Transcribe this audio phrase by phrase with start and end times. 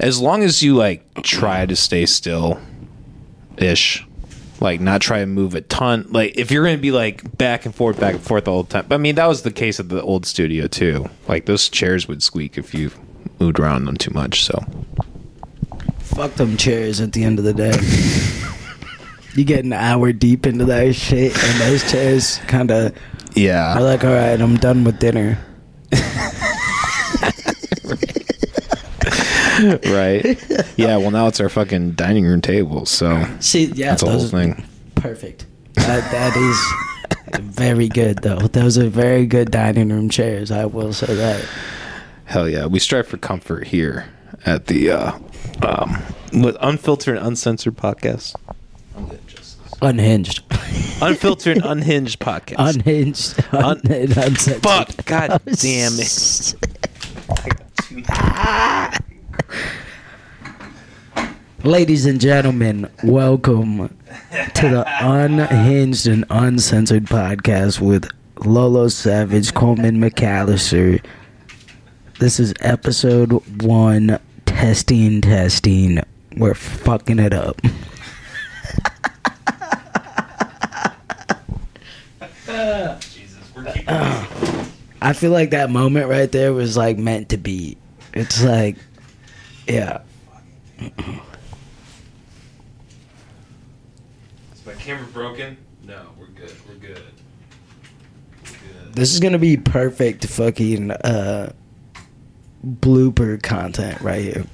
[0.00, 2.60] as long as you like try to stay still
[3.56, 4.04] ish
[4.60, 7.74] like not try to move a ton like if you're gonna be like back and
[7.74, 10.02] forth back and forth all the time i mean that was the case at the
[10.02, 12.90] old studio too like those chairs would squeak if you
[13.38, 14.58] moved around them too much so
[16.14, 17.70] Fuck them chairs at the end of the day.
[19.34, 22.94] you get an hour deep into that shit, and those chairs kind of
[23.34, 25.38] Yeah are like, all right, I'm done with dinner.
[29.86, 30.24] right
[30.76, 34.26] yeah well now it's our fucking dining room table so See, yeah, that's a whole
[34.26, 35.46] thing perfect.
[35.74, 38.38] That that is very good though.
[38.38, 40.50] Those are very good dining room chairs.
[40.50, 41.44] I will say that.
[42.24, 44.06] hell yeah we strive for comfort here
[44.46, 45.12] at the uh
[45.62, 46.02] um
[46.32, 48.34] with unfiltered and uncensored podcast
[49.82, 50.42] Unhinged,
[51.00, 54.62] unfiltered and unhinged podcast unhinged, un- Un- uncensored.
[54.62, 55.04] Fuck!
[55.06, 56.54] God damn it!
[61.62, 63.88] Ladies and gentlemen, welcome
[64.54, 68.08] to the Unhinged and Uncensored podcast with
[68.46, 71.04] Lolo Savage, Coleman McAllister.
[72.18, 76.00] This is episode one, testing, testing.
[76.36, 77.60] We're fucking it up.
[85.02, 87.76] I feel like that moment right there was like meant to be.
[88.12, 88.76] It's like,
[89.70, 90.00] yeah.
[90.80, 90.92] Is
[94.66, 95.56] my camera broken?
[95.84, 96.52] No, we're good.
[96.68, 97.02] We're good.
[98.44, 98.50] We're
[98.84, 98.94] good.
[98.94, 101.52] This is gonna be perfect fucking uh
[102.66, 104.44] blooper content right here.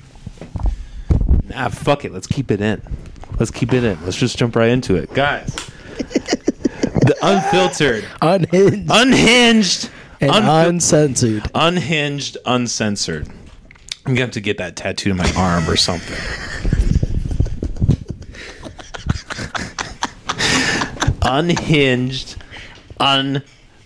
[1.49, 2.13] Nah, fuck it.
[2.13, 2.83] Let's keep it in.
[3.39, 4.03] Let's keep it in.
[4.05, 5.55] Let's just jump right into it, guys.
[5.99, 11.51] the unfiltered, Unhinged unhinged, and unfil- uncensored.
[11.55, 13.29] unhinged, uncensored.
[14.07, 16.17] I'm gonna have to get that tattooed on my arm or something.
[21.23, 22.37] Unhinged,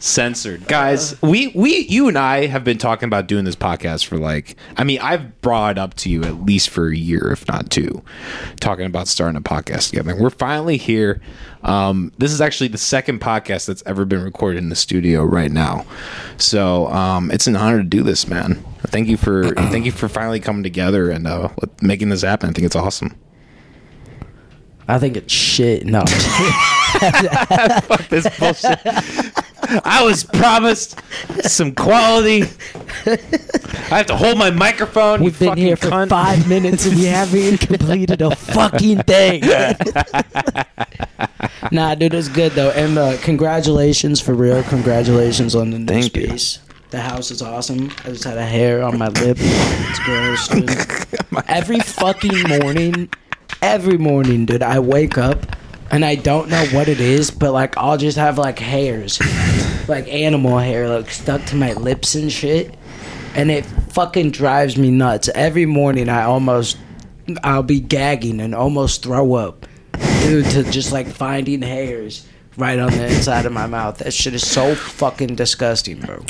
[0.00, 0.66] uncensored.
[0.66, 4.56] Guys, we we you and I have been talking about doing this podcast for like
[4.78, 7.68] I mean, I've brought it up to you at least for a year, if not
[7.68, 8.02] two,
[8.60, 10.16] talking about starting a podcast together.
[10.18, 11.20] We're finally here.
[11.62, 15.50] Um, this is actually the second podcast that's ever been recorded in the studio right
[15.50, 15.84] now.
[16.38, 18.64] So um, it's an honor to do this, man.
[18.86, 21.50] Thank you for thank you for finally coming together and uh,
[21.82, 22.48] making this happen.
[22.48, 23.14] I think it's awesome.
[24.88, 25.84] I think it's shit.
[25.84, 26.02] No.
[26.90, 28.80] Fuck this bullshit.
[29.84, 30.98] I was promised
[31.42, 32.44] some quality.
[33.06, 35.22] I have to hold my microphone.
[35.22, 36.08] We've been here for cunt.
[36.08, 39.42] five minutes and we haven't even completed a fucking thing.
[41.72, 42.70] nah, dude, it's good though.
[42.70, 44.62] And uh, congratulations for real.
[44.64, 46.26] Congratulations on the new Thank you.
[46.26, 46.58] space.
[46.90, 47.90] The house is awesome.
[48.04, 49.36] I just had a hair on my lip.
[49.40, 50.68] It's gross, dude.
[51.48, 53.08] every fucking morning,
[53.62, 55.46] every morning, dude, I wake up
[55.90, 59.20] and I don't know what it is, but like I'll just have like hairs,
[59.88, 62.74] like animal hair, like stuck to my lips and shit,
[63.34, 65.28] and it fucking drives me nuts.
[65.34, 66.78] Every morning, I almost,
[67.42, 69.66] I'll be gagging and almost throw up
[70.22, 73.98] due to just like finding hairs right on the inside of my mouth.
[73.98, 76.24] That shit is so fucking disgusting, bro.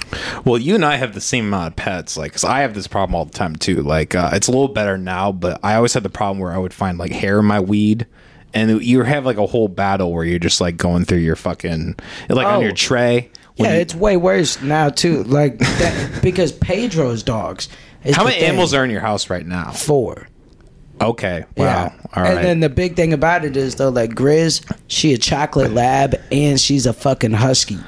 [0.45, 2.17] Well, you and I have the same amount of pets.
[2.17, 3.83] Like, cause I have this problem all the time too.
[3.83, 6.59] Like, uh, it's a little better now, but I always had the problem where I
[6.59, 8.07] would find like hair in my weed.
[8.53, 11.95] And you have like a whole battle where you're just like going through your fucking
[12.29, 12.61] like on Oh.
[12.61, 13.31] your tray.
[13.57, 15.23] Yeah, you- it's way worse now too.
[15.25, 17.69] Like that, because Pedro's dogs.
[18.05, 18.47] is how many thing.
[18.49, 19.71] animals are in your house right now?
[19.73, 20.27] Four.
[21.01, 21.93] Okay, wow, Yeah.
[22.15, 22.37] all right.
[22.37, 26.15] And then the big thing about it is though, like Grizz, she a chocolate lab
[26.31, 27.79] and she's a fucking husky.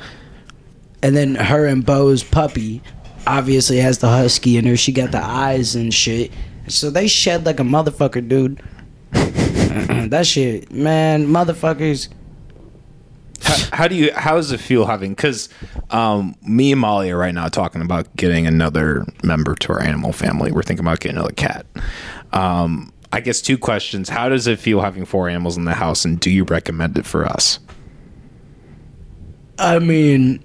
[1.02, 2.80] And then her and Bo's puppy
[3.26, 4.76] obviously has the husky in her.
[4.76, 6.30] She got the eyes and shit.
[6.68, 8.62] So they shed like a motherfucker, dude.
[10.10, 12.08] that shit, man, motherfuckers.
[13.42, 15.48] how, how do you how does it feel having because
[15.90, 20.12] um, me and molly are right now talking about getting another member to our animal
[20.12, 20.52] family.
[20.52, 21.66] We're thinking about getting another cat.
[22.32, 24.08] Um, i guess two questions.
[24.08, 27.06] How does it feel having four animals in the house and do you recommend it
[27.06, 27.58] for us?
[29.58, 30.42] I mean,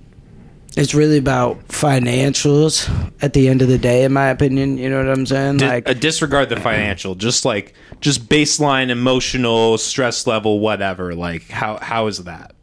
[0.78, 2.88] it's really about financials
[3.22, 4.78] at the end of the day, in my opinion.
[4.78, 5.58] You know what I'm saying?
[5.58, 11.50] Di- like, uh, disregard the financial just like just baseline emotional stress level whatever like
[11.50, 12.54] how how is that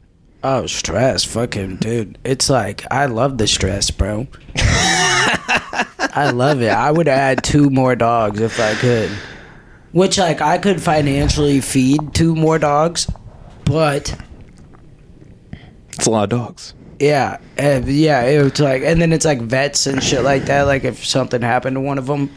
[0.46, 2.18] Oh, stress, fucking dude.
[2.22, 4.26] It's like I love the stress, bro.
[4.56, 6.68] I love it.
[6.68, 9.10] I would add two more dogs if I could.
[9.92, 13.10] Which like I could financially feed two more dogs,
[13.64, 14.14] but
[15.92, 20.02] it's a lot of dogs yeah, yeah, it's like and then it's like vets and
[20.02, 22.30] shit like that like if something happened to one of them,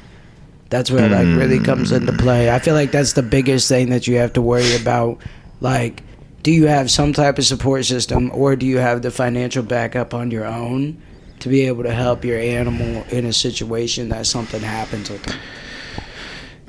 [0.69, 2.51] That's where like really comes into play.
[2.53, 5.21] I feel like that's the biggest thing that you have to worry about.
[5.61, 6.03] Like,
[6.43, 10.13] do you have some type of support system, or do you have the financial backup
[10.13, 11.01] on your own
[11.39, 15.37] to be able to help your animal in a situation that something happens with them?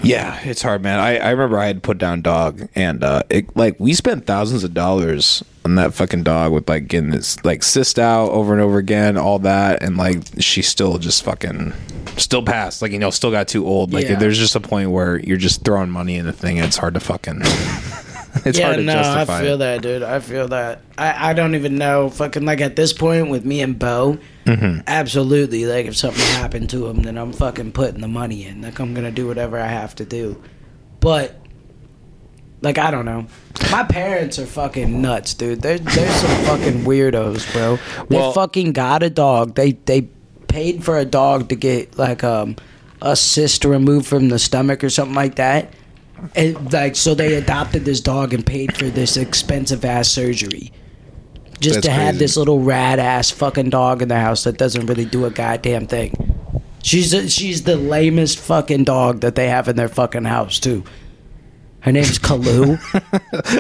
[0.03, 1.01] Yeah, it's hard, man.
[1.01, 4.63] I, I remember I had put down dog, and uh, it like we spent thousands
[4.65, 8.63] of dollars on that fucking dog with like getting this like cyst out over and
[8.63, 11.73] over again, all that, and like she still just fucking
[12.17, 12.81] still passed.
[12.81, 13.93] Like you know, still got too old.
[13.93, 14.15] Like Yeah.
[14.17, 16.95] there's just a point where you're just throwing money in the thing, and it's hard
[16.95, 17.43] to fucking.
[18.47, 19.39] it's yeah, hard to no, justify.
[19.39, 19.59] I feel it.
[19.59, 20.03] that, dude.
[20.03, 20.81] I feel that.
[20.97, 22.09] I, I don't even know.
[22.11, 24.81] Fucking like at this point with me and Bo, Mm-hmm.
[24.87, 25.67] absolutely.
[25.67, 28.63] Like if something happened to him, then I'm fucking putting the money in.
[28.63, 30.43] Like I'm gonna do whatever I have to do.
[31.01, 31.35] But
[32.61, 33.27] like I don't know.
[33.71, 35.61] My parents are fucking nuts, dude.
[35.63, 37.79] They're they're some fucking weirdos, bro.
[38.09, 39.55] They Well- fucking got a dog.
[39.55, 40.09] They they
[40.49, 42.57] paid for a dog to get like um
[43.03, 45.73] a cyst removed from the stomach or something like that.
[46.35, 50.73] And like so they adopted this dog and paid for this expensive ass surgery.
[51.61, 52.19] Just That's to have crazy.
[52.19, 55.87] this little rad ass fucking dog in the house that doesn't really do a goddamn
[55.87, 56.15] thing.
[56.83, 60.85] She's a, she's the lamest fucking dog that they have in their fucking house too.
[61.81, 62.79] Her name's Kalu.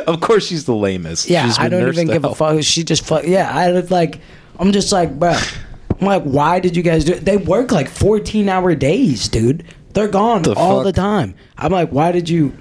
[0.07, 1.29] of course, she's the lamest.
[1.29, 2.63] Yeah, She's I don't even give a fuck.
[2.63, 3.25] She just fuck.
[3.25, 4.21] Yeah, I was like,
[4.59, 5.37] I'm just like, bro.
[6.01, 7.25] I'm like, why did you guys do it?
[7.25, 9.65] They work like 14 hour days, dude.
[9.99, 10.85] They're gone The all fuck?
[10.85, 11.35] the time.
[11.57, 12.53] I'm like, why did you?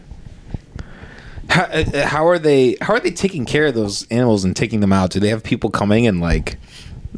[1.49, 2.77] How, uh, how are they?
[2.81, 5.11] How are they taking care of those animals and taking them out?
[5.11, 6.57] Do they have people coming and like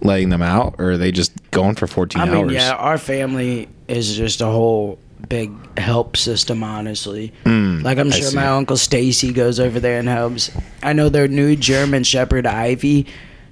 [0.02, 2.48] letting them out, or are they just going for fourteen I hours?
[2.48, 5.00] mean, yeah, our family is just a whole
[5.30, 7.32] big help system, honestly.
[7.46, 10.52] like, I'm sure my uncle Stacy goes over there and helps.
[10.84, 13.08] I know their new German Shepherd Ivy.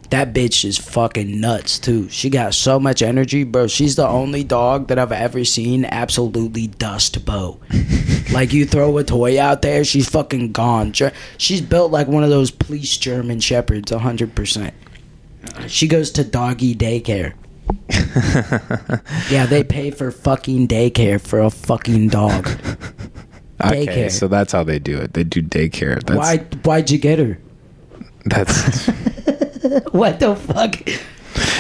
[0.09, 2.07] That bitch is fucking nuts too.
[2.09, 3.67] She got so much energy, bro.
[3.67, 7.59] She's the only dog that I've ever seen absolutely dust Bo.
[8.31, 10.93] like you throw a toy out there, she's fucking gone.
[11.37, 14.73] She's built like one of those police German shepherds, hundred percent.
[15.67, 17.33] She goes to doggy daycare.
[19.29, 22.47] Yeah, they pay for fucking daycare for a fucking dog.
[23.63, 24.11] okay, daycare.
[24.11, 25.13] so that's how they do it.
[25.13, 26.01] They do daycare.
[26.03, 26.37] That's, Why?
[26.63, 27.37] Why'd you get her?
[28.25, 28.89] That's
[29.91, 30.75] What the fuck?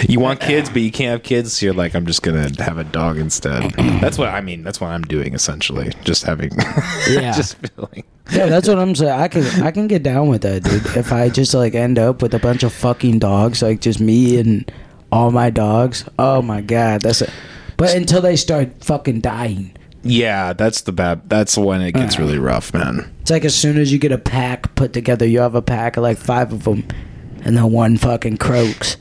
[0.09, 1.53] you want kids, but you can't have kids.
[1.53, 3.71] So you're like, I'm just gonna have a dog instead.
[4.01, 4.63] That's what I mean.
[4.63, 5.91] That's what I'm doing essentially.
[6.03, 6.51] Just having,
[7.09, 7.33] Yeah.
[7.35, 8.03] just feeling.
[8.29, 9.17] Yeah, that's what I'm saying.
[9.17, 10.85] I can I can get down with that, dude.
[10.97, 14.37] If I just like end up with a bunch of fucking dogs, like just me
[14.37, 14.69] and
[15.13, 16.03] all my dogs.
[16.19, 17.29] Oh my god, that's it.
[17.77, 19.71] But until they start fucking dying,
[20.03, 21.29] Yeah, that's the bad.
[21.29, 22.23] That's when it gets uh.
[22.23, 23.09] really rough, man.
[23.21, 25.95] it's like as soon as you get a pack put together, you have a pack
[25.95, 26.83] of like five of them,
[27.47, 28.97] and then one fucking croaks,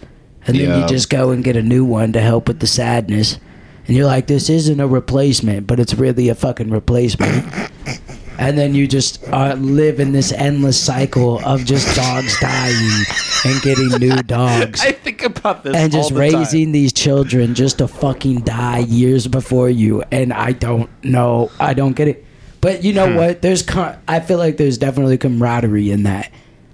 [0.46, 0.80] and then Yeah.
[0.82, 3.38] you just go and get a new one to help with the sadness,
[3.86, 7.44] and you're like, this isn't a replacement, but it's really a fucking replacement.
[8.38, 13.04] and then you just uh, live in this endless cycle of just dogs dying
[13.46, 16.34] and getting new dogs I think about this and just the time.
[16.40, 21.72] raising these children just to fucking die years before you and i don't know i
[21.72, 22.26] don't get it
[22.60, 22.96] but you Hmm.
[22.96, 23.64] know what there's
[24.06, 26.30] i feel like there's definitely camaraderie in that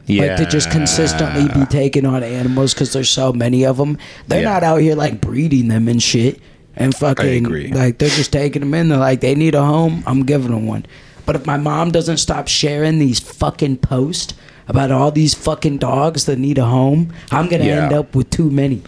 [0.08, 4.42] like to just consistently be taking on animals because there's so many of them they're
[4.42, 4.52] Yeah.
[4.52, 6.40] not out here like breeding them and shit
[6.76, 7.68] and fucking agree.
[7.72, 10.66] like they're just taking them in they're like they need a home i'm giving them
[10.66, 10.84] one
[11.24, 14.34] but if my mom doesn't stop sharing these fucking posts
[14.68, 17.84] about all these fucking dogs that need a home i'm gonna Yeah.
[17.84, 18.82] end up with too many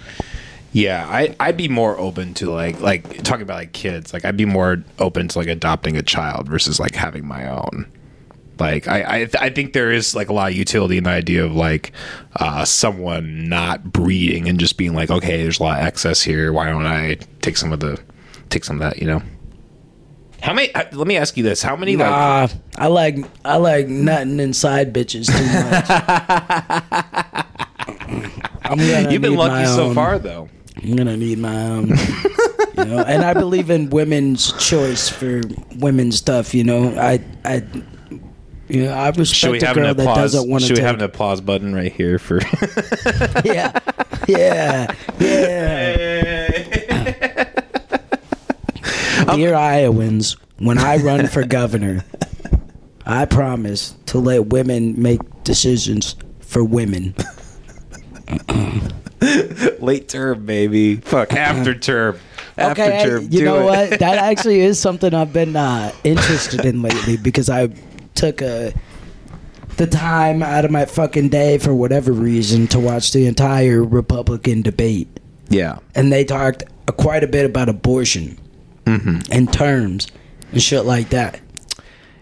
[0.73, 4.13] Yeah, I I'd be more open to like like talking about like kids.
[4.13, 7.87] Like I'd be more open to like adopting a child versus like having my own.
[8.59, 11.45] Like I I, I think there is like a lot of utility in the idea
[11.45, 11.93] of like
[12.37, 16.53] uh, someone not breeding and just being like, okay, there's a lot of excess here.
[16.53, 18.01] Why don't I take some of the
[18.51, 19.01] take some of that?
[19.01, 19.23] You know.
[20.41, 20.75] How many?
[20.75, 24.39] uh, Let me ask you this: How many like Nah, I like I like nutting
[24.41, 25.89] inside bitches too much.
[28.65, 29.95] I'm gonna you've been lucky so own.
[29.95, 30.49] far though?
[30.83, 31.89] I'm gonna need my own.
[32.79, 35.41] you know, and I believe in women's choice for
[35.77, 36.55] women's stuff.
[36.55, 37.63] You know, I I.
[38.69, 40.87] You know, I respect a girl that doesn't want to Should we take.
[40.87, 42.41] have an applause button right here for?
[43.45, 43.79] yeah,
[44.27, 46.55] yeah, yeah.
[49.35, 52.05] Dear Iowans, when I run for governor,
[53.05, 57.15] I promise to let women make decisions for women.
[59.81, 60.97] Late term, baby.
[60.97, 62.19] Fuck after term.
[62.57, 63.23] After okay, I- term.
[63.25, 63.65] you do know it.
[63.91, 63.99] what?
[64.01, 67.69] That actually is something I've been uh, interested in lately because I
[68.15, 68.73] took a
[69.77, 74.63] the time out of my fucking day for whatever reason to watch the entire Republican
[74.63, 75.09] debate,
[75.49, 75.79] Yeah.
[75.97, 78.39] and they talked uh, quite a bit about abortion
[78.87, 79.33] Mm-hmm.
[79.33, 80.07] and terms.
[80.53, 81.41] and shit like that.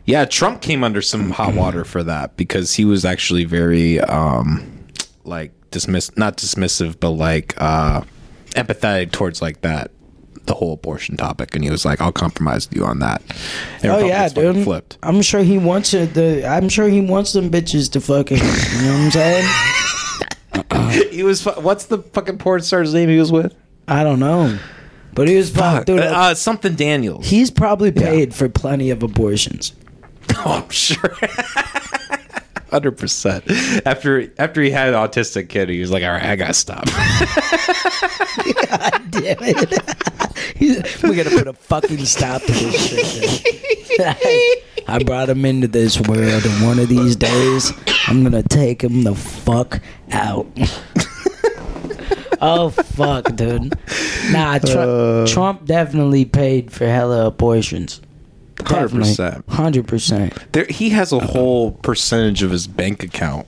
[0.06, 4.62] Yeah, Trump came under some hot water for that because he was actually very um
[5.24, 8.02] like dismiss not dismissive but like uh
[8.52, 9.90] empathetic towards like that
[10.46, 13.22] the whole abortion topic and he was like I'll compromise with you on that.
[13.82, 14.64] And Oh yeah, dude.
[14.64, 14.98] Flipped.
[15.02, 16.14] I'm sure he wants it.
[16.14, 18.38] The I'm sure he wants them bitches to fucking.
[18.38, 19.48] You know what I'm saying?
[21.10, 23.54] He was what's the fucking porn star's name he was with?
[23.88, 24.58] I don't know,
[25.14, 25.86] but he was Fuck.
[25.86, 27.26] Dude, uh, something Daniels.
[27.26, 29.72] he's probably paid for plenty of abortions.
[30.44, 31.16] Oh, I'm sure.
[32.72, 33.44] Hundred percent.
[33.84, 36.86] After after he had an autistic kid, he was like, "All right, I gotta stop."
[39.10, 41.02] Damn it!
[41.02, 44.64] We gotta put a fucking stop to this shit.
[44.88, 47.74] I brought him into this world, and one of these days,
[48.06, 50.46] I'm gonna take him the fuck out.
[52.40, 53.74] oh fuck, dude!
[54.30, 55.26] Nah, Trump, uh.
[55.26, 58.00] Trump definitely paid for hella abortions.
[58.64, 59.48] 100%.
[59.48, 60.34] hundred percent.
[60.52, 63.46] There, he has a whole percentage of his bank account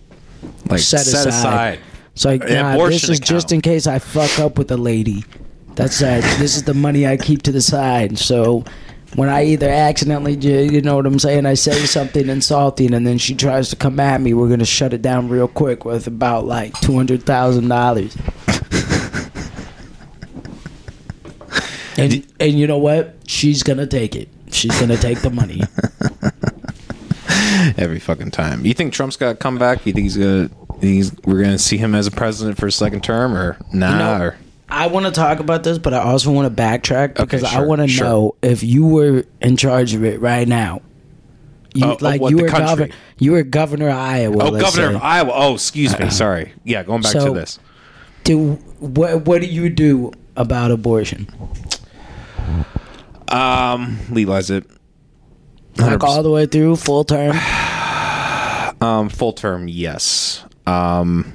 [0.68, 1.28] like Set set, aside.
[1.28, 1.80] aside.
[2.12, 5.24] It's like, An nah, this is just in case I fuck up with a lady.
[5.74, 6.22] That's that.
[6.38, 8.18] this is the money I keep to the side.
[8.18, 8.64] So
[9.16, 13.18] when I either accidentally, you know what I'm saying, I say something insulting, and then
[13.18, 16.46] she tries to come at me, we're gonna shut it down real quick with about
[16.46, 18.16] like two hundred thousand dollars.
[21.96, 23.14] And and you know what?
[23.26, 24.28] She's gonna take it.
[24.54, 25.60] She's gonna take the money.
[27.76, 28.64] every fucking time.
[28.64, 29.86] You think Trump's got to come back?
[29.86, 30.50] You think he's gonna?
[30.80, 33.90] He's we're gonna see him as a president for a second term, or nah?
[33.92, 34.36] You know, or
[34.68, 37.66] I want to talk about this, but I also want to backtrack because I sure,
[37.66, 38.06] want to sure.
[38.06, 40.82] know if you were in charge of it right now.
[41.74, 42.92] You Uh, like what, you were governor.
[43.18, 44.36] You were governor of Iowa.
[44.44, 44.94] oh, governor say.
[44.94, 45.32] of Iowa.
[45.34, 46.08] Oh, excuse me.
[46.10, 46.52] Sorry.
[46.62, 47.58] Yeah, going back So- to this.
[48.22, 49.26] Do what?
[49.26, 51.28] What do you do about abortion?
[53.34, 54.64] Um, legalize it.
[55.76, 56.02] Like 100%.
[56.04, 57.36] all the way through full term.
[58.80, 60.44] Um, full term, yes.
[60.66, 61.32] Um,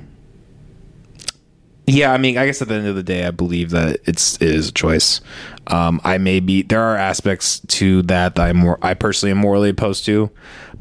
[1.88, 4.36] yeah, I mean, I guess at the end of the day, I believe that it's
[4.36, 5.22] it is a choice.
[5.66, 9.40] Um, I may be there are aspects to that that I more I personally am
[9.40, 10.30] morally opposed to,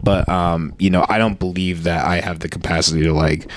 [0.03, 3.51] but um, you know, I don't believe that I have the capacity to like,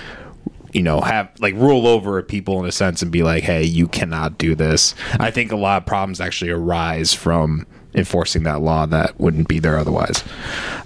[0.73, 3.87] you know, have like rule over people in a sense and be like, hey, you
[3.87, 4.95] cannot do this.
[5.19, 9.59] I think a lot of problems actually arise from enforcing that law that wouldn't be
[9.59, 10.23] there otherwise.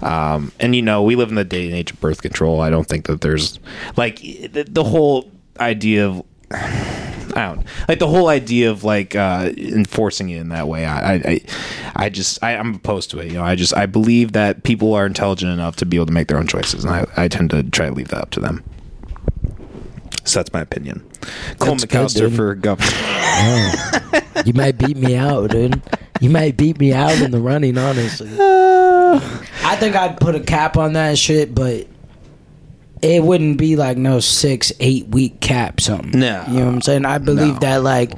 [0.02, 2.60] Um, and you know, we live in the day and age of birth control.
[2.60, 3.58] I don't think that there's
[3.96, 6.22] like the, the whole idea of
[7.36, 10.86] I don't like the whole idea of like uh, enforcing it in that way.
[10.86, 11.40] I, I,
[11.94, 13.26] I, just I, I'm opposed to it.
[13.26, 16.12] You know, I just I believe that people are intelligent enough to be able to
[16.12, 18.40] make their own choices, and I, I tend to try to leave that up to
[18.40, 18.64] them.
[20.26, 21.00] So that's my opinion.
[21.58, 22.36] Cole That's McAllister dude.
[22.36, 22.90] for governor.
[23.38, 24.22] Oh.
[24.46, 25.82] You might beat me out, dude.
[26.22, 28.30] You might beat me out in the running, honestly.
[28.40, 31.86] I think I'd put a cap on that shit, but
[33.02, 36.18] it wouldn't be like no six, eight week cap something.
[36.18, 36.44] No.
[36.48, 37.04] You know what I'm saying?
[37.04, 37.60] I believe No.
[37.60, 38.12] that like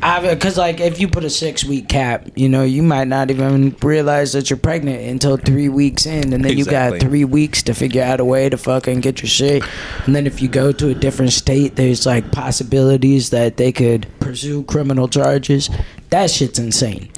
[0.00, 3.76] because like if you put a six week cap, you know, you might not even
[3.82, 7.74] realize that you're pregnant until three weeks in, and then you got three weeks to
[7.74, 9.62] figure out a way to fucking get your shit.
[10.06, 14.06] And then if you go to a different state, there's like possibilities that they could
[14.20, 15.68] pursue criminal charges.
[16.10, 17.10] That shit's insane.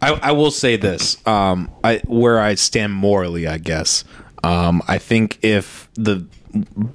[0.00, 1.24] I, I will say this.
[1.26, 4.04] Um, I where I stand morally, I guess.
[4.42, 6.26] Um, I think if the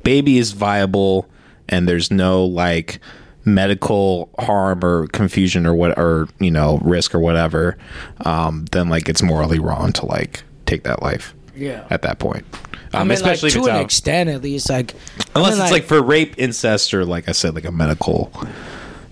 [0.04, 1.28] baby is viable
[1.68, 3.00] and there's no like
[3.46, 7.78] medical harm or confusion or what or you know risk or whatever,
[8.26, 11.34] um, then like it's morally wrong to like take that life.
[11.56, 11.86] Yeah.
[11.90, 12.46] At that point,
[12.94, 14.94] um, I mean, especially like, if to it's an out, extent, at least, like
[15.36, 18.32] unless I mean, it's like for rape, incest, or like I said, like a medical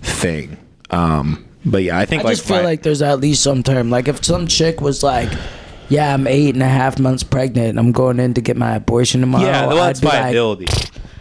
[0.02, 0.56] thing.
[0.90, 3.62] Um, but yeah, I think I like just feel vi- like there's at least some
[3.62, 3.90] term.
[3.90, 5.30] Like if some chick was like,
[5.90, 7.70] "Yeah, I'm eight and a half months pregnant.
[7.70, 10.68] and I'm going in to get my abortion tomorrow." Yeah, well, that's I'd be like,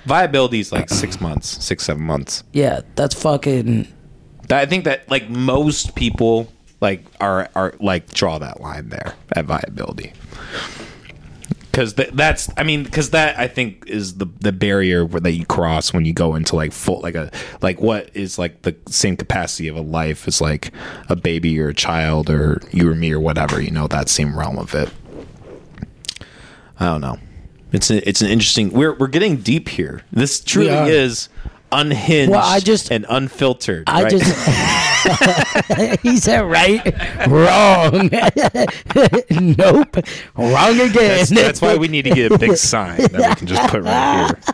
[0.07, 0.59] viability.
[0.59, 2.43] is like six months, six seven months.
[2.53, 3.87] yeah, that's fucking.
[4.47, 9.13] That- I think that like most people like are are like draw that line there
[9.33, 10.13] at viability.
[11.71, 15.33] Because th- that's, I mean, because that I think is the the barrier where, that
[15.33, 17.29] you cross when you go into like full like a
[17.61, 20.71] like what is like the same capacity of a life as like
[21.07, 24.35] a baby or a child or you or me or whatever you know that same
[24.37, 24.89] realm of it.
[26.79, 27.17] I don't know.
[27.71, 28.71] It's a, it's an interesting.
[28.71, 30.01] We're we're getting deep here.
[30.11, 31.29] This truly is
[31.71, 33.83] unhinged Well, I just- and unfiltered.
[33.87, 34.11] I right?
[34.11, 34.23] just.
[36.01, 36.83] he said right,
[37.27, 38.09] wrong.
[39.57, 39.97] nope,
[40.35, 40.93] wrong again.
[40.93, 43.83] That's, that's why we need to get a big sign that we can just put
[43.83, 44.53] right here.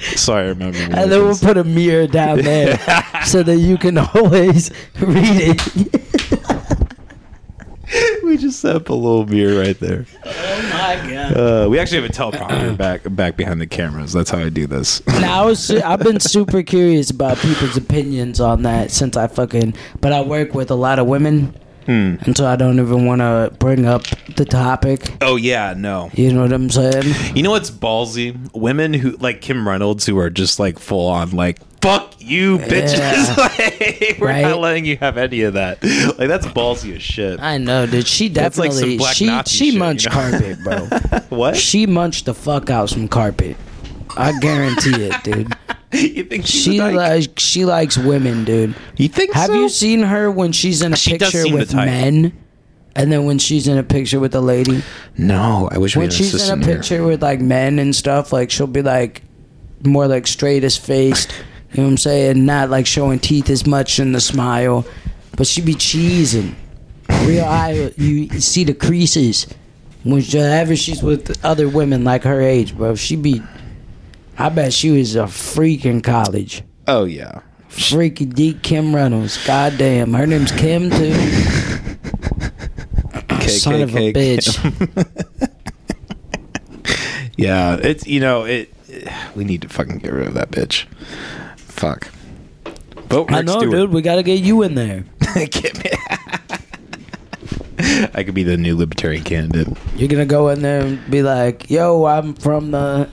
[0.16, 0.78] Sorry, I remember.
[0.78, 2.76] when And then we'll put a mirror down there
[3.24, 4.70] so that you can always
[5.00, 6.11] read it.
[7.84, 10.06] We we just set up a little mirror right there.
[10.24, 11.36] Oh my god.
[11.36, 14.12] Uh, we actually have a teleprompter back back behind the cameras.
[14.12, 15.04] That's how I do this.
[15.06, 19.74] Now I was, I've been super curious about people's opinions on that since I fucking.
[20.00, 21.54] But I work with a lot of women,
[21.86, 22.14] Hmm.
[22.20, 24.04] and so I don't even want to bring up
[24.36, 25.14] the topic.
[25.20, 26.10] Oh yeah, no.
[26.14, 27.14] You know what I'm saying?
[27.36, 28.36] You know what's ballsy?
[28.54, 32.98] Women who like Kim Reynolds who are just like full on like fuck you bitches.
[32.98, 33.34] Yeah.
[33.36, 34.42] like, we're Right.
[34.42, 35.82] not letting you have any of that.
[35.82, 37.40] Like that's ballsy as shit.
[37.40, 38.06] I know, dude.
[38.06, 40.12] She like definitely black she Nazi she shit, you munched know?
[40.12, 40.86] carpet, bro.
[41.36, 41.56] what?
[41.56, 43.56] she munched the fuck out some carpet.
[44.16, 45.52] I guarantee it, dude.
[45.98, 46.94] you think she's She a dyke?
[46.94, 48.74] like she likes women, dude.
[48.96, 49.54] You think Have so?
[49.54, 52.32] you seen her when she's in a She picture with men,
[52.96, 54.82] and then when she's in a picture with a lady?
[55.18, 56.74] No, I wish we When she's in a assistant here.
[56.76, 59.22] picture with like men and stuff, like she'll be like
[59.84, 61.32] more like straight as faced.
[61.72, 62.44] You know what I'm saying?
[62.44, 64.84] Not like showing teeth as much in the smile,
[65.38, 66.54] but she be cheesing.
[67.24, 69.46] Real eye, you see the creases.
[70.04, 73.40] Whenever she's with other women like her age, bro, she be.
[74.38, 76.62] I bet she was a freak in college.
[76.88, 77.40] Oh yeah.
[77.68, 79.44] Freaky deep Kim Reynolds.
[79.46, 81.14] Goddamn, her name's Kim too.
[83.48, 85.48] Son of a bitch.
[87.36, 88.72] Yeah, it's you know it.
[89.34, 90.84] We need to fucking get rid of that bitch.
[91.56, 92.08] Fuck.
[93.08, 93.70] Vote I know, Stewart.
[93.74, 93.90] dude.
[93.90, 95.04] We gotta get you in there.
[95.34, 95.90] Get me-
[98.14, 99.76] I could be the new libertarian candidate.
[99.96, 103.08] You're gonna go in there and be like, "Yo, I'm from the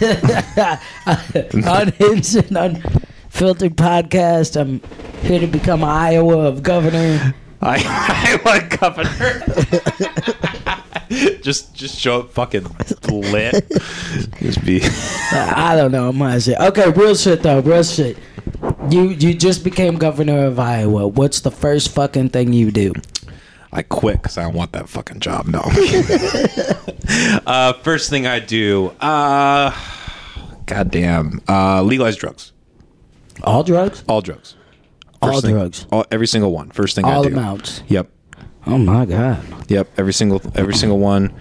[1.52, 4.60] unhinged and unfiltered podcast.
[4.60, 4.80] I'm
[5.22, 9.42] here to become Iowa of governor." I, I want governor.
[11.42, 12.66] just just show up fucking
[13.08, 13.64] lit.
[14.40, 14.82] Just be.
[15.32, 16.08] I don't know.
[16.08, 18.18] I'm gonna say, okay, real shit though, real shit.
[18.90, 21.08] You you just became governor of Iowa.
[21.08, 22.92] What's the first fucking thing you do?
[23.76, 25.46] I quit because I don't want that fucking job.
[25.46, 25.60] No.
[27.46, 29.70] uh, first thing I do, uh,
[30.64, 32.52] goddamn, uh, legalize drugs.
[33.44, 34.56] All drugs, All drugs.
[35.20, 36.70] all thing- drugs, All, every single one.
[36.70, 37.34] First thing all I do.
[37.34, 37.82] amounts.
[37.88, 38.08] Yep.
[38.66, 39.38] Oh my god!
[39.68, 39.90] Yep.
[39.98, 41.32] Every single every single one.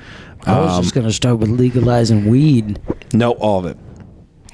[0.46, 2.80] I was Um, just gonna start with legalizing weed.
[3.14, 3.78] no, all of it.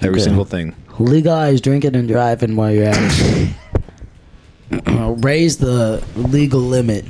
[0.01, 0.23] Every Okay.
[0.23, 0.75] single thing.
[0.99, 3.49] Legalize drinking and driving while you're at it.
[4.71, 7.05] Uh, Raise the legal limit.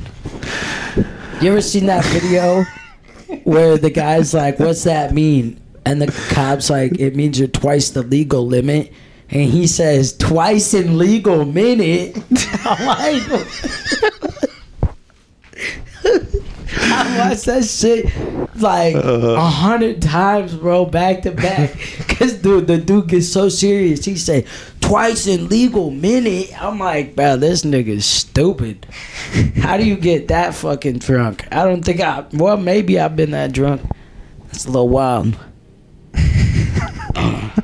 [1.41, 2.63] You ever seen that video
[3.43, 7.89] where the guy's like, "What's that mean?" And the cop's like, "It means you're twice
[7.91, 8.91] the legal limit."
[9.29, 12.17] And he says, "Twice in legal minute."
[12.65, 13.23] I'm like,
[16.81, 18.05] I watched that shit
[18.55, 19.33] like uh-huh.
[19.33, 21.71] a hundred times, bro, back to back.
[22.07, 24.05] Cause dude, the dude gets so serious.
[24.05, 24.45] He say
[24.79, 26.51] twice in legal minute.
[26.61, 28.85] I'm like, bro, this nigga's stupid.
[29.57, 31.47] How do you get that fucking drunk?
[31.51, 32.25] I don't think I.
[32.33, 33.81] Well, maybe I've been that drunk.
[34.49, 35.37] It's a little wild.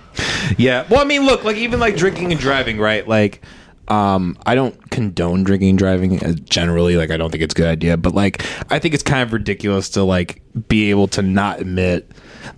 [0.57, 0.85] Yeah.
[0.89, 3.07] Well, I mean, look, like even like drinking and driving, right?
[3.07, 3.41] Like,
[3.87, 6.97] um, I don't condone drinking and driving uh, generally.
[6.97, 7.97] Like, I don't think it's a good idea.
[7.97, 12.11] But like, I think it's kind of ridiculous to like be able to not admit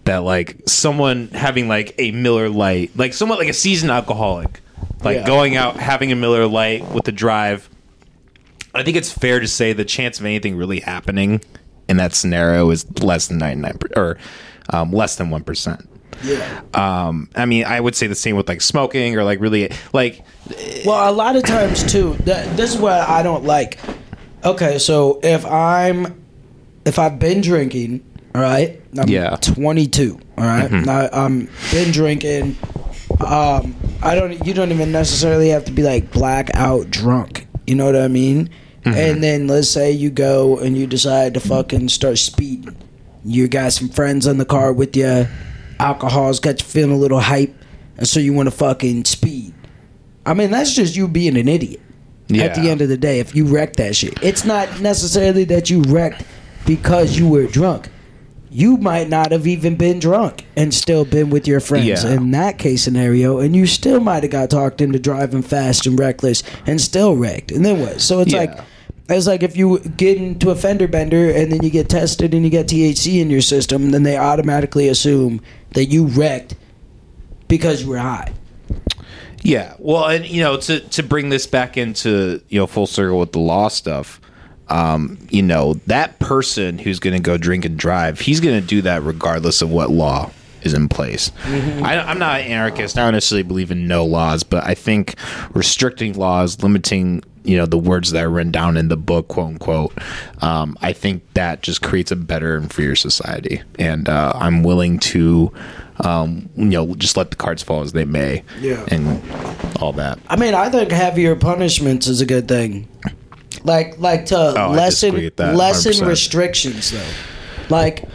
[0.06, 4.62] that like someone having like a Miller Lite, like someone like a seasoned alcoholic,
[5.04, 5.26] like Yeah.
[5.28, 7.70] going out having a Miller Lite with the drive.
[8.76, 11.42] I think it's fair to say the chance of anything really happening
[11.88, 14.18] in that scenario is less than ninety nine or
[14.72, 15.89] um, less than one percent.
[16.24, 16.62] Yeah.
[16.74, 20.24] Um, I mean, I would say the same with like smoking or like really like
[20.86, 22.14] Well, a lot of times too.
[22.26, 23.80] That, this is what I don't like.
[24.44, 26.24] Okay, so if I'm,
[26.86, 28.06] if I've been drinking,
[28.36, 28.82] all right.
[28.98, 29.36] I'm Yeah.
[29.42, 30.20] 22.
[30.38, 30.72] All right?
[30.88, 32.58] I, I'm been drinking.
[33.26, 34.46] Um, I don't.
[34.46, 37.48] You don't even necessarily have to be like blackout drunk.
[37.68, 38.50] You know what I mean?
[38.86, 42.76] And then let's say you go and you decide to fucking start speeding.
[43.24, 45.28] You got some friends in the car with you.
[45.80, 47.54] Alcohol's got you feeling a little hype,
[47.98, 49.54] and so you want to fucking speed.
[50.26, 51.82] I mean, that's just you being an idiot.
[52.32, 55.72] At the end of the day, if you wreck that shit, it's not necessarily that
[55.72, 56.24] you wrecked
[56.68, 57.90] because you were drunk.
[58.52, 62.12] You might not have even been drunk and still been with your friends Yeah.
[62.12, 65.98] in that case scenario, and you still might have got talked into driving fast and
[66.00, 67.52] reckless and still wrecked.
[67.52, 68.00] And then what?
[68.00, 68.40] So it's Yeah.
[68.40, 68.60] like
[69.10, 72.44] it's like if you get into a fender bender and then you get tested and
[72.44, 75.42] you get THC in your system, then they automatically assume
[75.72, 76.56] that you wrecked
[77.48, 78.34] because you were high.
[79.42, 79.74] yeah.
[79.80, 83.32] Well, and you know, to to bring this back into you know full circle with
[83.32, 84.22] the law stuff.
[84.68, 88.68] Um, you know, that person who's going to go drink and drive, he's going to
[88.68, 90.30] do that regardless of what law
[90.62, 91.32] is in place.
[91.46, 92.96] I, I'm not an anarchist.
[92.96, 95.16] I don't necessarily believe in no laws, but I think
[95.56, 99.48] restricting laws, limiting, you know the words that are written down in the book, quote
[99.48, 99.98] unquote.
[100.42, 105.00] Um, I think that just creates a better and freer society, and uh, I'm willing
[105.00, 105.52] to,
[106.06, 108.86] um, you know, just let the cards fall as they may, Yeah.
[108.90, 109.22] and
[109.82, 110.20] all that.
[110.30, 112.88] I mean, I think heavier punishments is a good thing.
[113.64, 117.12] Like, like to Oh, lessen disagree with that, lessen restrictions though.
[117.76, 118.06] Like,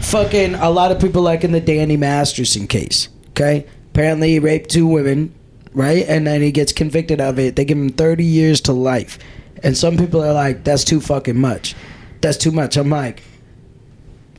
[0.00, 3.08] fucking a lot of people like in the Danny Masterson case.
[3.30, 5.32] Okay, apparently he raped two women,
[5.74, 6.04] right?
[6.08, 7.56] And then he gets convicted of it.
[7.56, 9.18] They give him thirty years to life,
[9.62, 11.74] and some people are like, "That's too fucking much.
[12.20, 13.22] That's too much." I'm like,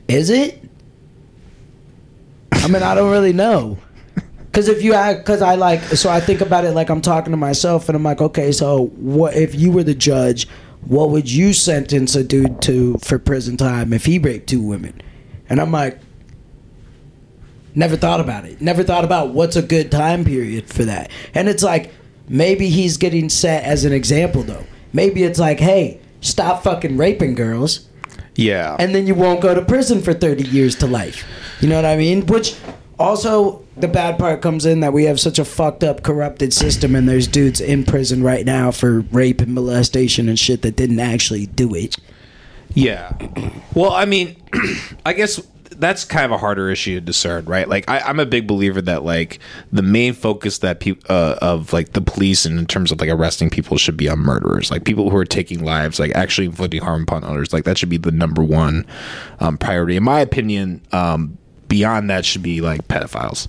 [0.08, 0.62] is it?
[2.52, 3.78] I mean, I don't really know.
[4.54, 7.32] Because if you act, because I like, so I think about it like I'm talking
[7.32, 10.48] to myself, and I'm like, okay, so what if you were the judge?
[10.86, 15.02] What would you sentence a dude to for prison time if he raped two women?
[15.50, 16.00] And I'm like,
[17.76, 18.62] never thought about it.
[18.62, 21.10] Never thought about what's a good time period for that.
[21.34, 21.92] And it's like,
[22.28, 24.66] maybe he's getting set as an example though.
[24.94, 27.88] Maybe it's like, hey, stop fucking raping girls
[28.36, 31.26] Yeah, and then you won't go to prison for 30 years to life.
[31.62, 32.26] You know what I mean?
[32.28, 32.56] Which
[33.00, 36.96] also the bad part comes in that we have such a fucked up corrupted system
[36.96, 41.00] and there's dudes in prison right now for rape and molestation and shit that didn't
[41.00, 41.96] actually do it.
[42.76, 43.12] Yeah.
[43.74, 44.36] Well, I mean,
[45.06, 45.42] I guess
[45.80, 47.68] that's kind of a harder issue to discern, right?
[47.68, 49.40] Like, I, I'm a big believer that like
[49.72, 53.10] the main focus that people uh, of like the police and in terms of like
[53.10, 56.82] arresting people should be on murderers, like people who are taking lives, like actually inflicting
[56.82, 57.54] harm upon others.
[57.54, 58.86] Like that should be the number one
[59.40, 60.82] um, priority, in my opinion.
[60.92, 63.48] Um, beyond that should be like pedophiles.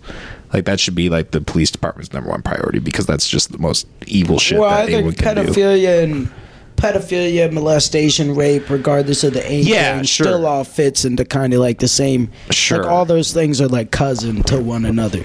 [0.54, 3.58] Like that should be like the police department's number one priority because that's just the
[3.58, 5.42] most evil shit well, that I think anyone can do.
[5.42, 6.32] pedophilia and
[6.76, 10.26] pedophilia, molestation, rape, regardless of the age Yeah, range, sure.
[10.26, 12.30] still all fits into kind of like the same.
[12.50, 12.78] Sure.
[12.82, 15.24] Like all those things are like cousin to one another.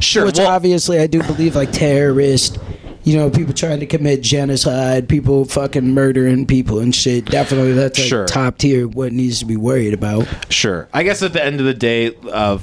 [0.00, 0.24] Sure.
[0.26, 2.58] Which well- obviously I do believe like terrorist,
[3.04, 7.26] you know, people trying to commit genocide, people fucking murdering people and shit.
[7.26, 8.26] Definitely that's like Sure.
[8.26, 10.26] top tier what needs to be worried about.
[10.50, 10.88] Sure.
[10.92, 12.58] I guess at the end of the day, uh,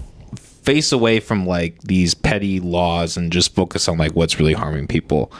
[0.63, 4.88] face away from like these petty laws and just focus on like what's really harming
[4.88, 5.32] people.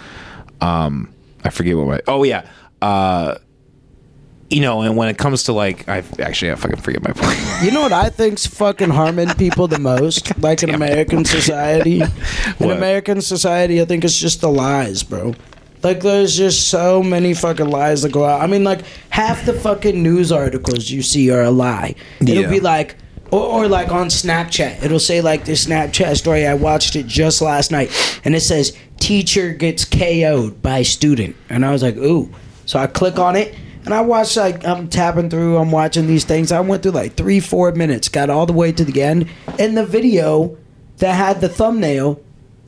[0.62, 1.10] Um,
[1.43, 2.01] I forget what my.
[2.08, 2.49] Oh yeah.
[2.82, 3.36] Uh,
[4.49, 7.39] you know, and when it comes to like, I actually I fucking forget my point.
[7.63, 10.32] You know what I think's fucking harming people the most?
[10.43, 12.01] Like in American society.
[12.60, 15.34] In American society, I think it's just the lies, bro.
[15.82, 18.41] Like there's just so many fucking lies that go out.
[18.41, 21.95] I mean, like half the fucking news articles you see are a lie.
[22.21, 22.49] It'll Yeah.
[22.49, 22.97] be like
[23.32, 26.45] or, or like on Snapchat, it'll say like this Snapchat story.
[26.45, 27.89] I watched it just last night,
[28.23, 32.29] and it says teacher gets KO'd by student, and I was like, ooh.
[32.65, 36.23] So I click on it, and I watched like I'm tapping through, I'm watching these
[36.23, 36.53] things.
[36.53, 39.27] I went through like three, four minutes, got all the way to the end,
[39.59, 40.57] and the video
[40.99, 42.21] that had the thumbnail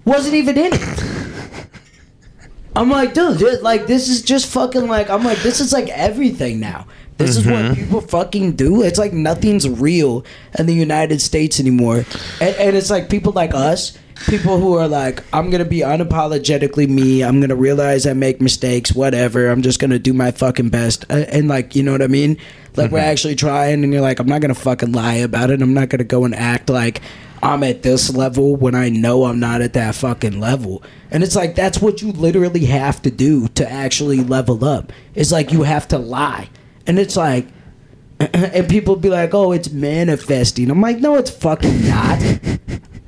[0.03, 1.03] wasn't even in it.
[2.75, 5.87] I'm like, dude, this, like this is just fucking like I'm like this is like
[5.87, 6.85] everything now.
[7.17, 7.73] This is what mm-hmm.
[7.75, 8.83] people fucking do.
[8.83, 10.25] It's like nothing's real
[10.59, 12.05] in the United States anymore,
[12.41, 13.97] and, and it's like people like us,
[14.27, 17.23] people who are like, I'm gonna be unapologetically me.
[17.23, 18.93] I'm gonna realize I make mistakes.
[18.93, 19.49] Whatever.
[19.49, 22.37] I'm just gonna do my fucking best, and, and like you know what I mean.
[22.75, 23.07] Like we're mm-hmm.
[23.07, 25.61] actually trying, and you're like, I'm not gonna fucking lie about it.
[25.61, 27.01] I'm not gonna go and act like
[27.41, 30.83] I'm at this level when I know I'm not at that fucking level.
[31.11, 34.91] And it's like that's what you literally have to do to actually level up.
[35.13, 36.49] It's like you have to lie.
[36.87, 37.47] And it's like
[38.19, 42.21] and people be like, "Oh, it's manifesting." I'm like, "No, it's fucking not."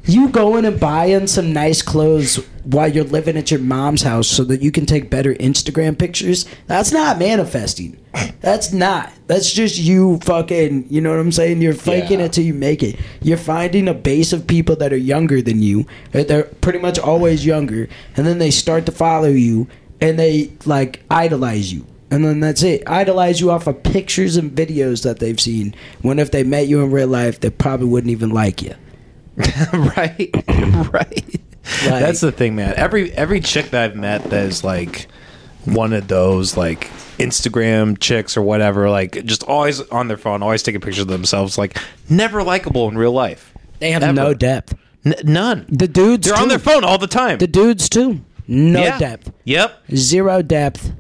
[0.10, 4.46] You going and buying some nice clothes while you're living at your mom's house so
[4.46, 6.46] that you can take better Instagram pictures.
[6.68, 7.98] That's not manifesting.
[8.40, 9.12] That's not.
[9.28, 11.62] That's just you fucking, you know what I'm saying?
[11.62, 12.28] You're faking Yeah.
[12.28, 12.98] it till you make it.
[13.22, 15.86] You're finding a base of people that are younger than you.
[16.14, 17.90] They're pretty much always younger.
[18.16, 19.68] And then they start to follow you
[20.00, 21.86] and they like idolize you.
[22.10, 22.84] And then that's it.
[22.88, 25.76] Idolize you off of pictures and videos that they've seen.
[26.02, 28.74] When if they met you in real life, they probably wouldn't even like you.
[29.74, 30.30] right,
[30.94, 31.40] right.
[31.84, 32.74] That's the thing, man.
[32.76, 35.08] Every every chick that I've met that is like
[35.66, 36.90] one of those like
[37.20, 41.58] Instagram chicks or whatever, like just always on their phone, always taking pictures of themselves,
[41.58, 41.78] like
[42.10, 43.54] never likable in real life.
[43.80, 44.14] They have Ever.
[44.14, 44.76] no depth.
[45.06, 45.66] N- none.
[45.70, 46.42] The dudes They're too.
[46.44, 47.38] on their phone all the time.
[47.38, 48.22] The dudes too.
[48.48, 48.98] No yeah.
[48.98, 49.32] depth.
[49.44, 49.84] Yep.
[49.94, 50.94] Zero depth.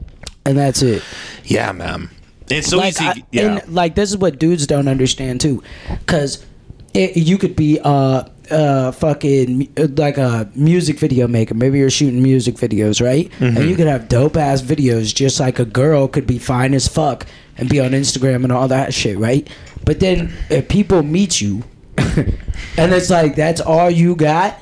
[0.47, 1.03] And that's it.
[1.43, 2.09] Yeah, man.
[2.49, 3.05] It's so like, easy.
[3.05, 3.57] I- yeah.
[3.57, 6.45] and, like this is what dudes don't understand too, because
[6.93, 11.53] you could be uh uh fucking like a music video maker.
[11.53, 13.29] Maybe you're shooting music videos, right?
[13.31, 13.57] Mm-hmm.
[13.57, 16.87] And you could have dope ass videos, just like a girl could be fine as
[16.87, 17.25] fuck
[17.57, 19.47] and be on Instagram and all that shit, right?
[19.83, 21.63] But then if people meet you,
[21.97, 24.57] and it's like that's all you got,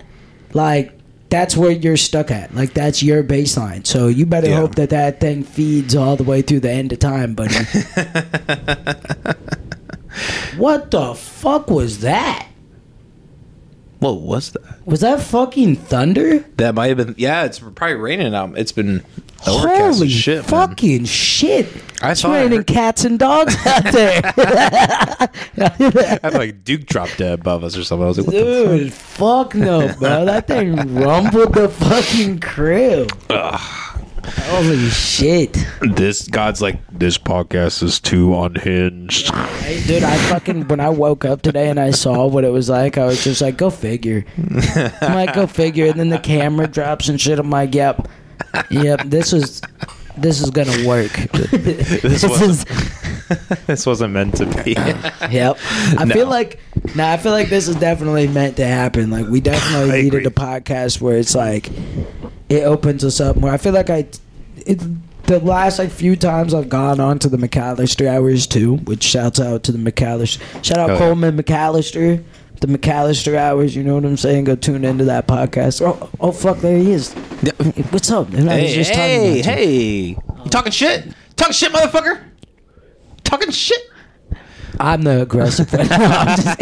[0.54, 0.95] like.
[1.36, 2.56] That's where you're stuck at.
[2.56, 3.86] Like that's your baseline.
[3.86, 4.56] So you better Yeah.
[4.62, 7.54] hope that that thing feeds all the way through the end of time, buddy.
[10.58, 12.48] what the fuck was that?
[14.06, 14.86] What was that?
[14.86, 16.40] Was that fucking thunder?
[16.58, 17.16] That might have been.
[17.18, 18.56] Yeah, it's probably raining out.
[18.56, 19.04] It's been
[19.48, 20.38] overcast Holy as shit.
[20.42, 20.68] man.
[20.68, 21.68] fucking shit!
[22.04, 27.64] I It's raining cats and dogs out there, I had like Duke dropped dead above
[27.64, 28.04] us or something.
[28.06, 28.94] I was like, what the dude.
[28.94, 30.26] Fuck no, bro.
[30.26, 33.12] That thing rumbled the fucking crib.
[34.26, 35.58] Holy shit.
[35.82, 39.34] This God's like this podcast is too unhinged.
[39.34, 42.70] Hey, dude, I fucking when I woke up today and I saw what it was
[42.70, 44.26] like, I was just like, "Go figure."
[45.02, 47.40] I'm like, "Go figure." And then the camera drops and shit.
[47.40, 48.08] I'm like, "Yep,
[48.70, 49.02] yep.
[49.06, 49.62] This is
[50.18, 51.12] this is gonna work."
[51.52, 52.66] this wasn't-
[53.68, 54.74] this wasn't meant to be.
[54.74, 55.58] Yep.
[55.98, 56.14] I No.
[56.14, 56.60] feel like
[56.94, 59.10] nah, I feel like this is definitely meant to happen.
[59.10, 60.26] Like we definitely I needed agree.
[60.28, 61.70] a podcast where it's like
[62.50, 63.52] it opens us up more.
[63.52, 64.08] I feel like I
[64.66, 64.82] it
[65.28, 69.40] the last like few times I've gone on to the McAllister hours too, which shouts
[69.40, 71.00] out to the McAllister shout out Oh, yeah.
[71.00, 72.24] Coleman McAllister.
[72.62, 74.46] The McAllister hours, you know what I'm saying?
[74.46, 75.86] Go tune into that podcast.
[75.86, 77.14] Oh, oh fuck, there he is.
[77.92, 78.32] What's up?
[78.32, 78.48] man?
[78.48, 79.44] I was hey, talking hey, you.
[79.44, 80.06] hey!
[80.46, 81.14] You talking shit?
[81.36, 82.24] Talking shit, motherfucker!
[83.26, 83.78] Talking shit.
[84.80, 85.88] I'm the aggressive one.
[85.92, 86.60] I'm just-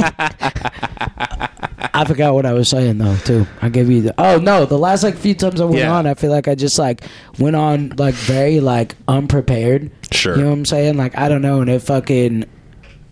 [1.95, 3.45] I forgot what I was saying though too.
[3.61, 5.91] I gave you the oh no the last like few times I went Yeah.
[5.93, 7.03] on I feel like I just like
[7.37, 9.91] went on like very like unprepared.
[10.11, 10.35] Sure.
[10.35, 10.97] You know what I'm saying?
[10.97, 12.45] Like I don't know and it fucking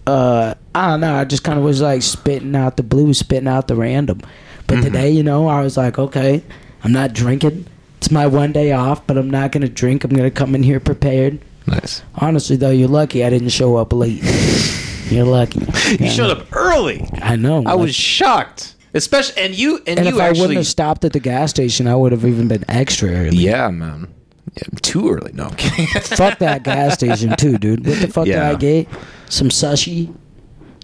[0.08, 3.48] uh I don't know I just kind of was like spitting out the blue, spitting
[3.48, 4.20] out the random.
[4.66, 4.84] But Mm-hmm.
[4.86, 6.42] today you know I was like okay
[6.84, 7.68] I'm not drinking.
[7.98, 10.04] It's my one day off, but I'm not gonna drink.
[10.04, 11.40] I'm gonna come in here prepared.
[11.68, 12.02] Nice.
[12.16, 14.24] Honestly though, you're lucky I didn't show up late.
[15.12, 15.60] You're lucky.
[16.04, 17.08] You showed up early.
[17.22, 17.58] I know.
[17.66, 20.42] I like- was shocked, especially and you and, And you if I actually.
[20.42, 23.38] wouldn't have stopped at the gas station, I would have even been extra early.
[23.38, 24.08] yeah, man.
[24.56, 25.32] Yeah, too early.
[25.34, 25.88] No, I'm kidding.
[26.02, 27.86] Fuck that gas station too, dude.
[27.86, 28.50] What the fuck Yeah.
[28.50, 28.88] did I get?
[29.30, 30.14] Some sushi,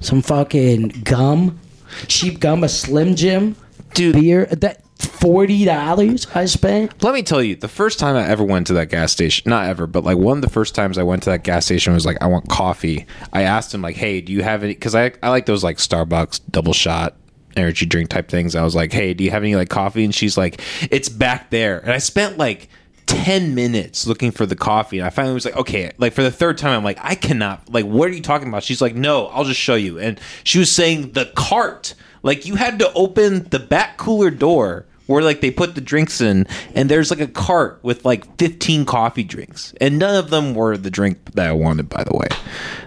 [0.02, 1.60] some fucking gum,
[2.08, 3.56] cheap gum, a Slim Jim,
[3.94, 4.14] Dude.
[4.16, 4.46] beer.
[4.46, 4.84] That
[5.20, 7.04] forty dollars I spent.
[7.04, 9.66] Let me tell you, the first time I ever went to that gas station, not
[9.66, 12.06] ever, but like one of the first times I went to that gas station was
[12.06, 13.06] like, I want coffee.
[13.34, 14.74] I asked him like, Hey, do you have any?
[14.74, 17.16] Because I I like those like Starbucks double shot
[17.56, 18.56] energy drink type things.
[18.56, 20.04] I was like, Hey, do you have any like coffee?
[20.04, 21.80] And she's like, It's back there.
[21.80, 22.70] And I spent like.
[23.08, 26.30] 10 minutes looking for the coffee and I finally was like okay like for the
[26.30, 29.28] third time I'm like I cannot like what are you talking about she's like no
[29.28, 33.48] I'll just show you and she was saying the cart like you had to open
[33.48, 37.28] the back cooler door where like they put the drinks in and there's like a
[37.28, 39.74] cart with like 15 coffee drinks.
[39.82, 42.28] And none of them were the drink that i wanted by the way.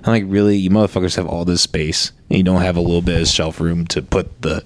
[0.05, 0.57] I'm like really?
[0.57, 3.61] You motherfuckers have all this space and you don't have a little bit of shelf
[3.61, 4.65] room to put the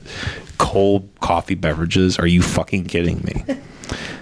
[0.59, 2.19] cold coffee beverages?
[2.19, 3.45] Are you fucking kidding me?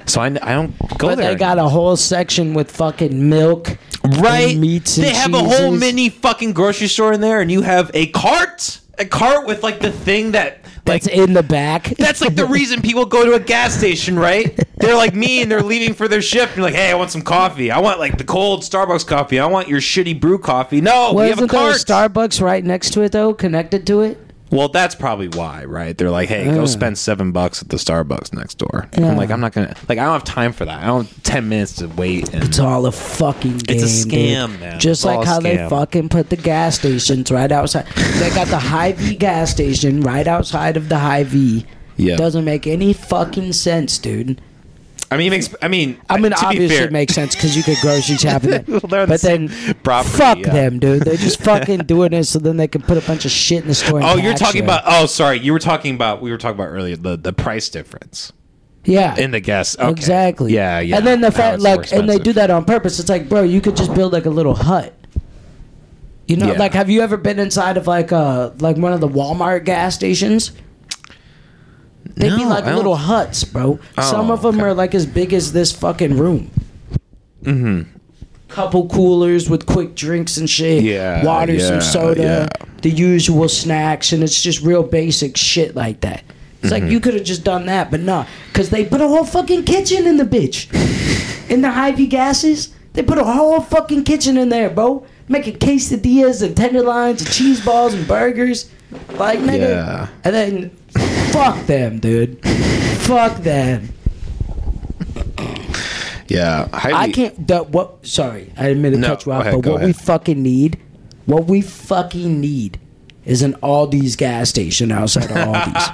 [0.04, 3.78] So i, I don't go But there they got a whole section with fucking milk,
[4.04, 4.50] right?
[4.50, 4.96] and meats.
[4.96, 8.80] They have a whole mini fucking grocery store in there and you have a cart
[8.98, 11.94] a cart with like the thing that like That's in the back.
[11.96, 14.58] That's like the reason people go to a gas station, right?
[14.76, 16.56] They're like me and they're leaving for their shift.
[16.56, 17.70] You're like, hey, I want some coffee.
[17.70, 19.38] I want like the cold Starbucks coffee.
[19.38, 20.80] I want your shitty brew coffee.
[20.80, 22.12] No, we have a Wasn't there a cart.
[22.12, 24.18] Starbucks right next to it though, connected to it?
[24.52, 25.96] Well, that's probably why, right?
[25.96, 28.86] They're like, hey, go spend seven bucks at the Starbucks next door.
[28.92, 30.82] I'm like, I'm not gonna like, I don't have time for that.
[30.82, 32.32] I don't have ten minutes to wait.
[32.34, 33.76] And It's all a fucking game.
[33.78, 34.60] It's a scam, dude.
[34.60, 34.78] man.
[34.78, 35.70] Just It's all like a how they scam.
[35.70, 37.86] fucking put the gas stations right outside.
[38.18, 41.64] they got the Hy-Vee gas station right outside of the Hy-Vee.
[41.96, 42.16] Yeah.
[42.16, 44.40] Doesn't make any fucking sense, dude.
[45.12, 47.76] I mean, it makes, I mean, I mean, obviously it makes sense because you could
[47.80, 50.52] grocery shop in Well, but the then, property, fuck yeah.
[50.52, 51.02] them, dude.
[51.02, 53.68] They're just fucking doing it so then they can put a bunch of shit in
[53.68, 54.00] the store.
[54.00, 54.82] And Oh, you're talking about.
[54.86, 55.38] Oh, sorry.
[55.38, 56.22] You were talking about.
[56.22, 58.32] We were talking about earlier the the price difference
[58.84, 59.78] yeah, in the gas.
[59.78, 59.90] Okay.
[59.90, 60.52] exactly.
[60.54, 60.96] Yeah, yeah.
[60.96, 62.98] And then the fact, like, and they do that on purpose.
[62.98, 64.92] It's like, bro, you could just build like a little hut.
[66.26, 66.58] You know, Yeah.
[66.58, 69.94] like, have you ever been inside of like uh like one of the Walmart gas
[69.94, 70.52] stations?
[72.14, 73.78] They'd be like little huts, bro.
[74.00, 74.64] Some Oh, of them okay.
[74.64, 76.50] are like as big as this fucking room.
[77.42, 77.82] Mm-hmm.
[78.48, 80.82] Couple coolers with quick drinks and shit.
[80.84, 82.66] Yeah, Water, yeah, some soda, yeah.
[82.82, 86.22] the usual snacks, and it's just real basic shit like that.
[86.62, 86.82] It's Mm-hmm.
[86.84, 89.64] like you could have just done that, but nah, because they put a whole fucking
[89.64, 90.68] kitchen in the bitch.
[91.50, 95.04] in the Hy-Vee gases, they put a whole fucking kitchen in there, bro.
[95.28, 98.70] Making quesadillas and tenderloins and cheese balls and burgers.
[99.14, 99.58] Like, nigga.
[99.70, 100.08] Yeah.
[100.24, 100.76] And then,
[101.32, 102.40] fuck them, dude.
[103.00, 103.88] fuck them.
[106.28, 107.46] Yeah, I can't.
[107.46, 108.06] The, what?
[108.06, 109.40] Sorry, I didn't mean to No, cut you go off.
[109.42, 109.96] ahead, but go what we ahead.
[109.96, 110.80] fucking need,
[111.26, 112.80] what we fucking need,
[113.26, 115.86] is an Aldi's gas station outside of Aldi's.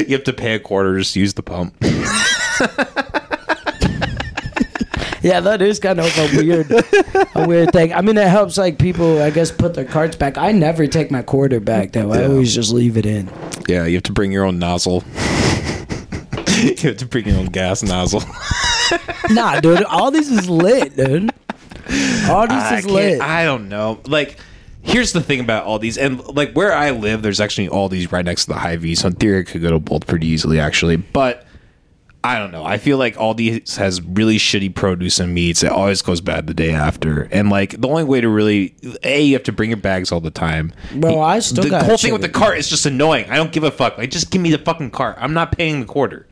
[0.08, 1.74] you have to pay a quarter just to use the pump.
[5.24, 6.70] Yeah, that is kind of a weird,
[7.34, 7.94] a weird thing.
[7.94, 10.36] I mean, it helps like people, I guess, put their carts back.
[10.36, 12.12] I never take my quarter back though.
[12.12, 13.30] I always just leave it in.
[13.66, 15.02] Yeah, you have to bring your own nozzle.
[16.58, 18.22] you have to bring your own gas nozzle.
[19.30, 21.30] Nah, dude, all this is lit, dude.
[22.28, 23.20] All this I is can't- lit.
[23.22, 23.98] I don't know.
[24.06, 24.36] Like,
[24.82, 28.12] here's the thing about all these, and like where I live, there's actually all these
[28.12, 28.94] right next to the Hy-Vee.
[28.96, 30.96] So in theory, I could go to both pretty easily, actually.
[30.96, 31.43] But
[32.24, 32.64] I don't know.
[32.64, 35.62] I feel like Aldi's has really shitty produce and meats.
[35.62, 39.22] It always goes bad the day after, and like the only way to really a
[39.22, 40.72] you have to bring your bags all the time.
[40.94, 43.28] Bro, I still the whole thing with the cart is just annoying.
[43.28, 43.98] I don't give a fuck.
[43.98, 45.18] Like, just give me the fucking cart.
[45.20, 46.26] I'm not paying the quarter.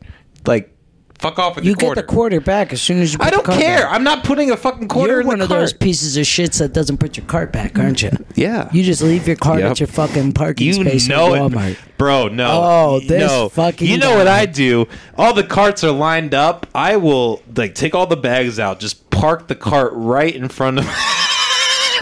[0.47, 0.72] Like,
[1.19, 2.01] fuck off with you the quarter.
[2.01, 3.19] get the quarter back as soon as you.
[3.19, 3.83] Put I don't cart care.
[3.83, 3.91] back.
[3.93, 5.61] I'm not putting a fucking quarter You're in one the of cart.
[5.61, 8.11] those pieces of shits that doesn't put your cart back, aren't you?
[8.35, 8.69] Yeah.
[8.73, 9.71] You just leave your cart Yep.
[9.71, 11.77] at your fucking parking You space know at it, Walmart.
[11.97, 12.27] bro.
[12.27, 12.47] No.
[12.51, 13.49] Oh, this no.
[13.49, 14.27] fucking You know what.
[14.27, 14.87] I do?
[15.17, 16.67] All the carts are lined up.
[16.75, 20.79] I will like take all the bags out, just park the cart right in front
[20.79, 20.85] of,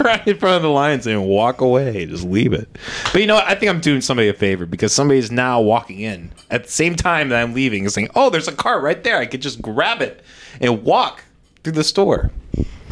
[0.00, 2.06] right in front of the lines, and walk away.
[2.06, 2.68] Just leave it.
[3.12, 3.46] But you know what?
[3.46, 6.94] I think I'm doing somebody a favor because somebody's now walking in at the same
[6.94, 9.18] time that I'm leaving, and saying, "Oh, there's a cart right there.
[9.18, 10.22] I could just grab it
[10.60, 11.24] and walk
[11.62, 12.30] through the store."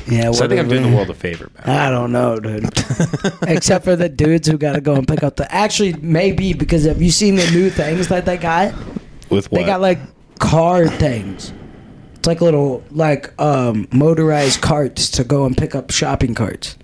[0.06, 1.76] Yeah, So I think I'm doing the world a favor, man.
[1.78, 2.64] I don't know, dude.
[3.42, 5.52] Except for the dudes who got to go and pick up the.
[5.52, 8.74] Actually, maybe because have you seen the new things that they got?
[9.28, 9.60] With what?
[9.60, 9.98] They got like
[10.38, 11.52] car things.
[12.16, 16.76] It's like little like um motorized carts to go and pick up shopping carts.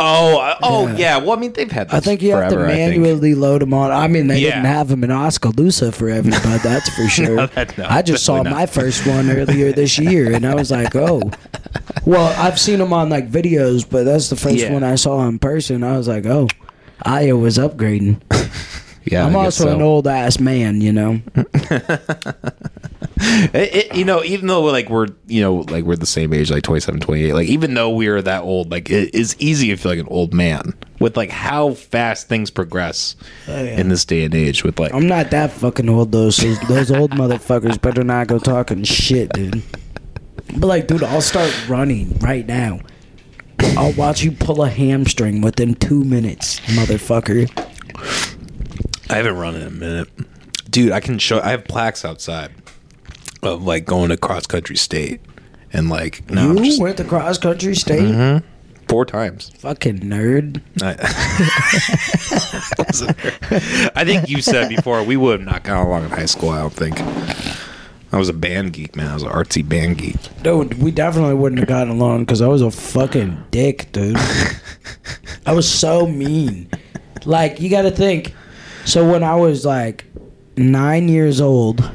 [0.00, 0.96] Oh, uh, oh Yeah.
[0.96, 1.16] yeah.
[1.18, 1.88] Well, I mean, they've had.
[1.88, 3.90] This I think you have to manually load them on.
[3.90, 4.50] I mean, they Yeah.
[4.56, 7.36] didn't have them in Oskaloosa forever, but that's for sure.
[7.36, 8.52] No, that- no, I just saw not.
[8.52, 11.22] my first one earlier this year, and I was like, oh.
[12.04, 14.72] Well, I've seen them on like videos, but that's the first Yeah.
[14.72, 15.82] one I saw in person.
[15.82, 16.48] I was like, oh,
[17.02, 18.20] Iowa's upgrading.
[19.08, 19.74] Yeah, I'm also so.
[19.76, 21.20] an old ass man, you know.
[23.54, 26.50] It, it- you know, even though like we're you know like we're the same age,
[26.50, 29.92] like 27, 28, like even though we're that old, like it is easy to feel
[29.92, 33.16] like an old man with like how fast things progress
[33.48, 33.78] Oh, yeah.
[33.80, 34.64] in this day and age.
[34.64, 38.38] With like, I'm not that fucking old though, so those old motherfuckers better not go
[38.38, 39.62] talking shit, dude.
[40.58, 42.80] But like, dude, I'll start running right now.
[43.78, 47.48] I'll watch you pull a hamstring within two minutes, motherfucker.
[49.10, 50.08] I haven't run in a minute,
[50.70, 50.92] dude.
[50.92, 51.40] I can show.
[51.40, 52.52] I have plaques outside
[53.46, 55.20] of like going to cross country state,
[55.72, 58.46] and like I'm you just went to cross country state, mm-hmm.
[58.88, 59.50] four times.
[59.58, 60.60] fucking nerd.
[60.82, 60.96] I,
[63.94, 66.50] I think you said before we would have not gotten along in high school.
[66.50, 67.00] I don't think.
[68.12, 69.08] I was a band geek, man.
[69.08, 70.16] I was an artsy band geek.
[70.42, 74.16] Dude, we definitely wouldn't have gotten along because I was a fucking dick, dude.
[75.46, 76.70] I was so mean.
[77.24, 78.34] Like, you gotta think.
[78.84, 80.04] So, when I was like
[80.56, 81.90] nine years old,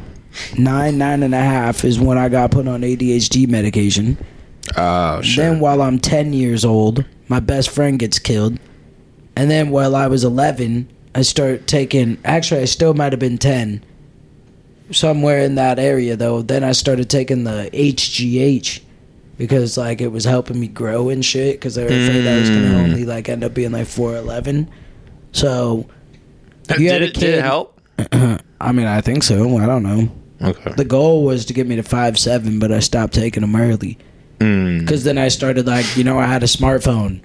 [0.58, 4.18] nine, nine and a half is when I got put on ADHD medication.
[4.78, 5.44] Oh, sure.
[5.46, 8.60] Then, while I'm 10 years old, my best friend gets killed.
[9.36, 12.18] And then, while I was 11, I start taking.
[12.24, 13.84] Actually, I still might have been 10.
[14.92, 16.42] Somewhere in that area, though.
[16.42, 18.82] Then I started taking the HGH
[19.38, 21.56] because, like, it was helping me grow and shit.
[21.60, 22.84] Because they were afraid I was going to Mm.
[22.84, 24.68] only, like, end up being, like, 4'11.
[25.32, 25.88] So,
[26.78, 27.82] you did, had a it, did it kid- help?
[28.62, 29.58] I mean, I think so.
[29.58, 30.12] I don't know.
[30.42, 30.74] Okay.
[30.76, 33.98] The goal was to get me to five seven, but I stopped taking them early.
[34.40, 34.80] Mm.
[34.80, 37.22] Because then I started like, you know, I had a smartphone,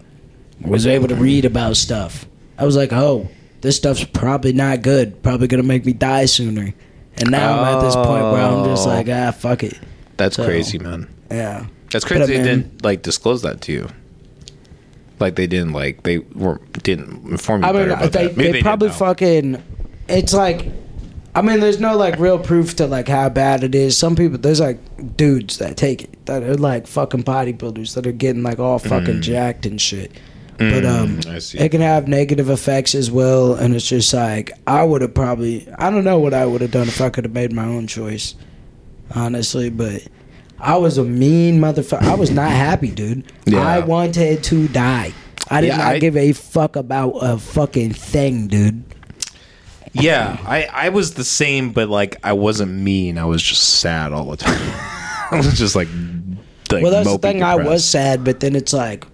[0.60, 2.26] was able to read about stuff.
[2.58, 3.28] I was like, oh,
[3.62, 5.22] this stuff's probably not good.
[5.22, 6.74] Probably gonna make me die sooner.
[7.18, 8.90] And now I'm at this point where I'm just Oh.
[8.90, 9.78] like, ah, fuck it.
[10.18, 11.08] That's So- crazy, man.
[11.30, 11.66] Yeah.
[11.90, 12.36] That's crazy.
[12.36, 13.88] They didn't like disclose that to you.
[15.18, 18.36] Like they didn't like they were didn't inform you I mean, they, that.
[18.36, 19.62] Maybe they, probably fucking.
[20.08, 20.66] It's like,
[21.36, 23.96] I mean, there's no like real proof to like how bad it is.
[23.96, 24.78] Some people, there's like
[25.16, 29.20] dudes that take it that are like fucking bodybuilders that are getting like all fucking
[29.22, 30.10] jacked and shit.
[30.58, 31.58] But um, Mm, I see.
[31.58, 35.68] it can have negative effects as well, and it's just like I would have probably.
[35.78, 37.86] I don't know what I would have done if I could have made my own
[37.86, 38.34] choice,
[39.14, 39.68] honestly.
[39.68, 40.04] But
[40.58, 42.02] I was a mean motherfucker.
[42.02, 43.30] I was not happy, dude.
[43.44, 43.60] Yeah.
[43.60, 45.12] I wanted to die.
[45.50, 48.82] I did Yeah, not I- give a fuck about a fucking thing, dude.
[50.00, 53.18] Yeah, I I was the same, but like I wasn't mean.
[53.18, 54.60] I was just sad all the time.
[55.30, 55.88] I was just like,
[56.70, 57.42] like well, that's the thing.
[57.42, 59.06] I was sad, but then it's like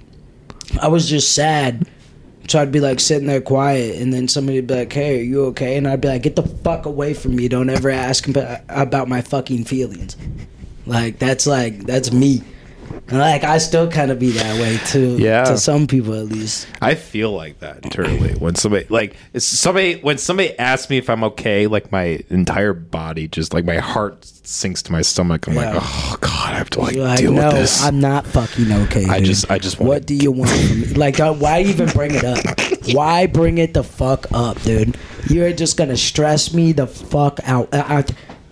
[0.80, 1.88] I was just sad.
[2.48, 5.22] So I'd be like sitting there quiet, and then somebody would be like, "Hey, are
[5.22, 7.48] you okay?" And I'd be like, "Get the fuck away from me!
[7.48, 8.28] Don't ever ask
[8.68, 10.16] about my fucking feelings."
[10.86, 12.42] Like that's like that's me.
[13.08, 15.16] And, Like I still kind of be that way too.
[15.18, 15.44] Yeah.
[15.44, 16.66] To some people at least.
[16.80, 21.24] I feel like that internally when somebody like somebody when somebody asks me if I'm
[21.24, 25.46] okay, like my entire body just like my heart sinks to my stomach.
[25.46, 25.74] I'm Yeah.
[25.74, 27.82] like, oh god, I have to like, like, deal no, with this.
[27.82, 29.06] I'm not fucking okay.
[29.08, 29.26] I dude.
[29.26, 30.86] just- I just wanna- What do you want from me?
[31.02, 32.38] Like, uh, why even bring it up?
[32.92, 34.96] why bring it the fuck up, dude?
[35.28, 37.68] You're just gonna stress me the fuck out.
[37.72, 38.04] I, I-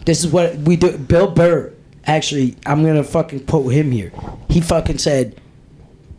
[0.07, 0.97] this is what we do.
[0.97, 1.73] Bill Burr,
[2.07, 4.13] actually, I'm gonna fucking quote him here.
[4.49, 5.41] He fucking said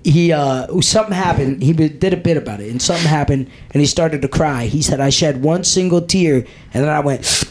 [0.03, 1.61] he uh something happened.
[1.61, 4.65] He did a bit about it, and something happened, and he started to cry.
[4.65, 7.45] He said, "I shed one single tear, and then I went."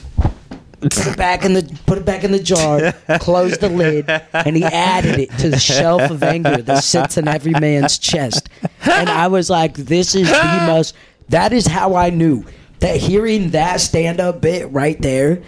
[0.80, 4.56] put it back in the put it back in the jar, closed the lid, and
[4.56, 8.48] he added it to the shelf of anger that sits in every man's chest.
[8.90, 10.94] And I was like, this is the most
[11.28, 12.44] that is how I knew
[12.80, 15.42] that hearing that stand up bit right there,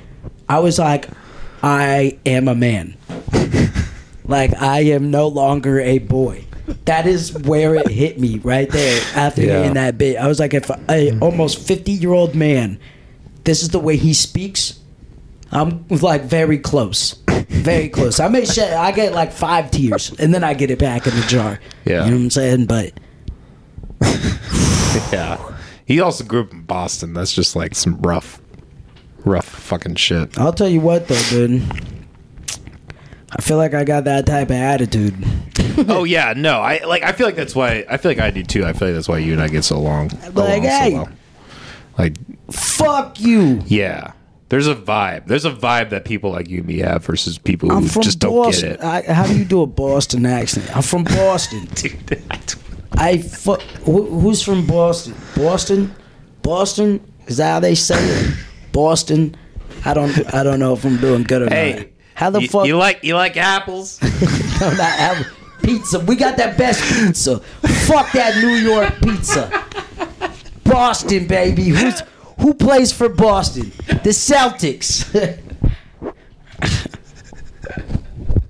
[0.49, 1.09] I was like,
[1.63, 2.97] I am a man.
[4.25, 6.45] like I am no longer a boy.
[6.85, 9.59] That is where it hit me right there after Yeah.
[9.59, 10.17] hearing that bit.
[10.17, 12.79] I was like, if a almost fifty year old man,
[13.45, 14.79] this is the way he speaks.
[15.51, 17.13] I'm like very close,
[17.49, 18.19] very close.
[18.21, 21.15] I may shed, I get like five tears, and then I get it back in
[21.15, 21.61] the jar.
[21.85, 22.05] Yeah.
[22.05, 22.67] you know what I'm saying.
[22.67, 22.93] But
[25.13, 25.39] yeah.
[25.85, 27.13] He also grew up in Boston.
[27.13, 28.41] That's just like some rough,
[29.25, 30.39] rough fucking shit.
[30.39, 31.63] I'll tell you what, though, dude.
[33.31, 35.15] I feel like I got that type of attitude.
[35.89, 37.03] oh yeah, no, I like.
[37.03, 37.85] I feel like that's why.
[37.89, 38.65] I feel like I do too.
[38.65, 40.09] I feel like that's why you and I get so long.
[40.35, 41.09] Like, along so well.
[41.99, 42.15] Like
[42.51, 43.63] Fuck you.
[43.67, 44.13] yeah,
[44.51, 45.27] there's a vibe.
[45.27, 48.03] There's a vibe that people like you and me have versus people who I'm from
[48.03, 48.81] just don't get it.
[48.83, 50.75] I, how do you do a Boston accent?
[50.77, 51.65] I'm from Boston.
[51.75, 51.95] Dude,
[52.31, 52.57] I don't-
[52.95, 53.55] I fu-
[53.85, 55.15] who, who's from Boston?
[55.35, 55.95] Boston,
[56.43, 57.01] Boston.
[57.27, 58.35] Is that how they say it?
[58.73, 59.37] Boston.
[59.85, 60.35] I don't.
[60.35, 61.53] I don't know if I'm doing good or not.
[61.53, 62.67] hey, How the you, fuck?
[62.67, 64.01] you like you like apples?
[64.61, 65.25] No, not apple.
[65.65, 65.99] Pizza.
[65.99, 67.41] We got that best pizza.
[67.41, 69.65] Fuck that New York pizza.
[70.65, 71.65] Boston, baby.
[71.65, 72.01] Who's
[72.41, 73.73] who plays for Boston?
[73.89, 75.11] The Celtics.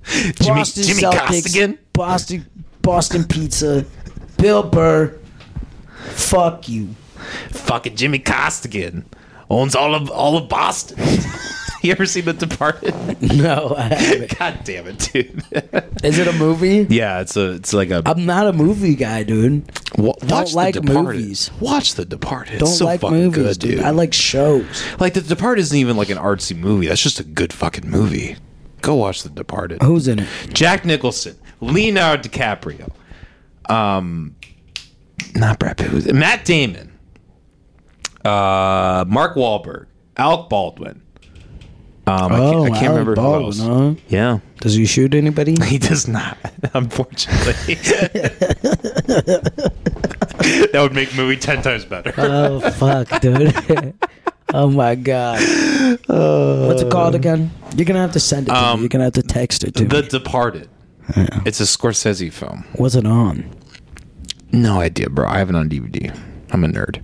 [0.05, 1.17] Jimmy, Boston Jimmy Celtics.
[1.27, 1.79] Costigan?
[1.93, 2.45] Boston
[2.81, 3.85] Boston pizza.
[4.37, 5.17] Bill Burr.
[6.11, 6.89] Fuck you.
[7.49, 9.05] Fucking Jimmy Costigan
[9.49, 10.97] owns all of all of Boston.
[11.83, 12.93] you ever seen The Departed?
[13.21, 14.37] No, I haven't.
[14.39, 15.43] God damn it, dude.
[16.03, 16.87] Is it a movie?
[16.89, 19.63] yeah, it's a it's like a I'm not a movie guy, dude.
[19.97, 21.03] Wa- watch The like Departed.
[21.19, 21.51] movies.
[21.59, 22.59] Watch The Departed.
[22.59, 23.71] Don't it's so like fucking movies, good, dude.
[23.77, 23.85] dude.
[23.85, 24.65] I like shows.
[24.99, 26.87] like The Departed isn't even like an artsy movie.
[26.87, 28.37] That's just a good fucking movie.
[28.81, 29.81] Go watch The Departed.
[29.81, 30.27] Who's in it?
[30.53, 32.91] Jack Nicholson, Leonardo DiCaprio,
[33.69, 34.35] um,
[35.35, 36.91] not Brad Pitt, Matt Damon,
[38.25, 39.85] uh, Mark Wahlberg,
[40.17, 41.01] Alec Baldwin.
[42.05, 43.95] Um, I can't, I Oh, can't remember Baldwin, who else.
[43.97, 44.01] huh?
[44.09, 45.55] Yeah, Does he shoot anybody?
[45.65, 46.37] he does not,
[46.73, 47.75] unfortunately.
[50.71, 52.13] that would make movie ten times better.
[52.17, 53.93] Oh fuck, dude.
[54.53, 55.39] oh my god.
[56.07, 57.51] What's it called again?
[57.75, 58.83] You're gonna have to send it to Um, me.
[58.83, 60.07] You're gonna have to text it to the me.
[60.09, 60.69] Departed.
[61.45, 62.65] It's a Scorsese film.
[62.77, 63.49] Was it on?
[64.51, 65.27] No idea, bro.
[65.27, 66.17] I have it on DVD.
[66.51, 67.03] I'm a nerd.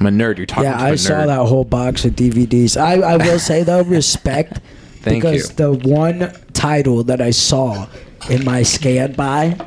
[0.00, 0.38] I'm a nerd.
[0.38, 0.98] You're talking Yeah, I nerd.
[1.06, 2.76] saw that whole box of DVDs.
[2.80, 4.60] I, I will say though, respect
[5.02, 5.56] Thank because you.
[5.56, 7.86] the one title that I saw
[8.28, 9.58] in my scan by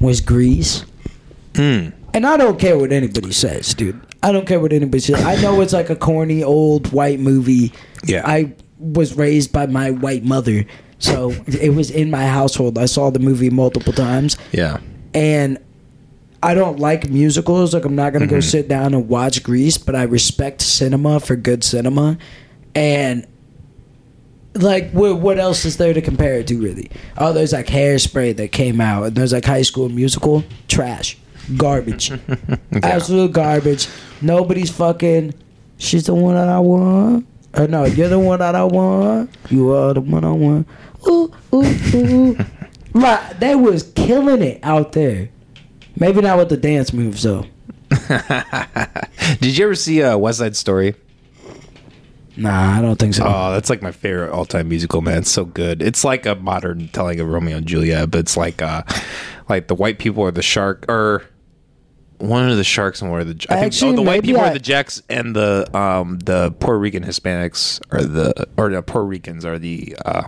[0.00, 0.84] was Grease.
[1.54, 1.88] Hmm.
[2.12, 4.00] And I don't care what anybody says, dude.
[4.22, 5.22] I don't care what anybody says.
[5.22, 7.72] I know it's like a corny old white movie.
[8.04, 8.22] Yeah.
[8.24, 10.64] I was raised by my white mother,
[10.98, 12.78] so it was in my household.
[12.78, 14.78] I saw the movie multiple times, Yeah.
[15.14, 15.58] and
[16.46, 17.74] I don't like musicals.
[17.74, 18.34] Like I'm not gonna Mm-hmm.
[18.36, 22.18] go sit down and watch Grease, but I respect cinema for good cinema,
[22.74, 23.26] and
[24.54, 26.90] like what what else is there to compare it to really?
[27.18, 31.18] Oh, there's like Hairspray that came out, and there's like High School Musical, trash,
[31.56, 32.10] garbage,
[32.82, 33.88] absolute garbage.
[34.22, 35.34] Nobody's fucking.
[35.78, 37.26] She's the one that I want.
[37.54, 39.30] Or no, you're the one that I want.
[39.50, 40.66] You are the one I want.
[41.08, 42.36] Ooh, ooh, ooh.
[42.94, 45.28] Right, they was killing it out there.
[45.98, 47.46] Maybe not with the dance moves though.
[49.40, 50.94] Did you ever see uh, West Side Story?
[52.36, 53.24] Nah, I don't think so.
[53.26, 55.18] Oh, that's like my favorite all-time musical, man.
[55.18, 55.80] It's so good.
[55.80, 58.82] It's like a modern telling of Romeo and Juliet, but it's like uh
[59.48, 61.22] like the white people are the shark or
[62.18, 64.26] one of the sharks and one of the I think Actually, oh, the white maybe
[64.28, 68.70] people I- are the Jacks and the um the Puerto Rican Hispanics are the or
[68.70, 70.24] the Puerto Ricans are the uh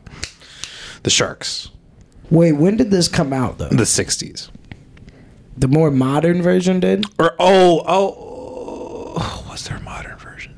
[1.03, 1.71] the sharks.
[2.31, 3.69] Wait, when did this come out though?
[3.69, 4.51] The 60s.
[5.59, 7.05] The more modern version did.
[7.19, 10.55] Or oh, oh was there a modern version?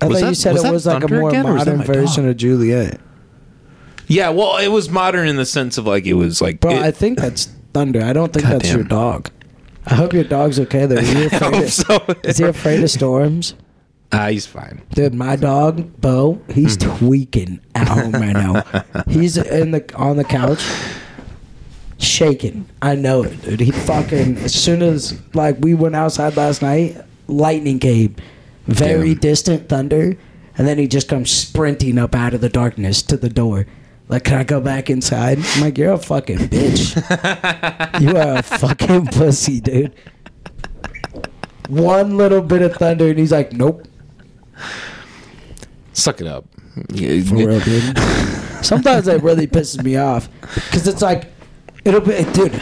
[0.00, 1.64] I Was thought that- you said was it was like a more again, or was
[1.64, 2.30] that modern version dog?
[2.32, 3.00] of Juliet.
[4.06, 6.60] Yeah, well, it was modern in the sense of like it was like.
[6.60, 8.02] Bro, it- I think that's thunder.
[8.02, 8.78] I don't think God that's damn.
[8.78, 9.30] your dog.
[9.86, 10.96] I hope your dog's okay though.
[10.96, 12.04] Is he afraid, of, so.
[12.24, 13.54] is he afraid of storms?
[14.12, 14.80] Ah, he's fine.
[14.94, 16.96] Dude, my dog, Bo, he's Mm-hmm.
[17.06, 18.62] tweaking at home right now.
[19.08, 20.62] He's in the on the couch,
[21.98, 22.68] shaking.
[22.80, 23.60] I know it, dude.
[23.60, 26.96] He fucking as soon as like we went outside last night,
[27.26, 28.16] lightning came,
[28.66, 29.20] very Damn.
[29.20, 30.16] distant thunder,
[30.56, 33.66] and then he just comes sprinting up out of the darkness to the door.
[34.08, 35.38] Like, can I go back inside?
[35.38, 38.00] I'm like, you're a fucking bitch.
[38.00, 39.94] you are a fucking pussy, dude.
[41.68, 43.86] One little bit of thunder, and he's like, nope.
[45.92, 46.46] Suck it up.
[46.74, 47.98] For real, dude.
[48.62, 51.30] Sometimes that really pisses me off because it's like
[51.88, 52.52] it'll be, dude.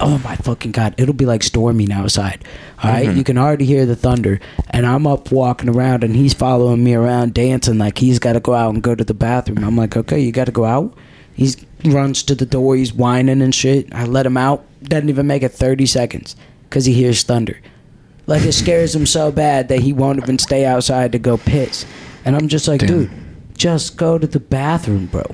[0.00, 0.94] Oh my fucking god!
[0.98, 2.44] It'll be like storming outside.
[2.82, 3.06] All right?
[3.06, 3.18] Mm-hmm.
[3.18, 6.94] you can already hear the thunder, and I'm up walking around, and he's following me
[6.94, 9.64] around, dancing like he's got to go out and go to the bathroom.
[9.64, 10.96] I'm like, okay, you got to go out.
[11.34, 12.76] He's runs to the door.
[12.76, 13.92] He's whining and shit.
[13.94, 14.64] I let him out.
[14.82, 17.60] Doesn't even make it 30 seconds because he hears thunder.
[18.26, 21.84] Like it scares him so bad that he won't even stay outside to go piss.
[22.24, 22.88] And I'm just like, Damn.
[22.88, 23.10] dude,
[23.56, 25.24] just go to the bathroom, bro.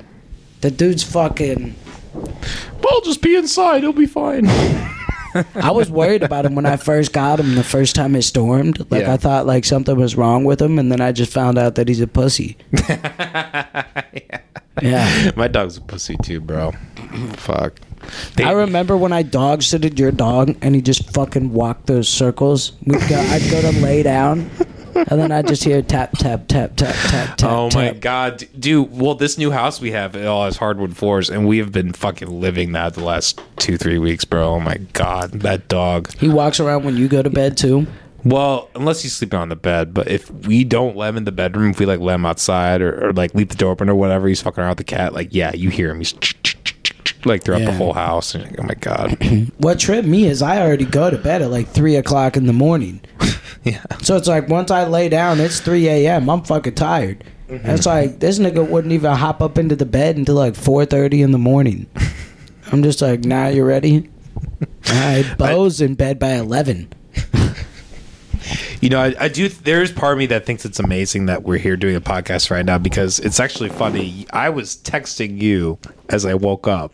[0.60, 1.74] The dude's fucking.
[2.14, 3.82] Well, just be inside.
[3.82, 4.46] He'll be fine.
[5.54, 8.90] I was worried about him when I first got him the first time it stormed.
[8.90, 9.14] Like Yeah.
[9.14, 11.88] I thought like something was wrong with him, and then I just found out that
[11.88, 12.58] he's a pussy.
[14.82, 15.30] yeah.
[15.36, 16.72] My dog's a pussy too, bro.
[17.34, 17.80] Fuck.
[18.36, 22.08] They- I remember when I dog sitted your dog and he just fucking walked those
[22.08, 22.72] circles.
[22.84, 24.50] We'd go, I'd go to lay down,
[24.94, 27.50] and then I'd just hear tap tap tap tap tap tap.
[27.50, 28.00] Oh my tap.
[28.00, 28.90] god, dude!
[28.90, 31.92] Well, this new house we have it all has hardwood floors, and we have been
[31.92, 34.54] fucking living that the last two, three weeks, bro.
[34.54, 36.12] Oh my god, that dog.
[36.18, 37.86] He walks around when you go to bed too.
[38.24, 41.32] Well, unless he's sleeping on the bed, but if we don't let him in the
[41.32, 43.96] bedroom, if we like let him outside or, or like leave the door open or
[43.96, 45.12] whatever, he's fucking around with the cat.
[45.12, 45.98] Like, yeah, you hear him.
[45.98, 46.12] He's
[47.24, 47.72] like throughout the Yeah.
[47.72, 48.34] whole house.
[48.34, 51.42] And you're like, oh my god, What tripped me is I already go to bed
[51.42, 53.00] at like three o'clock in the morning.
[53.64, 53.82] yeah.
[54.02, 56.28] So it's like once I lay down, it's three a.m.
[56.30, 57.24] I'm fucking tired.
[57.48, 57.66] Mm-hmm.
[57.66, 60.84] And it's like this nigga wouldn't even hop up into the bed until like four
[60.84, 61.86] thirty in the morning.
[62.72, 64.08] I'm just like, nah, you're ready?
[64.88, 66.88] Right, Bo's in bed by eleven.
[68.80, 69.48] You know, I, I do.
[69.48, 72.64] There's part of me that thinks it's amazing that we're here doing a podcast right
[72.64, 74.26] now because it's actually funny.
[74.32, 75.78] I was texting you
[76.08, 76.92] as I woke up,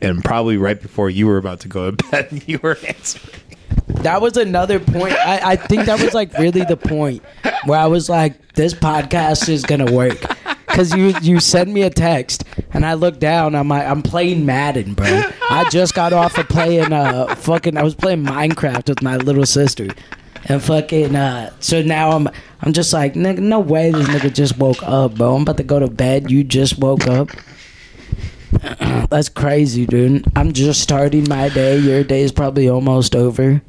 [0.00, 3.34] and probably right before you were about to go to bed, you were answering.
[3.86, 5.14] That was another point.
[5.14, 7.22] I, I think that was like really the point
[7.64, 10.18] where I was like, this podcast is gonna work.
[10.66, 13.54] Cause you you send me a text and I look down.
[13.54, 15.22] I'm like, I'm playing Madden, bro.
[15.50, 17.76] I just got off of playing uh fucking.
[17.76, 19.88] I was playing Minecraft with my little sister,
[20.46, 21.14] and fucking.
[21.14, 22.28] uh So now I'm
[22.60, 25.34] I'm just like, nigga, no way this nigga just woke up, bro.
[25.36, 26.30] I'm about to go to bed.
[26.30, 27.30] You just woke up.
[29.10, 30.24] That's crazy, dude.
[30.36, 31.78] I'm just starting my day.
[31.78, 33.62] Your day is probably almost over.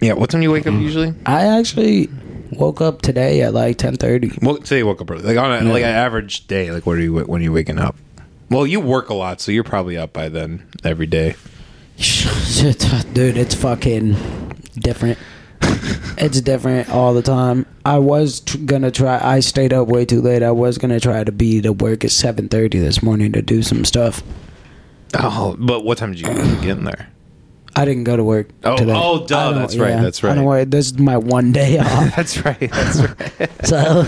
[0.00, 1.14] Yeah, what time do you wake up usually?
[1.26, 2.08] I actually
[2.52, 4.32] woke up today at like ten thirty.
[4.40, 5.22] Well, say you woke up early.
[5.22, 6.70] Like on a, like an average day.
[6.70, 7.96] Like what are you when are you waking up?
[8.50, 11.36] Well, you work a lot, so you're probably up by then every day.
[11.96, 14.16] Shit, dude, it's fucking
[14.74, 15.18] different.
[16.18, 17.66] It's different all the time.
[17.84, 19.18] I was tr- gonna try.
[19.22, 20.42] I stayed up way too late.
[20.42, 23.62] I was gonna try to be to work at seven thirty this morning to do
[23.62, 24.22] some stuff.
[25.14, 26.26] Oh, but what time did you
[26.62, 27.08] get in there?
[27.74, 28.48] I didn't go to work.
[28.64, 28.92] Oh, today.
[28.94, 30.44] oh, duh, that's right, that's I don't right.
[30.46, 30.64] worry.
[30.64, 32.14] This is my one day off.
[32.14, 32.70] That's right.
[32.70, 33.50] That's right.
[33.64, 34.04] So,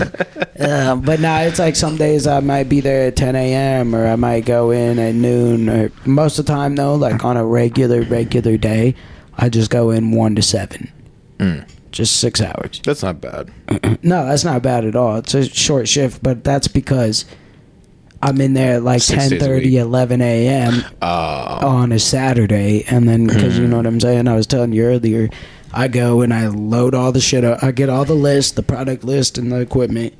[0.59, 3.95] uh, but now it's like some days I might be there at 10 a.m.
[3.95, 5.69] or I might go in at noon.
[5.69, 8.95] Or most of the time, though, like on a regular, regular day,
[9.37, 10.91] I just go in one to seven,
[11.39, 11.67] Mm.
[11.91, 12.81] just six hours.
[12.83, 13.51] That's not bad.
[14.03, 15.17] No, that's not bad at all.
[15.17, 17.25] It's a short shift, but that's because
[18.21, 19.73] I'm in there at like Six days a 10:30, week.
[19.73, 20.83] 11 a.m.
[21.01, 24.73] Uh, on a Saturday, and then because you know what I'm saying, I was telling
[24.73, 25.29] you earlier,
[25.73, 27.63] I go and I load all the shit up.
[27.63, 30.13] I get all the list, the product list, and the equipment,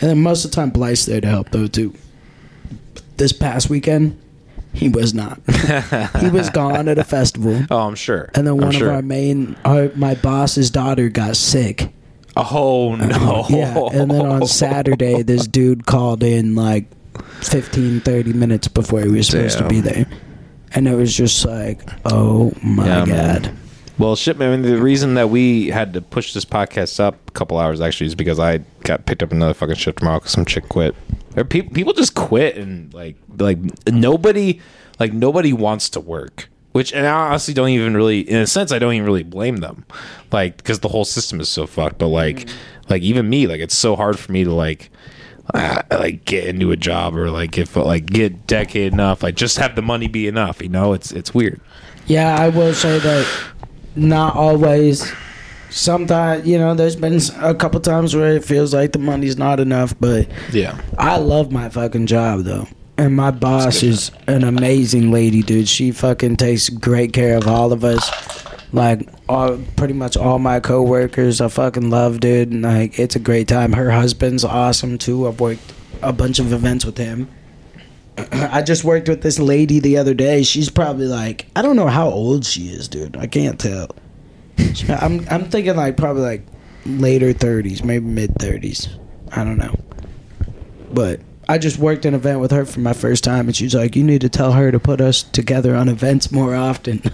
[0.00, 1.92] and then most of the time Blythe's there to help though too.
[3.18, 4.18] This past weekend,
[4.76, 5.40] he was not.
[6.20, 8.30] he was gone at a festival, oh, I'm sure.
[8.34, 8.88] and then I'm one sure.
[8.90, 11.92] of our main, our, my boss's daughter got sick.
[12.36, 13.46] Oh no.
[13.48, 16.84] Yeah, and then on Saturday, this dude called in like
[17.40, 20.06] 15, 30 minutes before he was supposed to be there.
[20.72, 23.58] And it was just like, oh my Yeah, man.
[23.98, 24.62] Well, shit, man.
[24.62, 28.14] The reason that we had to push this podcast up a couple hours actually is
[28.14, 30.94] because I got picked up another fucking shift tomorrow because some chick quit.
[31.34, 34.60] Or pe- people just quit and like like nobody
[34.98, 36.48] like nobody wants to work.
[36.72, 39.58] Which and I honestly don't even really, in a sense, I don't even really blame
[39.58, 39.86] them,
[40.30, 41.96] like because the whole system is so fucked.
[41.96, 42.50] But like,
[42.90, 44.90] like even me, like it's so hard for me to like,
[45.54, 49.56] uh, like get into a job or like if like get decade enough, like just
[49.56, 50.60] have the money be enough.
[50.60, 51.62] You know, it's it's weird.
[52.06, 53.26] Yeah, I will say that
[53.96, 55.10] not always.
[55.68, 59.58] Sometimes, you know, there's been a couple times where it feels like the money's not
[59.60, 60.80] enough, but Yeah.
[60.96, 62.68] I love my fucking job though.
[62.96, 65.68] And my boss is an amazing lady, dude.
[65.68, 68.10] She fucking takes great care of all of us.
[68.72, 72.52] Like all pretty much all my coworkers I fucking love, dude.
[72.52, 73.72] And like it's a great time.
[73.72, 75.26] Her husband's awesome too.
[75.28, 75.72] I've worked
[76.02, 77.28] a bunch of events with him.
[78.32, 80.42] I just worked with this lady the other day.
[80.42, 83.16] She's probably like I don't know how old she is, dude.
[83.16, 83.90] I can't tell.
[84.88, 86.42] I'm I'm thinking like probably like
[86.86, 88.88] later 30s, maybe mid 30s.
[89.32, 89.74] I don't know.
[90.92, 93.94] But I just worked an event with her for my first time, and she's like,
[93.96, 96.98] "You need to tell her to put us together on events more often."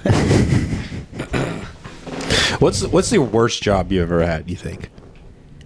[2.58, 4.48] What's what's the worst job you ever had?
[4.48, 4.88] You think?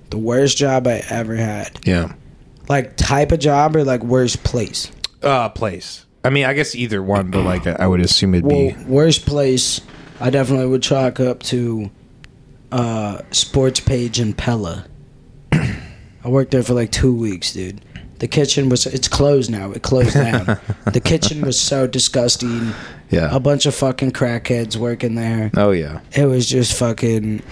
[0.09, 2.13] the worst job I ever had, Yeah.
[2.69, 4.91] like type of job or like worst place.
[5.23, 6.05] Uh, place.
[6.25, 8.85] I mean, I guess either one, but like I would assume it'd Well, be.
[8.85, 9.81] worst place,
[10.21, 11.91] I definitely would chalk up to
[12.73, 14.87] uh, Sports Page and Pella.
[15.53, 17.81] I worked there for like two weeks, dude.
[18.19, 19.71] The kitchen was it's closed now.
[19.73, 20.59] It closed down.
[20.93, 22.73] the kitchen was so disgusting.
[23.11, 23.29] Yeah.
[23.35, 25.51] A bunch of fucking crackheads working there.
[25.57, 26.01] Oh yeah.
[26.13, 27.43] It was just fucking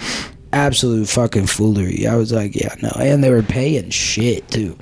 [0.55, 2.07] absolute fucking foolery.
[2.07, 2.91] I was like, yeah, no.
[2.99, 4.79] And they were paying shit too.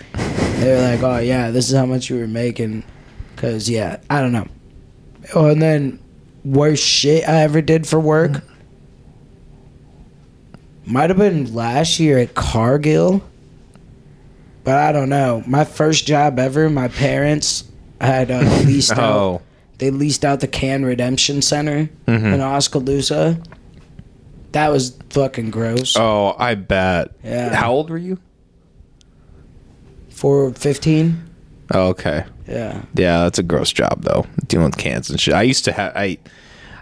[0.58, 2.84] They were like, oh yeah, this is how much you were making.
[3.36, 4.46] Cause yeah, I don't know.
[5.34, 5.98] Oh, and then
[6.44, 8.42] worst shit I ever did for work
[10.84, 13.22] might have been last year at Cargill.
[14.64, 15.42] But I don't know.
[15.46, 17.64] My first job ever, my parents
[18.00, 19.42] had uh, leased out Oh.
[19.78, 22.34] they leased out the Can Redemption Center Mhm.
[22.34, 23.40] in Oskaloosa.
[24.52, 25.96] That was fucking gross.
[25.96, 27.12] Oh, I bet.
[27.24, 27.54] Yeah.
[27.54, 28.18] How old were you?
[30.10, 31.30] For 15?
[31.74, 32.24] Oh, okay.
[32.46, 32.82] Yeah.
[32.94, 35.34] Yeah, that's a gross job though, dealing with cans and shit.
[35.34, 36.18] I used to have I,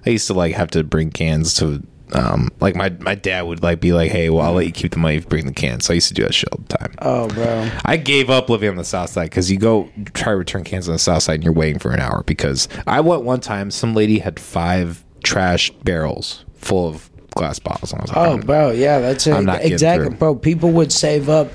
[0.05, 3.63] I used to like have to bring cans to, um, like my my dad would
[3.63, 5.53] like be like, hey, well, I'll let you keep the money if you bring the
[5.53, 5.85] cans.
[5.87, 6.95] So I used to do that shit all the time.
[6.99, 7.71] Oh, bro.
[7.85, 10.89] I gave up living on the south side because you go try to return cans
[10.89, 12.25] on the south side and you're waiting for an hour.
[12.27, 17.93] Because I went one time, some lady had five trash barrels full of glass bottles.
[17.93, 18.71] And I was like, Oh, I'm- bro.
[18.73, 19.49] Yeah, that's it.
[19.63, 20.35] Exactly, bro.
[20.35, 21.51] People would save up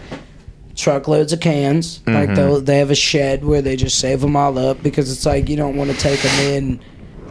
[0.75, 2.01] truckloads of cans.
[2.05, 2.53] Like Mm-hmm.
[2.55, 5.47] they they have a shed where they just save them all up because it's like
[5.49, 6.79] you don't want to take them in.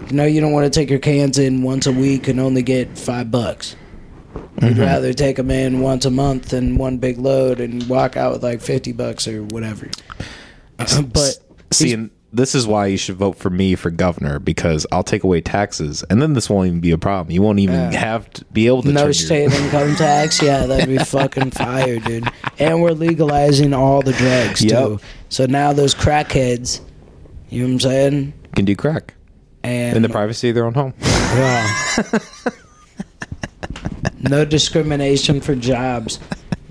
[0.08, 2.62] You know, you don't want to take your cans in once a week and only
[2.62, 3.76] get five bucks.
[4.34, 4.66] Mm-hmm.
[4.66, 8.32] You'd rather take them in once a month and one big load and walk out
[8.32, 9.88] with like fifty bucks or whatever.
[10.76, 11.38] but
[11.70, 15.22] see, and this is why you should vote for me for governor because I'll take
[15.24, 17.30] away taxes, and then this won't even be a problem.
[17.32, 17.98] You won't even Yeah.
[17.98, 20.42] have to be able to no your- state income tax.
[20.42, 22.28] Yeah, that'd be fucking fire, dude.
[22.58, 24.70] And we're legalizing all the drugs Yep.
[24.72, 25.00] too.
[25.28, 26.80] So now those crackheads,
[27.50, 28.32] you know what I'm saying?
[28.56, 29.14] can do crack
[29.64, 30.94] And in the privacy of their own home.
[31.00, 31.68] yeah.
[34.20, 36.18] no discrimination for jobs.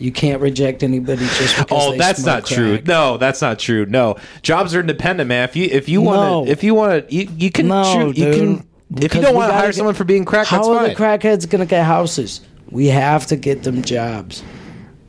[0.04, 2.82] You can't reject anybody just because Oh, that's not true.
[2.86, 3.86] No, that's not true.
[3.86, 5.45] No, jobs are independent, man.
[5.47, 6.51] If you if you want to, No.
[6.51, 8.18] if you want to, you, you can No, shoot.
[8.18, 8.36] You dude.
[8.36, 8.68] can.
[9.01, 10.89] If you don't want to hire get- someone for being crack, How that's are fine.
[10.89, 12.41] the crackheads gonna get houses?
[12.70, 14.43] We have to get them jobs.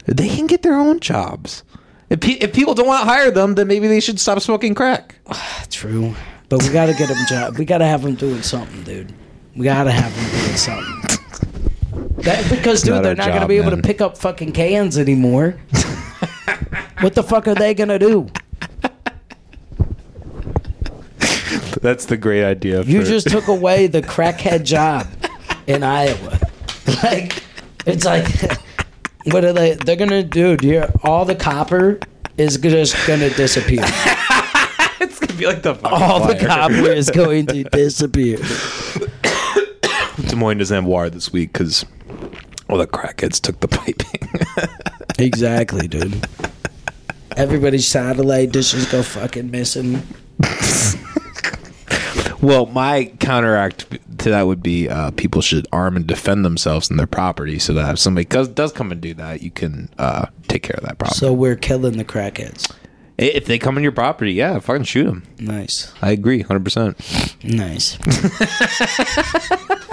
[0.06, 1.64] they can get their own jobs.
[2.10, 4.74] If, pe- if people don't want to hire them, then maybe they should stop smoking
[4.76, 5.16] crack.
[5.70, 6.14] True,
[6.50, 7.58] but we gotta get them jobs.
[7.58, 9.12] We gotta have them doing something, dude.
[9.56, 11.03] We gotta have them doing something.
[12.24, 13.82] That, because, dude, not they're our not gonna job, be able man.
[13.82, 15.50] to pick up fucking cans anymore.
[17.00, 18.28] what the fuck are they gonna do?
[21.80, 22.82] That's the great idea.
[22.82, 25.06] You for- just took away the crackhead job
[25.66, 26.38] in Iowa.
[27.02, 27.42] Like,
[27.86, 28.26] it's like,
[29.24, 29.72] what are they?
[29.74, 30.84] They're gonna do, dude.
[31.02, 31.98] All the copper
[32.36, 33.80] is just gonna disappear.
[35.00, 38.36] it's gonna be like the fucking All the copper is going to disappear.
[40.28, 41.86] Des Moines doesn't have water this week because
[42.68, 44.28] all the crackheads took the piping.
[45.16, 46.26] Exactly, dude.
[47.36, 50.02] Everybody's satellite dishes go fucking missing.
[52.42, 53.86] well, my counteract
[54.18, 57.72] to that would be uh, people should arm and defend themselves and their property, so
[57.74, 60.82] that if somebody does, does come and do that, you can uh, take care of
[60.84, 61.16] that problem.
[61.16, 62.72] So we're killing the crackheads.
[63.16, 65.22] if they come on your property, yeah, fucking shoot them.
[65.38, 66.98] Nice, I agree, hundred percent.
[67.44, 67.98] nice.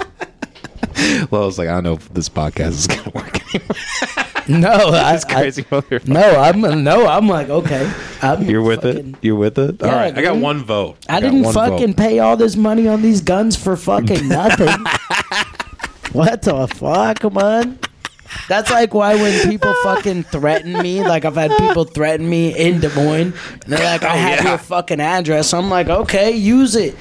[1.30, 4.60] Well, I was like, I don't know if this podcast is gonna work anymore.
[4.60, 5.64] No, I, This crazy.
[5.70, 7.90] I, no, I'm no, I'm like okay.
[8.22, 9.16] I'm You're with fucking- it.
[9.22, 9.76] You're with it.
[9.80, 10.96] Yeah, all right, I got one vote.
[11.08, 11.96] I got didn't fucking vote.
[11.96, 14.84] pay all this money on these guns for fucking nothing.
[16.12, 17.78] what the fuck, man?
[18.48, 22.80] That's like why when people fucking threaten me, like I've had people threaten me in
[22.80, 24.48] Des Moines, and they're like, I Oh, have yeah.
[24.50, 25.52] your fucking address.
[25.54, 26.94] I'm like, okay, use it.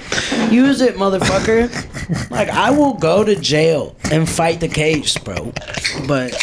[0.51, 2.29] Use it, motherfucker.
[2.31, 5.51] like, I will go to jail and fight the case, bro.
[6.07, 6.33] But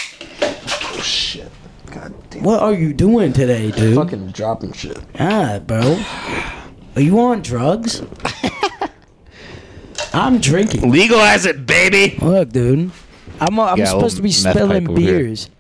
[0.43, 1.51] oh, Shit.
[1.91, 2.43] God damn.
[2.43, 3.95] what are you doing today, dude?
[3.97, 4.99] Fucking dropping shit.
[5.19, 6.03] Ah, bro.
[6.97, 8.03] Are you on drugs?
[10.13, 10.91] I'm drinking.
[10.91, 12.17] Legalize it, baby.
[12.21, 12.91] Look, dude.
[13.41, 15.19] I'm, I'm a supposed to be little meth spilling pipe over here.
[15.21, 15.51] beers.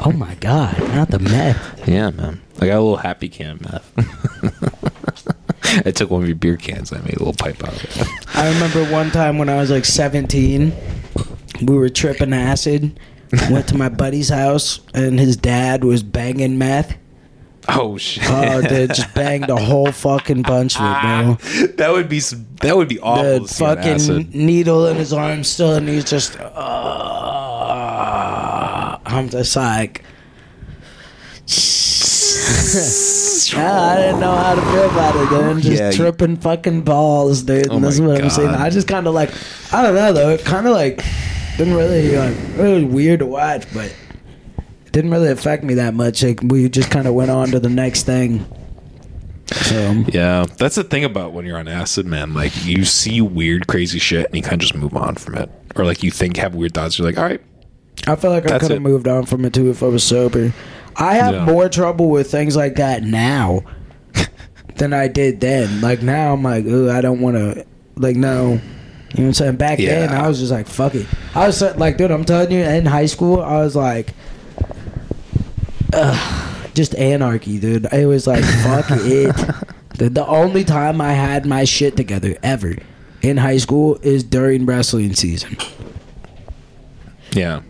[0.00, 1.88] Oh my god, not the meth.
[1.88, 2.40] Yeah, man.
[2.60, 3.92] I got a little happy can meth.
[5.86, 6.92] I took one of your beer cans.
[6.92, 8.36] I made a little pipe out of it.
[8.36, 10.72] I remember one time when I was like 17,
[11.62, 12.98] we were tripping acid.
[13.50, 16.96] Went to my buddy's house, and his dad was banging meth.
[17.68, 18.22] Oh shit.
[18.26, 21.34] Oh, dude, just banged a whole fucking bunch of it, bro.
[21.76, 23.24] that would be some, that would be awful.
[23.24, 26.38] The to see on fucking needle in his arm still, and he's just.
[26.38, 26.52] Uh,
[29.04, 30.04] I'm just like.
[33.54, 35.62] Ah, I didn't know how to feel about it, dude.
[35.62, 37.68] Just Yeah, you- tripping fucking balls, dude.
[37.70, 38.50] Oh And that's my what I'm saying.
[38.50, 39.30] I just kind of like,
[39.72, 40.30] I don't know though.
[40.30, 41.02] It kind of like
[41.56, 43.94] didn't really like really weird to watch, but
[44.96, 46.22] didn't really affect me that much.
[46.22, 48.46] Like we just kind of went on to the next thing.
[49.52, 52.32] So Yeah, that's the thing about when you're on acid, man.
[52.32, 55.50] Like you see weird, crazy shit, and you kind of just move on from it,
[55.76, 56.98] or like you think have weird thoughts.
[56.98, 57.40] You're like, all right,
[58.06, 60.52] I feel like I could have moved on from it too if I was sober.
[60.96, 61.44] I have Yeah.
[61.44, 63.64] more trouble with things like that now
[64.76, 65.82] than I did then.
[65.82, 67.66] Like now, I'm like, ooh, I don't want to.
[67.96, 68.58] Like no, you know
[69.12, 69.56] what I'm saying?
[69.56, 71.06] Back then, I was just like, fuck it.
[71.34, 74.14] I was like, dude, I'm telling you, in high school, I was like,
[75.92, 77.86] ugh, just anarchy, dude.
[77.92, 79.34] It was like, fuck it.
[79.96, 82.76] The, the only time I had my shit together ever
[83.22, 85.56] in high school is during wrestling season.
[87.32, 87.60] yeah,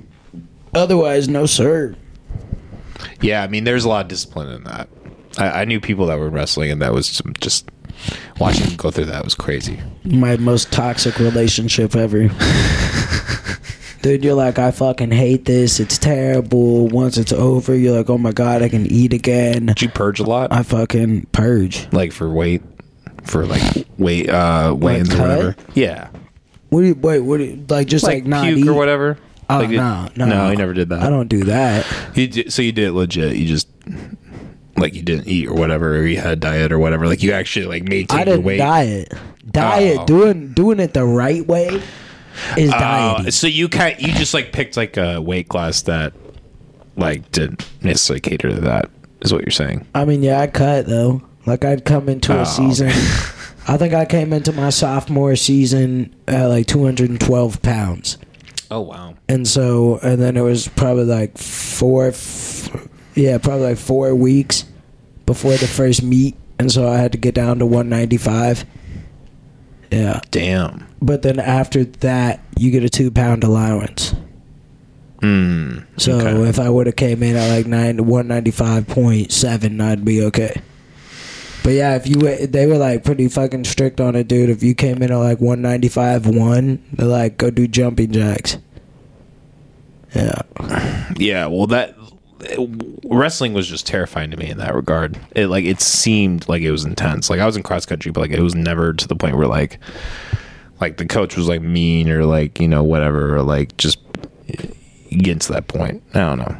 [0.75, 1.95] Otherwise, no sir.
[3.21, 3.43] yeah.
[3.43, 4.89] I mean, there's a lot of discipline in that.
[5.39, 7.71] I, I knew people that were wrestling, and that was some, just
[8.39, 9.81] watching them go through that was crazy.
[10.05, 12.29] my most toxic relationship ever.
[14.03, 15.80] Dude, you're like, I fucking hate this.
[15.80, 16.86] It's terrible.
[16.88, 19.66] Once it's over, you're like, oh my god, I can eat again.
[19.66, 21.88] Did you purge a lot, I fucking purge.
[21.92, 22.62] like for weight,
[23.24, 25.57] for like weight, uh, weigh-ins or whatever?
[25.74, 26.09] Yeah,
[26.70, 27.20] What do you wait?
[27.20, 28.68] What do you, like just like, like, not puke eat?
[28.68, 29.18] or whatever.
[29.49, 31.03] Oh like it- no, no, no, you never did that.
[31.03, 31.86] I don't do that.
[32.14, 33.36] You did, so you did it legit.
[33.36, 33.68] You just
[34.76, 37.07] like you didn't eat or whatever, or you had a diet or whatever.
[37.07, 38.57] Like you actually like maintained I your didn't weight.
[38.59, 39.12] diet.
[39.51, 40.07] Diet Oh.
[40.07, 41.80] doing doing it the right way
[42.57, 46.12] is Uh, so you kind you just like picked like a weight class that
[46.97, 48.91] like didn't necessarily cater to that.
[49.22, 49.87] Is what you're saying?
[49.95, 51.22] I mean, yeah, I cut though.
[51.47, 52.89] Like I'd come into Oh, a season.
[53.68, 58.18] I think I came into my sophomore season at like 212 pounds.
[58.70, 59.14] Oh wow.
[59.28, 64.64] and so and then it was probably like four f- yeah probably like four weeks
[65.24, 68.64] before the first meet and so i had to get down to 195
[69.91, 70.87] yeah Damn.
[71.01, 74.14] but then after that you get a two pound allowance
[75.22, 75.78] Hmm.
[75.97, 76.49] so Okay.
[76.51, 80.61] if i would have came in at like nine 195.7 i'd be okay
[81.64, 82.16] but yeah if you
[82.47, 85.41] they were like pretty fucking strict on it dude if you came in at like
[85.41, 88.59] 195 1 they're like go do jumping jacks
[90.14, 90.43] yeah
[91.18, 91.47] Yeah.
[91.47, 91.95] Well, that
[93.05, 95.18] wrestling was just terrifying to me in that regard.
[95.34, 97.30] It like it seemed like it was intense.
[97.30, 99.47] Like I was in cross country, but like it was never to the point where
[99.47, 99.78] like
[100.80, 103.99] like the coach was like mean or like you know whatever or like just
[105.11, 106.03] getting to that point.
[106.14, 106.57] I don't know.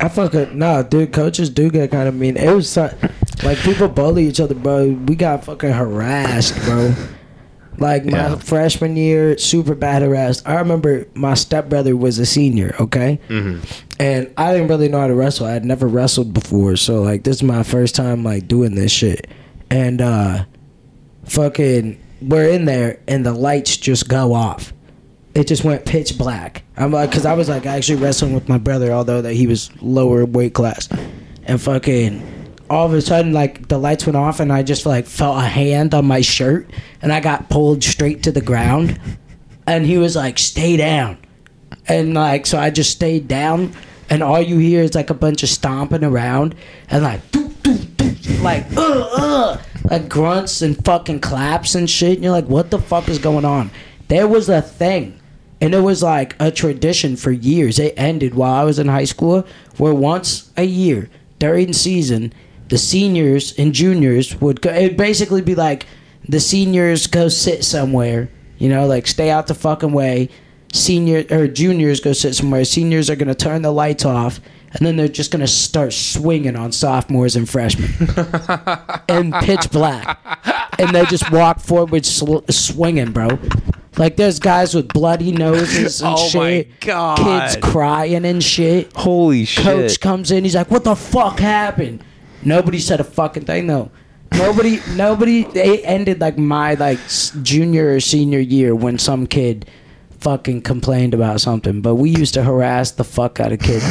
[0.00, 1.12] I fucking no, dude.
[1.12, 2.36] Coaches do get kind of mean.
[2.36, 2.94] It was so-
[3.42, 4.90] like people bully each other, bro.
[4.90, 6.94] We got fucking harassed, bro.
[7.80, 8.34] Like my Yeah.
[8.36, 10.42] freshman year, super bad harassed.
[10.46, 13.18] I remember my stepbrother was a senior, okay,
[13.98, 15.46] and I didn't really know how to wrestle.
[15.46, 18.92] I had never wrestled before, so like this is my first time like doing this
[18.92, 19.26] shit,
[19.70, 20.44] and uh,
[21.24, 24.72] fucking we're in there, and the lights just go off
[25.32, 26.64] it just went pitch black.
[26.76, 29.70] I'm like, cause I was like actually wrestling with my brother, although that he was
[29.80, 30.88] lower weight class,
[31.44, 32.20] and fucking
[32.70, 35.46] all of a sudden like the lights went off and I just like felt a
[35.46, 36.70] hand on my shirt
[37.02, 39.00] and I got pulled straight to the ground,
[39.66, 41.18] and he was like, "Stay down,"
[41.88, 43.72] and like so I just stayed down,
[44.08, 46.54] and all you hear is like a bunch of stomping around
[46.88, 47.30] and like.
[47.30, 48.10] Doo, doo, doo,
[48.42, 52.14] like uh uh like grunts and fucking claps and shit.
[52.14, 53.70] And you're like what the fuck is going on?
[54.08, 55.20] There was a thing
[55.60, 57.78] and it was like a tradition for years.
[57.78, 59.46] It ended while i was in high school
[59.76, 62.32] where once a year during season
[62.70, 65.86] the seniors and juniors would go it'd basically be like
[66.28, 70.28] the seniors go sit somewhere you know like stay out the fucking way
[70.72, 72.64] senior or juniors go sit somewhere.
[72.64, 74.38] Seniors are gonna turn the lights off,
[74.72, 77.90] and then they're just gonna start swinging on sophomores and freshmen
[79.08, 80.20] in pitch black,
[80.78, 83.36] and they just walk forward sl- swinging, bro.
[83.98, 86.80] Like there's guys with bloody noses and Oh my shit.
[86.82, 87.18] God.
[87.18, 88.92] Kids crying and shit.
[88.94, 89.64] Holy shit!
[89.64, 90.44] Coach comes in.
[90.44, 92.04] He's like, "What the fuck happened?"
[92.44, 93.90] Nobody said a fucking thing though.
[94.32, 95.42] Nobody, nobody.
[95.44, 96.98] They ended like my like
[97.42, 99.68] junior or senior year when some kid
[100.20, 101.80] fucking complained about something.
[101.80, 103.84] But we used to harass the fuck out of kids,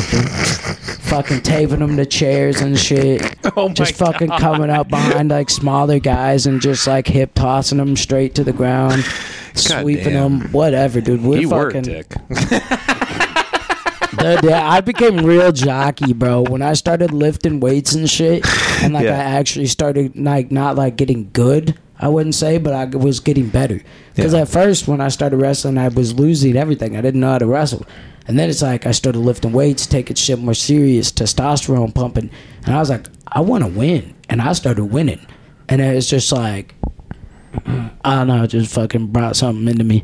[1.10, 3.22] fucking taping them to chairs and shit.
[3.58, 4.40] Oh my just fucking God.
[4.40, 8.54] coming up behind like smaller guys and just like hip tossing them straight to the
[8.54, 9.04] ground,
[9.56, 10.40] sweeping damn.
[10.40, 11.24] them, whatever, dude.
[11.24, 11.82] We're He fucking.
[11.82, 12.14] Dick.
[14.20, 16.44] Dude, yeah, I became real jockey, bro.
[16.44, 18.46] When I started lifting weights and shit,
[18.84, 19.14] and like Yeah.
[19.18, 23.48] I actually started like not like getting good, I wouldn't say, but I was getting
[23.50, 23.82] better.
[24.16, 24.42] Because Yeah.
[24.42, 26.98] at first, when I started wrestling, I was losing everything.
[26.98, 27.86] I didn't know how to wrestle,
[28.28, 32.30] and then it's like I started lifting weights, taking shit more serious, testosterone pumping,
[32.66, 35.26] and I was like, I want to win, and I started winning,
[35.70, 36.76] and it's just like,
[38.04, 40.04] I don't know, it just fucking brought something into me.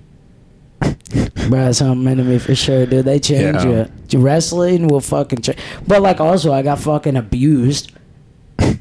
[1.50, 3.06] Brought something into me for sure, dude.
[3.06, 3.88] They change Yeah.
[4.10, 4.20] you.
[4.20, 5.60] Wrestling will fucking change.
[5.88, 7.92] But like, also, I got fucking abused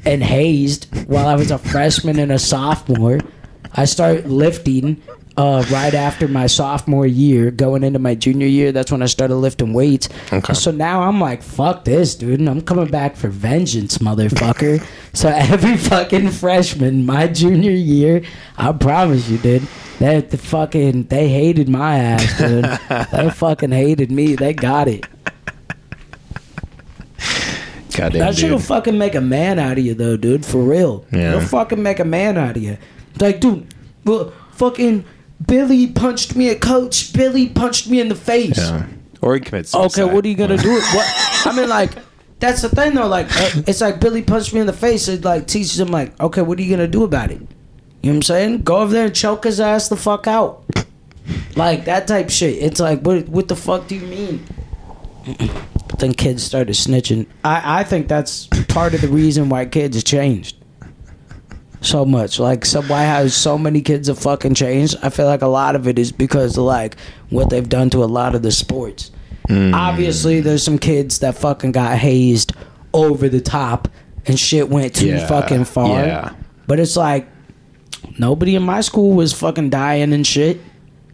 [0.05, 3.19] and hazed while I was a freshman and a sophomore.
[3.73, 5.01] I started lifting
[5.37, 8.71] uh, right after my sophomore year, going into my junior year.
[8.71, 10.07] That's when I started lifting weights.
[10.31, 10.53] Okay.
[10.53, 12.39] So now I'm like, fuck this, dude.
[12.39, 14.85] And I'm coming back for vengeance, motherfucker.
[15.13, 18.23] so every fucking freshman, my junior year,
[18.57, 19.67] I promise you, dude.
[19.99, 22.65] They the fucking they hated my ass, dude.
[23.11, 24.35] they fucking hated me.
[24.35, 25.05] They got it.
[27.95, 30.45] Goddamn, That shit'll fucking make a man out of you, though, dude.
[30.45, 31.05] For real.
[31.11, 31.29] Yeah.
[31.29, 32.77] It'll fucking make a man out of you.
[33.21, 33.73] Like, dude,
[34.03, 35.05] well, fucking
[35.47, 37.13] Billy punched me a coach.
[37.13, 38.57] Billy punched me in the face.
[38.57, 38.87] Yeah.
[39.21, 40.73] Or he commits Okay, what are you gonna do?
[40.93, 41.45] What?
[41.45, 41.91] I mean, like,
[42.39, 43.07] that's the thing, though.
[43.07, 45.07] Like, uh, it's like Billy punched me in the face.
[45.07, 47.41] It like teaches him, like, okay, what are you gonna do about it?
[48.05, 48.61] You know what I'm saying?
[48.61, 50.63] Go over there and choke his ass the fuck out.
[51.55, 52.61] Like that type shit.
[52.61, 53.27] It's like, what?
[53.27, 54.45] What the fuck do you mean?
[55.87, 57.25] But then kids started snitching.
[57.43, 60.55] I I think that's part of the reason why kids have changed
[61.81, 62.37] so much.
[62.39, 64.97] Like, so why has so many kids have fucking changed?
[65.01, 66.97] I feel like a lot of it is because of like
[67.31, 69.09] what they've done to a lot of the sports.
[69.49, 69.73] Mm.
[69.73, 72.53] Obviously, there's some kids that fucking got hazed
[72.93, 73.87] over the top
[74.27, 76.03] and shit went too Yeah, fucking far.
[76.05, 76.33] yeah.
[76.67, 77.27] But it's like
[78.17, 80.57] nobody in my school was fucking dying and shit.
[80.57, 80.69] You know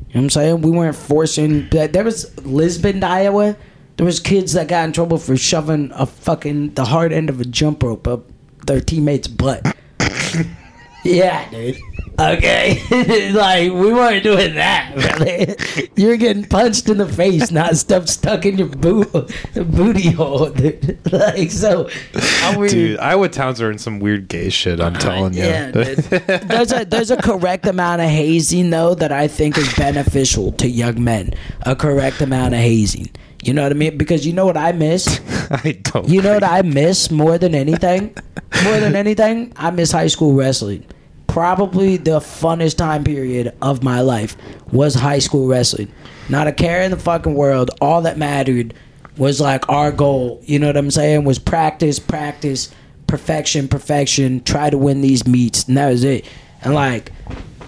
[0.06, 0.62] what I'm saying?
[0.62, 1.70] We weren't forcing.
[1.70, 3.56] There was Lisbon, Iowa.
[3.98, 7.40] There was kids that got in trouble for shoving a fucking the hard end of
[7.40, 8.24] a jump rope up
[8.66, 9.76] their teammate's butt.
[11.04, 11.78] yeah, dude.
[12.20, 15.88] Okay, like we weren't doing that, brother.
[15.96, 19.12] You were getting punched in the face, not stuff stuck in your boot
[19.56, 21.00] booty hole, dude.
[21.12, 22.72] Like so, how weird.
[22.72, 24.80] Dude, Iowa towns are in some weird gay shit.
[24.80, 25.44] I'm uh, telling you.
[25.44, 30.52] Yeah, there's a there's a correct amount of hazing though that I think is beneficial
[30.54, 31.34] to young men.
[31.64, 33.10] A correct amount of hazing.
[33.44, 33.98] You know what I mean?
[33.98, 35.20] Because you know what I miss.
[35.50, 36.08] I don't.
[36.08, 38.16] You know what I miss more than anything?
[38.64, 40.86] More than anything, I miss high school wrestling.
[41.32, 44.36] Probably the funnest time period of my life
[44.74, 45.90] was high school wrestling.
[46.28, 47.72] Not a care in the fucking world.
[47.80, 48.74] All that mattered
[49.16, 50.42] was like our goal.
[50.44, 51.24] You know what I'm saying?
[51.24, 52.70] Was practice, practice,
[53.08, 54.44] perfection, perfection.
[54.44, 56.26] Try to win these meets, and that was it.
[56.64, 57.14] And like,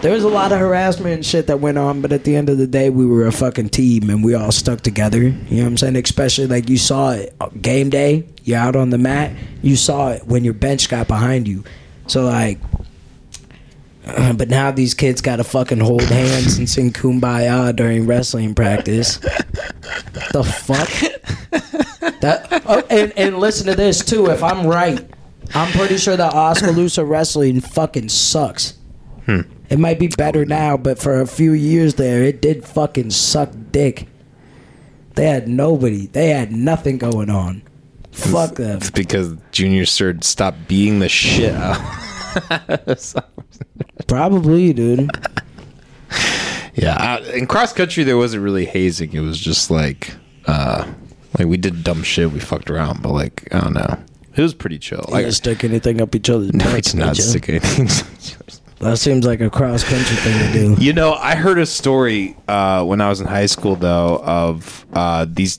[0.02, 2.50] there was a lot of harassment and shit that went on, but at the end
[2.50, 5.22] of the day, we were a fucking team and we all stuck together.
[5.22, 5.96] You know what I'm saying?
[5.96, 10.26] Especially like you saw it game day, you're out on the mat, you saw it
[10.26, 11.64] when your bench got behind you.
[12.08, 12.58] So like,
[14.36, 19.16] but now these kids got to fucking hold hands and sing kumbaya during wrestling practice.
[19.16, 20.88] the fuck?
[22.20, 24.30] That oh, and and listen to this too.
[24.30, 25.06] If I'm right,
[25.54, 28.74] I'm pretty sure that Oskaloosa wrestling fucking sucks.
[29.26, 29.40] Hmm.
[29.70, 33.50] It might be better now, but for a few years there, it did fucking suck
[33.70, 34.06] dick.
[35.14, 36.06] They had nobody.
[36.06, 37.62] They had nothing going on.
[38.12, 38.78] Fuck them.
[38.78, 41.80] It's because Junior Sir stopped beating the shit out.
[44.06, 45.10] Probably, dude.
[46.74, 49.12] yeah, uh, in cross country there wasn't really hazing.
[49.12, 50.14] It was just like,
[50.46, 50.86] uh,
[51.38, 52.30] like we did dumb shit.
[52.32, 53.98] We fucked around, but like I don't know.
[54.36, 55.04] It was pretty chill.
[55.08, 57.88] You Like, stick anything up each other's no, it's not stick anything.
[58.80, 60.82] That seems like a cross country thing to do.
[60.84, 64.84] You know, I heard a story uh, when I was in high school, though, of
[64.92, 65.58] uh, these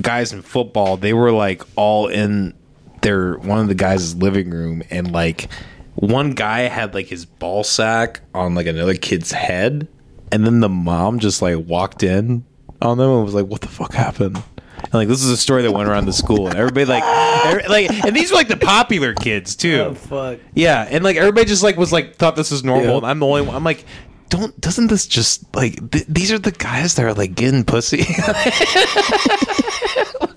[0.00, 0.96] guys in football.
[0.96, 2.54] They were like all in
[3.02, 5.48] their one of the guys' living room, and like
[5.96, 9.88] one guy had like his ball sack on like another kid's head,
[10.32, 12.44] and then the mom just like walked in
[12.82, 14.42] on them and was like, "What the fuck happened?"
[14.82, 17.02] And like this is a story that went around the school, and everybody like,
[17.46, 19.80] every, like, and these were like the popular kids too.
[19.80, 20.40] Oh fuck.
[20.54, 22.84] Yeah, and like everybody just like was like thought this was normal.
[22.86, 22.96] Yeah.
[22.98, 23.54] And I'm the only one.
[23.54, 23.84] I'm like,
[24.28, 28.04] don't doesn't this just like th- these are the guys that are like getting pussy?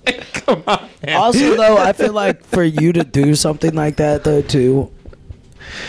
[0.06, 0.88] Like, come on.
[1.04, 1.16] man.
[1.16, 4.90] Also, though, I feel like for you to do something like that, though, too,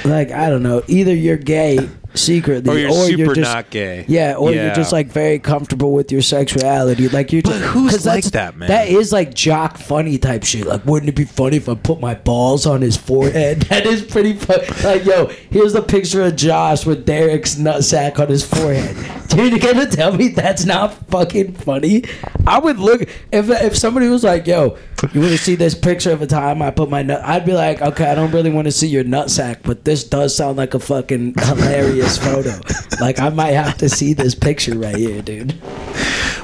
[0.05, 4.05] like I don't know, either you're gay secretly, or you're super not gay.
[4.07, 7.07] Yeah, or you're just like very comfortable with your sexuality.
[7.09, 8.67] Like you're But just who's 'cause like that's- that, man?
[8.69, 10.65] That is like jock funny type shit.
[10.67, 13.63] Like, wouldn't it be funny if I put my balls on his forehead?
[13.69, 14.65] That is pretty funny.
[14.83, 18.95] Like, yo, here's the picture of Josh with Derek's nutsack on his forehead.
[19.29, 22.03] Dude, you're gonna tell me that's not fucking funny?
[22.47, 23.01] I would look
[23.31, 24.77] if if somebody was like, yo,
[25.13, 27.21] you want to see this picture of a time I put my nut?
[27.23, 30.35] I'd be like, okay, I don't really want to see your nutsack, but this does
[30.35, 32.59] sound like a fucking hilarious photo.
[32.99, 35.59] Like, I might have to see this picture right here, dude.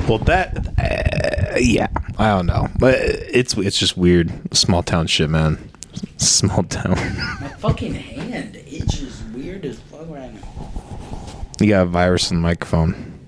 [0.08, 1.88] Well, that uh, yeah,
[2.18, 4.32] I don't know, but it's it's just weird.
[4.56, 5.58] Small town shit, man.
[6.18, 6.92] Small town.
[7.42, 11.46] My fucking hand itches weird as fuck right now.
[11.60, 13.20] You got a virus in the microphone.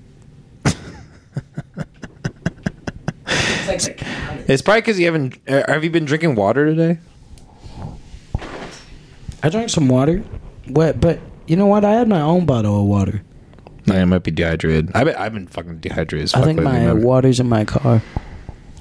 [3.26, 4.04] It's like.
[4.50, 5.40] It's probably because you haven't.
[5.48, 7.00] Uh, have you been drinking water today?
[9.44, 10.20] I drank some water.
[10.68, 11.02] What?
[11.02, 11.84] But you know what?
[11.86, 13.22] I had my own bottle of water.
[13.86, 14.92] No, I might be dehydrated.
[14.94, 16.26] I've been, I've been fucking dehydrated.
[16.26, 17.02] As I fuck think lately, my man.
[17.04, 18.02] water's in my car.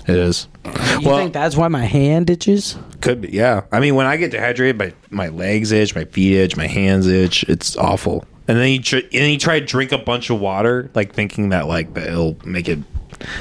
[0.08, 0.48] It is.
[0.64, 2.76] You Well- think that's why my hand itches?
[3.00, 3.62] Could be, yeah.
[3.72, 7.06] I mean, when I get dehydrated, my my legs itch, my feet itch, my hands
[7.06, 7.44] itch.
[7.44, 8.24] It's awful.
[8.48, 11.12] And then you tr- and then you try to drink a bunch of water, like
[11.12, 12.78] thinking that like that it'll make it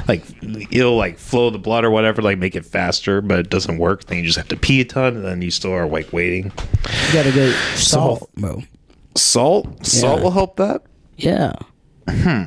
[0.08, 0.24] like
[0.72, 4.06] it'll like flow the blood or whatever, like make it faster, but it doesn't work.
[4.06, 6.46] Then you just have to pee a ton, and then you still are like waiting.
[7.08, 8.62] You gotta get salt, bro.
[9.18, 10.24] Salt, salt Yeah.
[10.24, 10.84] will help that.
[11.18, 11.54] Yeah.
[12.10, 12.44] Hmm.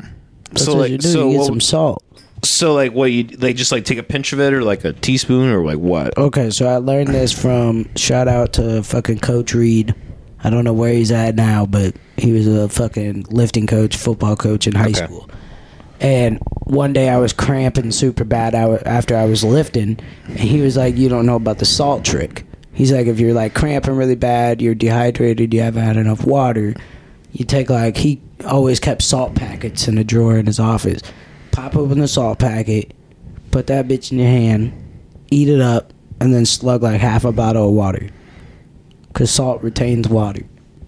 [0.51, 1.09] That's so what like, you do.
[1.09, 2.05] so you get what- some salt.
[2.45, 4.93] so like what you like just like take a pinch of it or like a
[4.93, 6.16] teaspoon or like what?
[6.16, 9.95] Okay, so I learned this from shout out to fucking Coach Reed.
[10.45, 14.37] I don't know where he's at now, but he was a fucking lifting coach, football
[14.37, 15.05] coach in high Okay.
[15.05, 15.29] school.
[16.01, 19.99] And one day I was cramping super bad I- after I was lifting,
[20.29, 22.45] and he was like, "You don't know about the salt trick."
[22.79, 26.74] He's like, "If you're like cramping really bad, you're dehydrated, you haven't had enough water,
[27.33, 31.03] you take like he always kept salt packets in a drawer in his office.
[31.51, 32.95] Pop open the salt packet,
[33.51, 34.72] put that bitch in your hand,
[35.33, 38.09] eat it up, and then slug like half a bottle of water.
[39.12, 40.43] Cause salt retains water.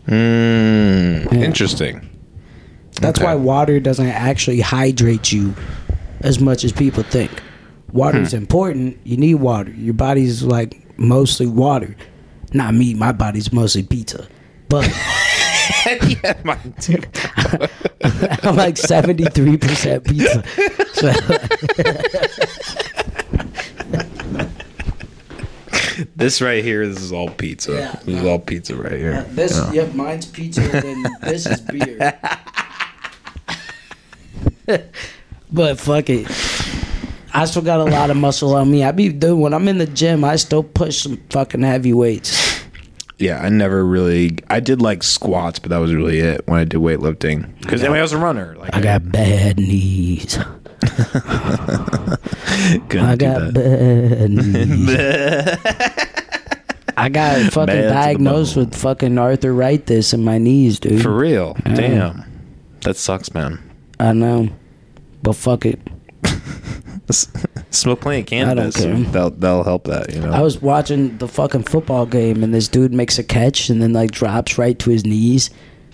[0.07, 1.39] Mm, Yeah.
[1.41, 2.09] Interesting.
[3.01, 3.27] That's Okay.
[3.27, 5.55] why water doesn't actually hydrate you
[6.21, 7.31] as much as people think.
[7.93, 8.99] Water is important.
[9.03, 9.73] You need water.
[9.77, 11.97] Your body's like mostly water.
[12.53, 12.95] Not me.
[12.95, 14.29] My body's mostly pizza.
[14.69, 14.89] But
[15.87, 17.01] yeah, mine too.
[18.43, 20.45] I'm like 73% pizza.
[20.95, 21.13] So,
[26.17, 27.73] This right here, this is all pizza.
[27.73, 27.93] Yeah.
[28.05, 29.23] This is all pizza right here.
[29.31, 29.73] this, Yeah.
[29.73, 32.19] yep, mine's pizza, and then this is beer.
[35.53, 36.27] but fuck it.
[37.33, 38.85] I still got a lot of muscle on me.
[38.85, 40.25] I be doing when I'm in the gym.
[40.25, 42.63] I still push some fucking heavy weights.
[43.19, 44.39] Yeah, I never really.
[44.49, 47.55] I did like squats, but that was really it when I did weightlifting.
[47.61, 48.57] Because anyway, I was a runner.
[48.57, 50.39] Like I got bad knees.
[50.83, 52.17] I
[52.89, 53.53] got that.
[53.55, 54.97] bad knees.
[56.97, 61.03] I got fucking Bad to the diagnosed with fucking arthritis in my knees, dude.
[61.03, 61.57] For real.
[61.65, 62.25] Damn.
[62.83, 63.59] That sucks, man.
[63.99, 64.51] I know,
[65.23, 65.81] but fuck it.
[67.11, 67.31] S-
[67.71, 68.77] Smoke plenty of I don't cannabis.
[69.05, 69.13] care.
[69.13, 70.31] That'll, that'll help that, you know.
[70.33, 73.93] I was watching the fucking football game and this dude makes a catch and then
[73.93, 75.51] like drops right to his knees.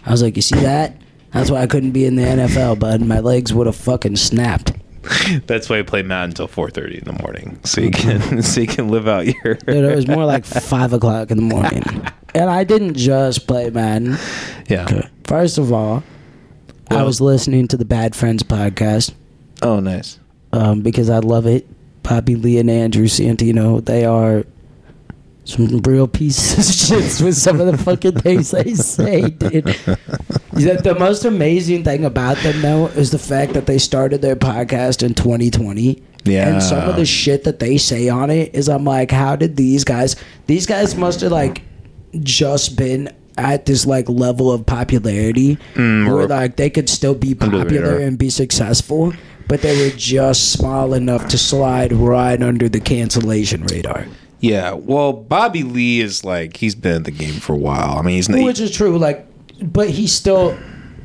[0.07, 0.97] I was like, you see that?
[1.33, 3.03] That's why I couldn't be in the NFL, bud.
[3.03, 4.73] My legs would have fucking snapped.
[5.47, 8.67] That's why I play Madden until 4:30 in the morning, so you can so you
[8.67, 9.55] can live out your.
[9.55, 11.83] Dude, it was more like five o'clock in the morning,
[12.35, 14.17] and I didn't just play Madden.
[14.69, 15.07] yeah.
[15.25, 16.03] First of all,
[16.91, 19.13] I was listening to the Bad Friends podcast
[19.63, 20.19] Oh, nice.
[20.57, 21.67] Um, because I love it.
[22.03, 24.45] Bobby Lee and Andrew Santino, they are
[25.45, 29.65] some real pieces of shit with some of the fucking things they say, dude.
[29.65, 34.37] The, the most amazing thing about them, though, is the fact that they started their
[34.37, 36.03] podcast in 2020.
[36.25, 36.49] Yeah.
[36.49, 39.57] And some of the shit that they say on it is, I'm like, how did
[39.57, 40.17] these guys?
[40.47, 41.63] These guys must have like
[42.21, 47.15] just been at this like level of popularity Mm, where or- like they could still
[47.15, 49.13] be popular and be successful,
[49.49, 54.07] but they were just small enough to slide right under the cancellation radar.
[54.41, 54.73] Yeah.
[54.73, 57.99] Well, Bobby Lee is like he's been in the game for a while.
[57.99, 59.27] I mean, he's Which is true, like,
[59.63, 60.57] but he's still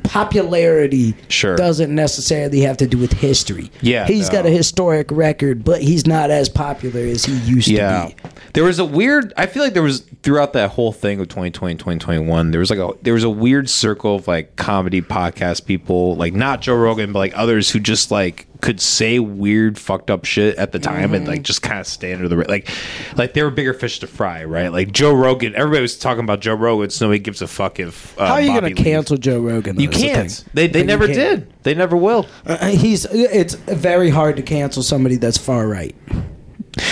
[0.02, 1.56] popularity Sure.
[1.56, 3.70] doesn't necessarily have to do with history.
[3.80, 8.08] Yeah, he's got a historic record, but he's not as popular as he used Yeah.
[8.08, 8.22] to be.
[8.54, 11.74] There was a weird I feel like there was throughout that whole thing of 2020
[11.76, 16.16] 2021 there was like a there was a weird circle of like comedy podcast people
[16.16, 20.24] like not Joe Rogan but like others who just like could say weird fucked up
[20.24, 21.32] shit at the time and Mm-hmm.
[21.32, 22.70] like just kind of stay under the like
[23.16, 26.40] like they were bigger fish to fry right like Joe Rogan everybody was talking about
[26.40, 29.16] Joe Rogan so nobody gives a fuck if uh, How are you going to cancel
[29.18, 29.76] Joe Rogan?
[29.76, 34.08] though, you can't they, they Like, never did they never will Uh, he's it's very
[34.10, 35.94] hard to cancel somebody that's far right.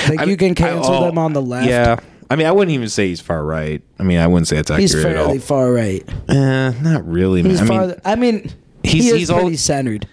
[0.08, 1.68] Like you can cancel I- oh, them on the left.
[1.68, 1.96] yeah
[2.28, 4.70] I mean I wouldn't even say he's far right I mean I wouldn't say it's
[4.70, 6.04] accurate He's at all fairly far right.
[6.28, 7.86] Eh, not really man He's I far.
[7.86, 8.38] mean I mean,
[8.82, 10.06] he's- he he's all- pretty centered,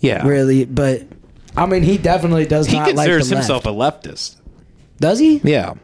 [0.00, 0.64] yeah really.
[0.64, 1.02] But
[1.56, 3.48] I mean, he definitely does he not like the considers left.
[3.48, 4.36] himself a leftist.
[4.98, 5.38] Does he?
[5.42, 5.74] Yeah,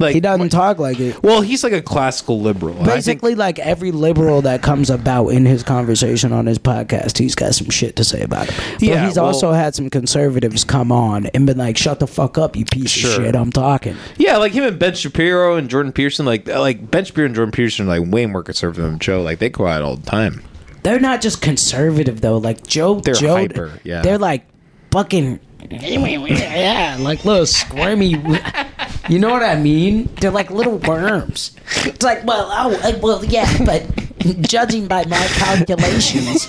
[0.00, 1.22] like He doesn't talk like it.
[1.22, 2.72] Well, he's like a classical liberal.
[2.78, 6.58] and I think- Basically, like every liberal that comes about in his conversation on his
[6.58, 8.54] podcast, he's got some shit to say about it.
[8.72, 12.06] But Yeah, he's well- also had some conservatives come on and been like, "Shut the
[12.08, 13.10] fuck up, you piece Sure.
[13.10, 13.36] of shit!
[13.36, 16.26] I'm talking." yeah, like him and Ben Shapiro and Jordan Peterson.
[16.26, 19.22] Like, like Ben Shapiro and Jordan Peterson are like way more conservative than Joe.
[19.22, 20.42] Like they go out all the time.
[20.84, 22.36] They're not just conservative though.
[22.38, 24.02] Like Joe, They're Joe, hyper, yeah.
[24.02, 24.46] They're like
[24.90, 28.10] fucking, yeah, like little squirmy.
[29.08, 30.08] You know what I mean?
[30.20, 31.56] They're like little worms.
[31.84, 33.86] It's like, well, oh, uh, well, yeah, but
[34.42, 36.48] judging by my calculations.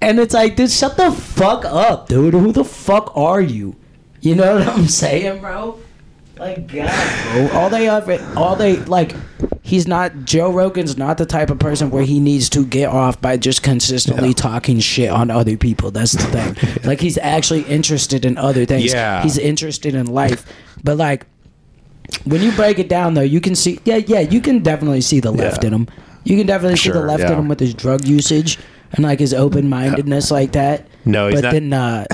[0.00, 2.32] And it's like, dude, shut the fuck up, dude.
[2.34, 3.74] Who the fuck are you?
[4.20, 5.78] You know what I'm saying, bro?
[6.38, 7.58] Like, God, bro.
[7.58, 9.14] All they ever, all they like,
[9.62, 10.24] he's not.
[10.24, 13.62] Joe Rogan's not the type of person where he needs to get off by just
[13.62, 15.90] consistently talking shit on other people.
[15.90, 16.82] That's the thing.
[16.84, 18.92] like, he's actually interested in other things.
[18.92, 19.22] Yeah.
[19.22, 20.44] he's interested in life,
[20.82, 21.26] but like.
[22.24, 25.20] When you break it down, though, you can see, yeah, yeah, you can definitely see
[25.20, 25.68] the left Yeah.
[25.68, 25.88] in him.
[26.24, 27.32] You can definitely see the Sure, left yeah.
[27.32, 28.58] in him with his drug usage
[28.92, 30.86] and like his open mindedness like that.
[31.04, 32.04] No, he's but not- then uh,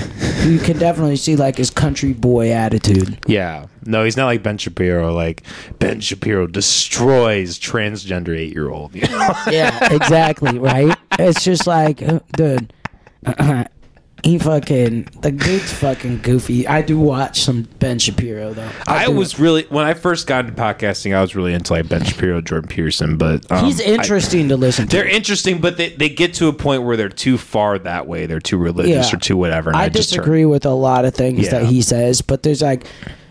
[0.45, 3.17] you can definitely see like his country boy attitude.
[3.27, 5.13] Yeah, no, he's not like Ben Shapiro.
[5.13, 5.43] Like
[5.79, 8.95] Ben Shapiro destroys transgender eight year old.
[8.95, 9.33] You know?
[9.49, 10.57] Yeah, exactly.
[10.59, 10.97] Right?
[11.19, 12.71] It's just like, uh, dude,
[14.25, 16.67] he fucking the dude's fucking goofy.
[16.67, 18.69] I do watch some Ben Shapiro though.
[18.87, 19.11] I do.
[19.13, 22.41] was really when I first got into podcasting, I was really into like Ben Shapiro,
[22.41, 23.17] Jordan Peterson.
[23.17, 24.97] But um, He's I- interesting to listen to.
[24.97, 28.25] they're interesting, but they, they get to a point where they're too far that way.
[28.25, 29.15] They're too religious Yeah.
[29.15, 29.75] or too whatever.
[29.75, 32.85] I turn- disagree with a lot of things that he says, but there's like,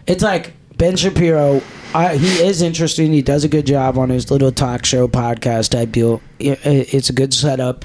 [0.06, 1.60] it's like Ben Shapiro.
[1.92, 3.12] I, he is interesting.
[3.12, 6.20] He does a good job on his little talk show podcast type deal.
[6.38, 7.84] It- it's a good setup,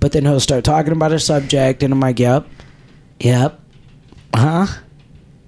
[0.00, 2.46] but then he'll start talking about a subject, and I'm like, yep,
[3.20, 3.60] yep,
[4.34, 4.66] huh?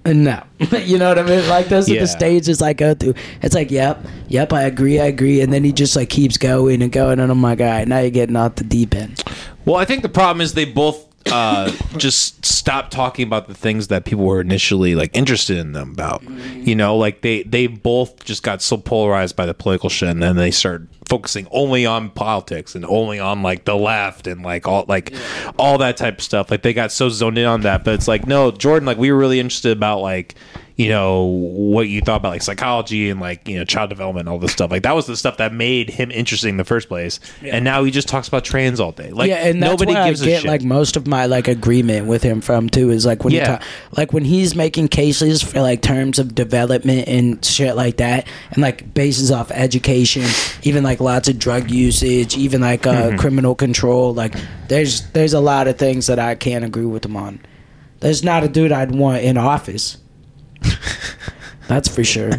[0.05, 0.41] No,
[0.77, 1.47] you know what I mean.
[1.49, 3.15] Like those are the stages I go through.
[3.41, 6.81] It's like, yep, yep, I agree, I agree, and then he just like keeps going
[6.81, 9.21] and going, and I'm like, all right, now you're getting off the deep end.
[9.65, 13.87] Well, I think the problem is they both uh, just stop talking about the things
[13.87, 16.23] that people were initially like interested in them about.
[16.23, 20.21] You know, like they they both just got so polarized by the political shit, and
[20.21, 24.67] then they started focusing only on politics and only on like the left and like
[24.67, 25.13] all like
[25.57, 26.51] all that type of stuff.
[26.51, 28.85] Like they got so zoned in on that, but it's like no, Jordan.
[28.85, 30.35] Like we were really interested about like
[30.77, 34.29] you know what you thought about like psychology and like you know child development and
[34.29, 36.87] all this stuff like that was the stuff that made him interesting in the first
[36.87, 39.93] place and now he just talks about trans all day like yeah, and that's nobody
[39.93, 42.91] where gives I a get like most of my like agreement with him from too
[42.91, 43.57] is like when he Yeah.
[43.57, 43.65] ta-
[43.97, 48.61] like when he's making cases for like terms of development and shit like that, and
[48.61, 50.23] like bases off education,
[50.63, 53.17] even like lots of drug usage, even like uh, Mm-hmm.
[53.17, 54.13] criminal control.
[54.13, 54.35] Like
[54.67, 57.39] there's there's a lot of things that I can't agree with him on.
[57.99, 59.97] There's not a dude I'd want in office.
[61.67, 62.31] That's for sure.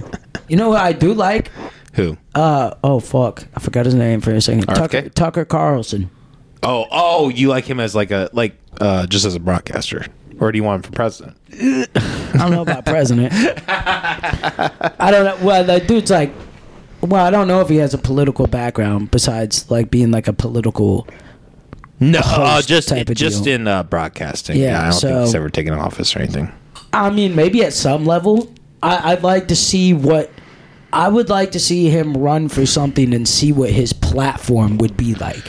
[0.49, 1.51] You know what I do like?
[1.95, 4.67] who Uh oh fuck, I forgot his name for a second.
[4.67, 4.75] RFK?
[4.77, 6.11] Tucker, Tucker Carlson.
[6.63, 10.07] oh oh you like him as like a like uh just as a broadcaster
[10.41, 13.33] or do you want him for president I don't know about president.
[13.69, 15.45] I don't know.
[15.45, 16.33] Well, the dude's like,
[17.01, 20.33] well, I don't know if he has a political background besides like being like a
[20.33, 21.09] political.
[22.01, 23.55] no uh, just type of just deal.
[23.55, 26.53] in uh, broadcasting Yeah, yeah, i don't think he's ever taken an office or anything
[26.93, 28.53] I mean, maybe at some level,
[28.83, 30.31] I, I'd like to see what.
[30.91, 34.97] I would like to see him run for something and see what his platform would
[34.97, 35.47] be like.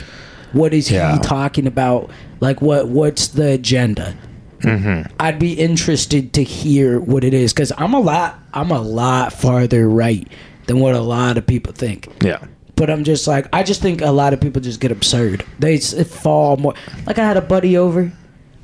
[0.52, 1.14] What is Yeah.
[1.14, 2.10] he talking about?
[2.40, 2.88] Like, what?
[2.88, 4.14] What's the agenda?
[4.60, 5.10] Mm-hmm.
[5.18, 8.38] I'd be interested to hear what it is because I'm a lot.
[8.52, 10.28] I'm a lot farther right
[10.66, 12.08] than what a lot of people think.
[12.22, 12.44] yeah
[12.76, 15.44] But I'm just like, I just think a lot of people just get absurd.
[15.58, 16.74] They fall more.
[17.06, 18.12] Like I had a buddy over,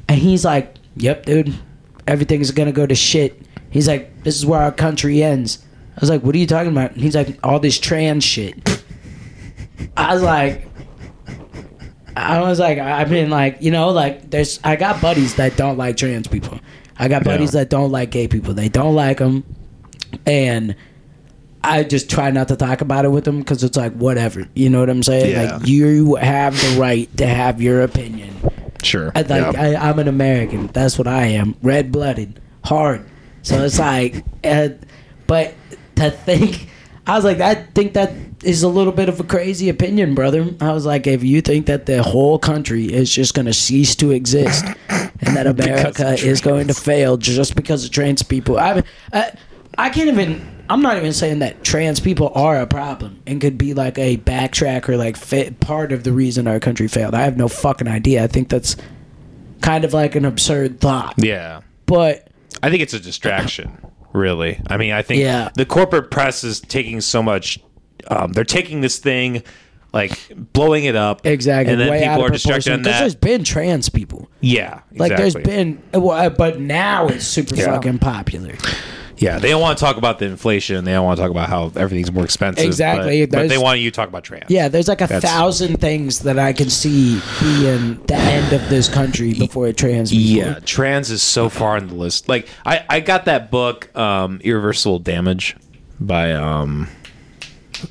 [0.09, 1.55] and he's like, "Yep, dude,
[2.07, 5.59] everything's gonna go to shit." He's like, "This is where our country ends."
[5.97, 8.83] I was like, "What are you talking about?" He's like, "All this trans shit."
[9.97, 10.67] I was like,
[12.17, 15.77] I was like, I've been like, you know, like, there's, I got buddies that don't
[15.77, 16.59] like trans people.
[16.99, 17.61] I got buddies Yeah.
[17.61, 18.55] that don't like gay people.
[18.55, 19.45] They don't like them.
[20.25, 20.77] And
[21.63, 24.49] I just try not to talk about it with them because it's like, whatever.
[24.55, 25.33] You know what I'm saying?
[25.33, 25.57] Yeah.
[25.57, 28.35] Like, you have the right to have your opinion.
[28.87, 29.13] Sure.
[29.15, 29.53] I, like, Yeah.
[29.61, 30.69] I, I'm an American.
[30.69, 31.55] That's what I am.
[31.63, 33.05] Red blooded, hard.
[33.43, 34.71] So it's like, uh,
[35.27, 35.55] but
[35.97, 36.69] to think,
[37.07, 40.55] I was like, I think that is a little bit of a crazy opinion, brother.
[40.61, 43.95] I was like, if you think that the whole country is just going to cease
[43.97, 48.83] to exist and that America is going to fail just because of trans people, I,
[49.13, 49.33] I,
[49.79, 50.56] I can't even.
[50.69, 54.17] I'm not even saying that trans people are a problem and could be like a
[54.17, 57.15] backtrack or like fit part of the reason our country failed.
[57.15, 58.25] I have no fucking idea.
[58.25, 58.77] I think that's
[59.61, 61.15] kind of like an absurd thought.
[61.19, 61.61] yeah.
[61.87, 62.29] But
[62.63, 63.79] I think it's a distraction,
[64.13, 64.61] really.
[64.69, 65.51] I mean, I think Yeah.
[65.55, 67.61] the corporate press is taking so much.
[68.09, 69.43] Um, they're taking this thing,
[69.93, 70.19] like
[70.53, 73.01] blowing it up, exactly, and then way people are distracted on that.
[73.01, 74.29] There's been trans people.
[74.41, 77.67] yeah, Like there's been, well, uh, but now it's super Yeah.
[77.67, 78.55] fucking popular.
[79.19, 80.85] Yeah, they don't want to talk about the inflation.
[80.85, 82.65] They don't want to talk about how everything's more expensive.
[82.67, 84.45] Exactly, but, but they want you to talk about trans.
[84.51, 88.69] Yeah, there's like a That's- thousand things that I can see being the end of
[88.69, 90.11] this country before it trans.
[90.11, 90.47] people.
[90.53, 92.29] Yeah, trans is so far on the list.
[92.29, 95.57] Like I, I got that book, um, Irreversible Damage,
[95.99, 96.89] by um,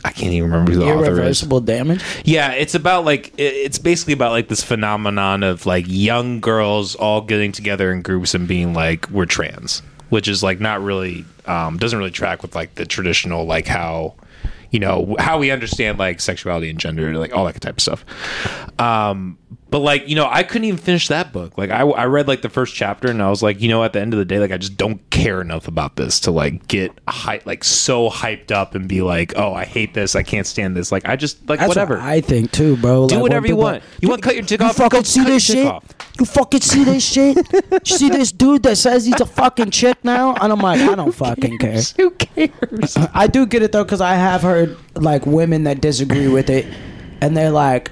[0.03, 1.07] I can't even remember who the author is.
[1.07, 2.03] irreversible damage.
[2.23, 7.21] Yeah, it's about like it's basically about like this phenomenon of like young girls all
[7.21, 11.77] getting together in groups and being like we're trans, which is like not really um,
[11.77, 14.15] doesn't really track with like the traditional like how
[14.71, 18.05] you know how we understand like sexuality and gender like all that type of stuff.
[18.79, 19.37] Um,
[19.75, 21.57] but like you know I couldn't even finish that book.
[21.57, 23.91] Like I, I read like the first chapter and I was like you know at
[23.91, 26.65] the end of the day like I just don't care enough about this to like
[26.69, 30.47] get hy- like so hyped up and be like oh I hate this I can't
[30.47, 31.95] stand this like I just like That's whatever.
[31.95, 33.09] what I think too, bro.
[33.09, 33.83] Do Like, whatever you want.
[33.99, 34.77] You want to cut your dick You off?
[34.77, 35.67] fucking see this shit?
[35.67, 35.83] off.
[36.21, 37.35] You fucking see this shit?
[37.85, 40.35] You see this dude that says he's a fucking chick now?
[40.35, 41.81] And I'm like, I don't fucking care.
[41.97, 42.95] Who cares?
[43.13, 46.65] I do get it though, because I have heard like women that disagree with it,
[47.21, 47.91] and they're like,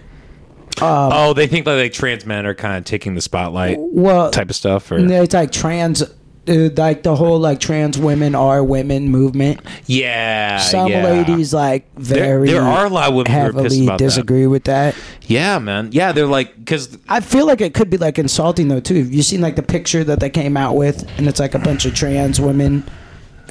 [0.81, 4.49] oh, they think that like trans men are kind of taking the spotlight well, type
[4.49, 9.09] of stuff, or it's like trans, uh, like the whole like trans women are women
[9.09, 9.61] movement.
[9.85, 11.03] yeah, Some yeah.
[11.03, 14.05] ladies like very there are a lot of women who are pissed heavily about that.
[14.05, 14.95] disagree with that.
[15.23, 15.89] Yeah, man.
[15.91, 19.03] Yeah, they're like because I feel like it could be like insulting though too.
[19.03, 21.85] You seen like the picture that they came out with, and it's like a bunch
[21.85, 22.83] of trans women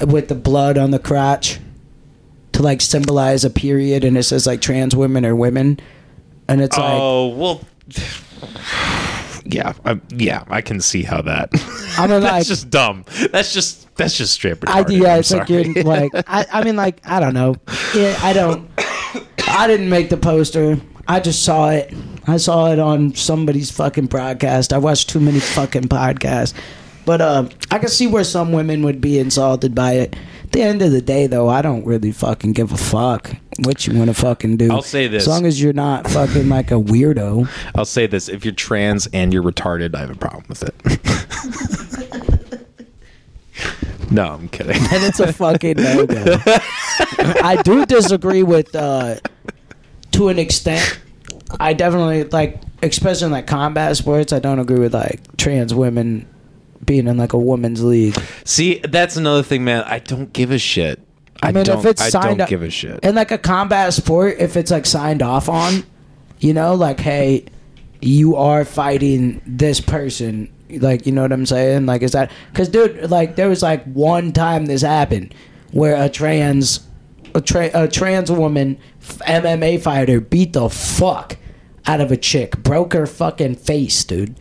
[0.07, 1.61] with the blood on the crotch
[2.53, 5.81] to like symbolize a period, and it says like trans women are women,
[6.48, 7.60] and it's like oh well.
[9.44, 11.51] Yeah, I, yeah, I can see how that.
[11.98, 13.05] I mean, like- that's just dumb.
[13.32, 16.77] That's just that's just straight I yeah, I'm it's like you're like I, I mean
[16.77, 17.56] like I don't know.
[17.94, 18.70] Yeah, I don't.
[19.48, 20.81] I didn't make the poster.
[21.09, 21.93] I just saw it.
[22.27, 24.73] I saw it on somebody's fucking broadcast.
[24.73, 26.55] I watched too many fucking podcasts.
[27.05, 30.16] But uh, I can see where some women would be insulted by it.
[30.44, 33.87] At the end of the day, though, I don't really fucking give a fuck what
[33.87, 34.70] you want to fucking do.
[34.70, 35.24] I'll say this.
[35.24, 37.49] As long as you're not fucking like a weirdo.
[37.74, 40.74] I'll say this: if you're trans and you're retarded, I have a problem with it.
[44.11, 44.77] no, I'm kidding.
[44.77, 46.37] and it's a fucking no go.
[47.19, 49.16] I do disagree with uh
[50.12, 51.01] to an extent.
[51.61, 56.29] I definitely like especially in like combat sports, I don't agree with like trans women
[56.85, 58.19] being in like a women's league.
[58.45, 59.85] See, that's another thing, man.
[59.85, 61.01] I don't give a shit.
[61.43, 63.01] I, I mean, don't, if it's I signed don't up, give a shit.
[63.02, 65.85] in like a combat sport, if it's like signed off on,
[66.39, 67.44] you know, like hey,
[68.01, 71.86] you are fighting this person, like you know what I'm saying?
[71.86, 75.35] Like is that because dude, like there was like one time this happened
[75.73, 76.86] where a trans,
[77.35, 81.36] a, tra- a trans woman, f- MMA fighter beat the fuck
[81.86, 84.36] out of a chick, broke her fucking face, dude.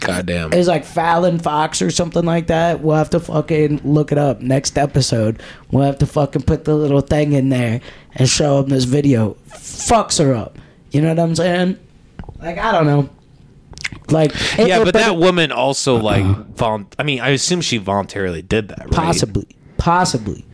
[0.00, 0.52] Goddamn.
[0.52, 2.80] It was like Fallon Fox or something like that.
[2.80, 5.42] We'll have to fucking look it up next episode.
[5.70, 7.80] We'll have to fucking put the little thing in there
[8.14, 9.36] and show them this video.
[9.50, 10.58] Fucks her up.
[10.92, 11.78] You know what I'm saying?
[12.40, 13.08] Like I don't know.
[14.10, 16.04] Like it- yeah, it- but that woman also uh-huh.
[16.04, 18.90] like volu- I mean, I assume she voluntarily did that, right?
[18.92, 19.46] possibly,
[19.78, 20.44] possibly.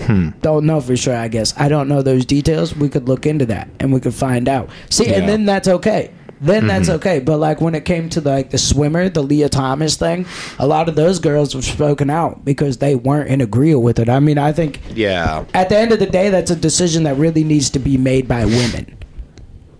[0.00, 0.30] Hmm.
[0.42, 1.16] Don't know for sure.
[1.16, 2.76] I guess I don't know those details.
[2.76, 4.68] We could look into that and we could find out.
[4.90, 5.14] See, Yeah.
[5.18, 6.10] and then that's okay.
[6.40, 6.96] Then that's mm-hmm.
[6.96, 7.20] okay.
[7.20, 10.26] But like when it came to like the swimmer, the Lia Thomas thing,
[10.58, 14.08] a lot of those girls were spoken out because they weren't in agreement with it.
[14.08, 15.44] I mean, I think Yeah.
[15.54, 18.28] at the end of the day, that's a decision that really needs to be made
[18.28, 18.96] by women.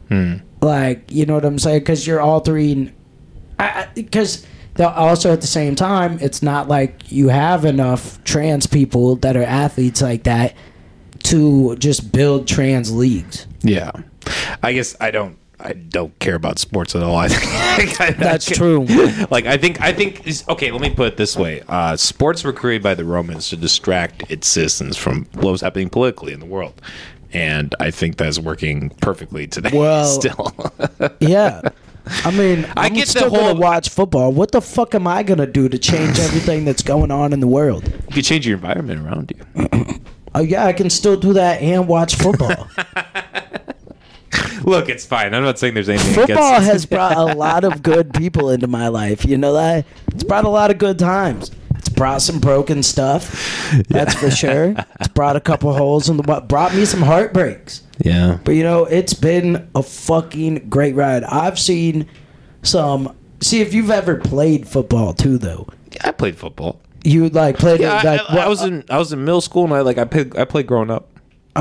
[0.09, 0.35] Hmm.
[0.63, 1.81] Like, you know what I'm saying?
[1.81, 2.93] Because you're altering.
[3.95, 4.47] Because
[4.79, 9.43] also at the same time, it's not like you have enough trans people that are
[9.43, 10.55] athletes like that
[11.25, 13.47] to just build trans leagues.
[13.63, 13.91] Yeah.
[14.63, 17.17] I guess I don't I don't care about sports at all.
[17.17, 18.87] I think I- That's true.
[19.31, 20.71] Like I think I think okay.
[20.71, 24.31] Let me put it this way: uh, sports were created by the Romans to distract
[24.31, 26.81] its citizens from what was happening politically in the world,
[27.33, 29.71] and I think that's working perfectly today.
[29.79, 30.55] Well- still,
[31.21, 31.63] Yeah.
[32.25, 34.31] I mean, I I'm get still whole- gonna watch football.
[34.33, 37.49] What the fuck am I gonna do to change everything that's going on in the
[37.49, 37.85] world?
[38.09, 39.95] you can change your environment around you.
[40.35, 42.69] Oh yeah, I can still do that and watch football.
[44.65, 45.35] Look, it's fine.
[45.35, 46.15] I'm not saying there's anything.
[46.15, 49.25] football against has brought a lot of good people into my life.
[49.25, 49.87] You know that?
[50.09, 51.51] It's brought a lot of good times.
[51.77, 53.71] It's brought some broken stuff.
[53.89, 54.75] That's for sure.
[55.01, 57.83] It's brought a couple holes in the what brought me some heartbreaks.
[57.99, 58.39] Yeah.
[58.45, 61.23] But you know, it's been a fucking great ride.
[61.25, 62.07] I've seen
[62.63, 63.15] some.
[63.41, 65.69] See if you've ever played football too, though.
[65.93, 66.81] Yeah, I played football.
[67.05, 69.41] You like played Yeah, I, like I, I what- was in I was in middle
[69.43, 71.09] school and I like I played I played growing up.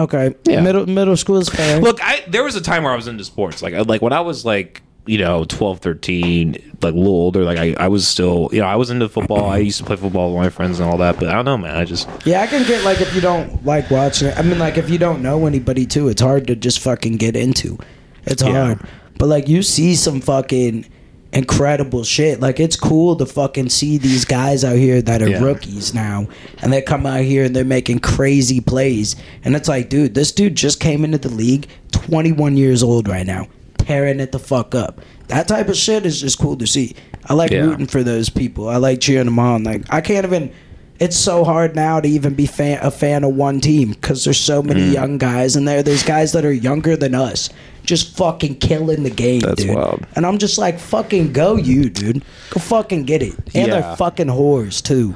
[0.04, 0.36] Okay.
[0.46, 0.62] Yeah.
[0.62, 1.80] Middle middle school is fair.
[1.82, 3.62] Look, I there was a time where I was into sports.
[3.62, 7.44] Like like when I was like you know 12, 13, like a little older.
[7.44, 9.46] Like I, I was still you know I was into football.
[9.50, 11.20] I used to play football with my friends and all that.
[11.20, 11.76] But I don't know, man.
[11.78, 14.38] I just Yeah, I can get like if you don't like watching it.
[14.38, 17.36] I mean, like if you don't know anybody too, it's hard to just fucking get
[17.36, 17.78] into.
[18.24, 18.66] It's Yeah.
[18.66, 18.80] hard.
[19.20, 20.88] But like you see some fucking
[21.36, 22.40] incredible shit.
[22.40, 25.44] Like it's cool to fucking see these guys out here that are Yeah.
[25.44, 26.28] rookies now,
[26.62, 29.16] and they come out here and they're making crazy plays.
[29.44, 33.26] And it's like, dude, this dude just came into the league, 21 years old right
[33.28, 33.48] now,
[33.78, 35.02] tearing it the fuck up.
[35.28, 36.95] That type of shit is just cool to see.
[37.28, 37.62] I like Yeah.
[37.62, 38.70] rooting for those people.
[38.70, 39.64] I like cheering them on.
[39.64, 40.52] Like I can't even.
[40.98, 44.40] It's so hard now to even be fan, a fan of one team because there's
[44.40, 44.94] so many Mm.
[44.94, 45.84] young guys in there.
[45.84, 47.49] There's guys that are younger than us,
[47.86, 49.76] just fucking killing the game, That's dude.
[49.76, 50.06] wild.
[50.16, 52.24] And I'm just like, fucking go, you, dude.
[52.49, 53.36] Go fucking get it.
[53.56, 53.82] And Yeah.
[53.82, 55.14] they're fucking whores too.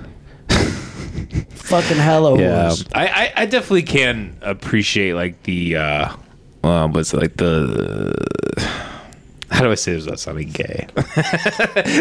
[1.52, 2.70] fucking hella yeah.
[2.70, 2.88] whores.
[2.94, 6.14] I, I I definitely can appreciate like the uh,
[6.64, 8.14] um, what's it like the.
[9.52, 10.88] How do I say this without sounding gay?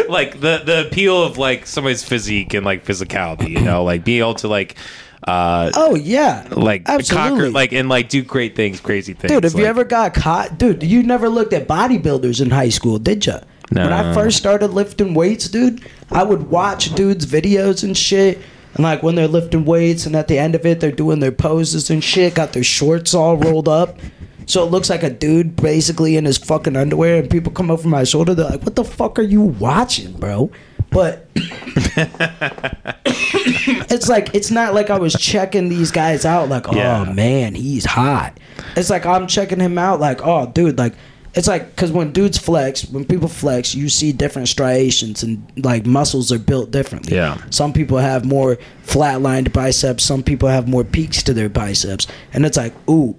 [0.09, 4.21] like the the appeal of like somebody's physique and like physicality, you know, like being
[4.21, 4.77] able to like
[5.25, 7.29] uh Oh yeah, like absolutely.
[7.31, 9.33] conquer like and like do great things, crazy things.
[9.33, 10.59] Dude, have you ever got caught?
[10.59, 13.39] Dude, you never looked at bodybuilders in high school, did you?
[13.71, 18.39] When I first started lifting weights, dude, I would watch dudes' videos and shit.
[18.75, 21.33] And like when they're lifting weights, and at the end of it, they're doing their
[21.33, 23.99] poses and shit, got their shorts all rolled up.
[24.47, 27.87] So it looks like a dude basically in his fucking underwear, and people come over
[27.87, 28.35] my shoulder.
[28.35, 30.51] They're like, "What the fuck are you watching, bro?"
[30.91, 31.29] But
[33.05, 37.05] it's like it's not like I was checking these guys out like, oh Yeah.
[37.13, 38.39] man, he's hot.
[38.77, 40.95] It's like I'm checking him out like, oh dude, like
[41.35, 45.87] it's like because when dudes flex, when people flex, you see different striations and like
[45.87, 47.17] muscles are built differently.
[47.17, 47.37] Yeah.
[47.51, 50.05] Some people have more flatlined biceps.
[50.05, 53.15] Some people have more peaks to their biceps, and it's like, ooh,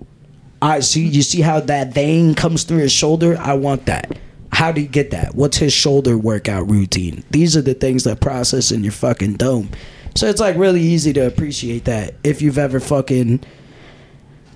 [0.62, 1.06] I see.
[1.08, 3.38] You see how that vein comes through his shoulder?
[3.40, 4.18] I want that.
[4.60, 5.36] How do you get that?
[5.36, 7.24] What's his shoulder workout routine?
[7.32, 9.70] These are the things that process in your fucking dome.
[10.16, 13.40] So it's like really easy to appreciate that if you've ever fucking.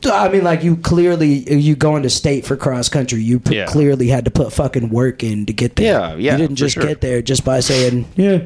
[0.05, 3.21] I mean, like you clearly you going to state for cross country.
[3.21, 3.67] You p- Yeah.
[3.67, 5.93] clearly had to put fucking work in to get there.
[5.93, 6.83] Yeah, yeah, You didn't just sure.
[6.85, 8.39] get there just by saying yeah.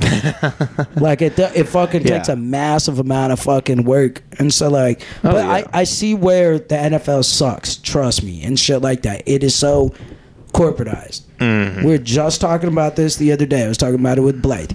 [0.96, 2.32] like it, it fucking takes Yeah.
[2.32, 5.50] a massive amount of fucking work, and so like, Oh, but yeah.
[5.50, 7.76] I I see where the NFL sucks.
[7.76, 9.22] Trust me, and shit like that.
[9.26, 9.92] It is so
[10.52, 11.22] corporatized.
[11.38, 11.84] Mm-hmm.
[11.84, 13.64] We were just talking about this the other day.
[13.64, 14.70] I was talking about it with Blake.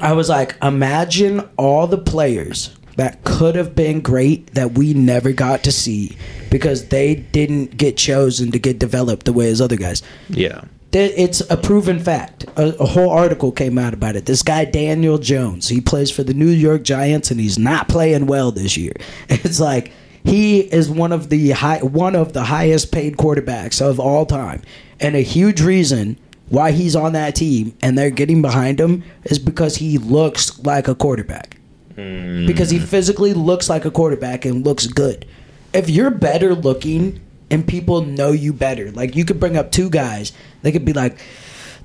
[0.00, 5.32] I was like, imagine all the players that could have been great that we never
[5.32, 6.16] got to see
[6.50, 10.02] because they didn't get chosen to get developed the way as other guys.
[10.28, 10.64] Yeah.
[10.92, 12.44] It's a proven fact.
[12.56, 14.26] A, a whole article came out about it.
[14.26, 18.26] This guy Daniel Jones, he plays for the New York Giants, and he's not playing
[18.26, 18.92] well this year.
[19.30, 19.92] It's like
[20.24, 24.62] he is one of the high, one of the highest paid quarterbacks of all time,
[25.00, 26.18] and a huge reason
[26.48, 30.86] why he's on that team and they're getting behind him is because he looks like
[30.86, 31.56] a quarterback.
[31.94, 32.46] Hmm.
[32.46, 35.26] Because he physically looks like a quarterback and looks good.
[35.72, 37.20] If you're better looking
[37.50, 40.92] and people know you better, like you could bring up two guys, they could be
[40.92, 41.18] like,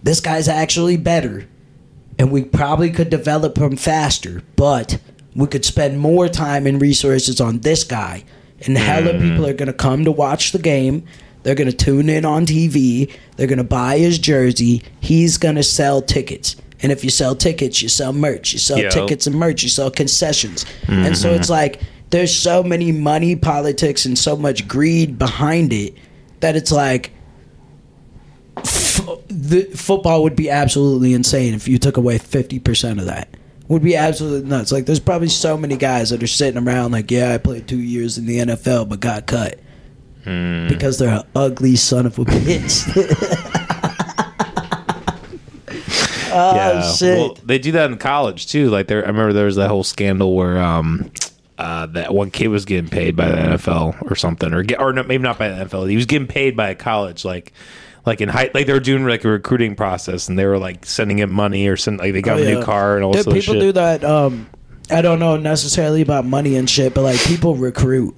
[0.04, 1.48] this guy's actually better,
[2.20, 5.00] and we probably could develop him faster, but
[5.38, 8.26] we could spend more time and resources on this guy.
[8.66, 9.30] And hella mm-hmm.
[9.30, 11.06] people are going to come to watch the game.
[11.44, 13.14] They're going to tune in on TV.
[13.38, 14.82] They're going to buy his jersey.
[15.00, 16.56] He's going to sell tickets.
[16.82, 18.52] And if you sell tickets, you sell merch.
[18.52, 18.90] You sell Yo.
[18.90, 19.62] tickets and merch.
[19.62, 20.66] You sell concessions.
[20.88, 21.54] And so it's mm-hmm.
[21.54, 25.96] like there's so many money politics and so much greed behind it
[26.40, 27.12] that it's like
[28.58, 33.30] f- the football would be absolutely insane if you took away 50% of that
[33.68, 37.12] would be absolutely nuts like there's probably so many guys that are sitting around like
[37.12, 39.60] yeah i played two years in the nfl but got cut
[40.24, 40.68] Hmm.
[40.68, 42.84] because they're an ugly son of a bitch.
[46.34, 46.92] oh yeah.
[46.92, 47.18] shit!
[47.18, 48.70] Well, they do that in college too.
[48.70, 51.10] Like there, I remember there was that whole scandal where um,
[51.58, 54.92] uh, that one kid was getting paid by the NFL or something, or get, or
[54.92, 55.90] no, maybe not by the NFL.
[55.90, 57.54] He was getting paid by a college, like.
[58.08, 60.86] Like in high, like they were doing like a recruiting process, and they were like
[60.86, 62.60] sending him money or send like they got Oh, him a yeah.
[62.60, 63.62] new car and all Dude, other people shit.
[63.62, 64.04] do that.
[64.04, 64.48] Um,
[64.90, 68.16] I don't know necessarily about money and shit, but like people recruit.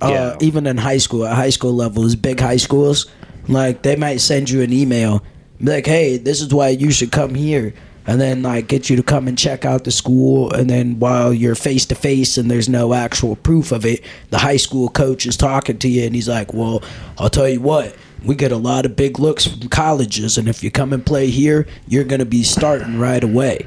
[0.00, 0.36] Uh, Yeah.
[0.40, 3.06] Even in high school, at high school levels, big high schools,
[3.48, 5.22] like they might send you an email,
[5.60, 7.74] like, "Hey, this is why you should come here,"
[8.06, 10.52] and then like get you to come and check out the school.
[10.52, 14.38] And then while you're face to face and there's no actual proof of it, the
[14.38, 16.82] high school coach is talking to you, and he's like, "Well,
[17.18, 20.62] I'll tell you what." We get a lot of big looks from colleges, and if
[20.64, 23.66] you come and play here, you're going to be starting right away.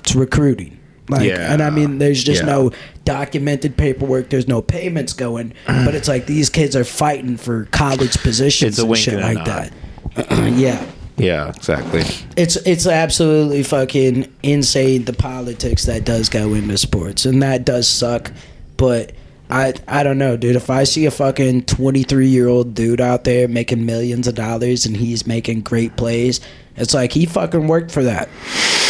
[0.00, 0.78] It's recruiting.
[1.10, 1.52] Like, Yeah.
[1.52, 2.48] and I mean, there's just Yeah.
[2.48, 2.72] no
[3.04, 4.28] documented paperwork.
[4.30, 8.96] There's no payments going, but it's like these kids are fighting for college positions and
[8.96, 9.72] shit and like that.
[10.56, 10.84] yeah,
[11.16, 12.02] Yeah, exactly.
[12.36, 17.88] it's it's absolutely fucking insane the politics that does go into sports, and that does
[17.88, 18.30] suck.
[18.76, 19.12] But
[19.50, 20.56] I I don't know, dude.
[20.56, 24.84] If I see a fucking 23 year old dude out there making millions of dollars
[24.86, 26.40] and he's making great plays,
[26.76, 28.28] it's like he fucking worked for that.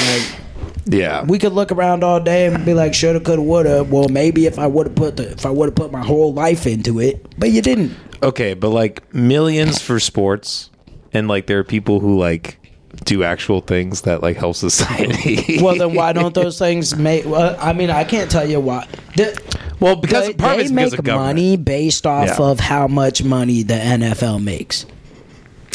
[0.07, 0.41] Like,
[0.87, 3.85] Yeah, we could look around all day and be like, shoulda, coulda, woulda.
[3.85, 6.33] Well, maybe if I would have put the if I would have put my whole
[6.33, 7.95] life into it, but you didn't.
[8.23, 10.71] okay, but like millions for sports,
[11.13, 12.59] and like there are people who like
[13.05, 15.59] do actual things that like help society.
[15.63, 17.25] Well, then why don't those things make?
[17.25, 18.87] Well, I mean, I can't tell you why.
[19.17, 19.41] The,
[19.81, 22.47] Well, because they, part of they make money based off Yeah.
[22.51, 24.87] of how much money the NFL makes.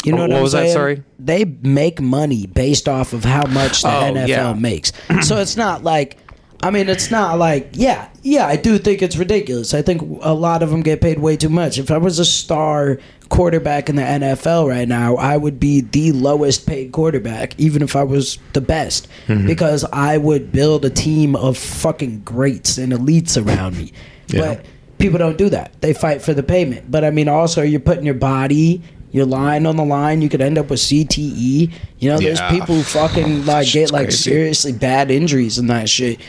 [0.04, 0.70] You know Oh, what, what was that?
[0.70, 1.02] Sorry?
[1.18, 4.52] They make money based off of how much the Oh, NFL yeah.
[4.52, 4.92] makes.
[5.22, 6.18] So it's not like,
[6.64, 9.74] I mean, it's not like, yeah, yeah, I do think it's ridiculous.
[9.74, 11.78] I think a lot of them get paid way too much.
[11.78, 16.12] If I was a star quarterback in the NFL right now, I would be the
[16.12, 19.46] lowest paid quarterback, even if I was the best, Mm-hmm.
[19.46, 23.92] because I would build a team of fucking greats and elites around me.
[24.28, 24.40] Yeah.
[24.40, 24.66] But
[24.98, 25.78] people don't do that.
[25.82, 26.90] They fight for the payment.
[26.90, 28.82] But I mean, also, you're putting your body,
[29.12, 30.22] you're lying on the line.
[30.22, 31.72] You could end up with CTE.
[31.98, 34.30] You know, there's people who fucking like get like crazy.
[34.30, 36.20] seriously bad injuries and that shit.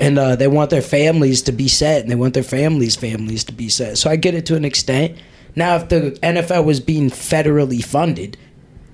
[0.00, 3.44] And uh, they want their families to be set, and they want their families' families
[3.44, 3.98] to be set.
[3.98, 5.18] So I get it to an extent.
[5.56, 8.36] Now, if the NFL was being federally funded,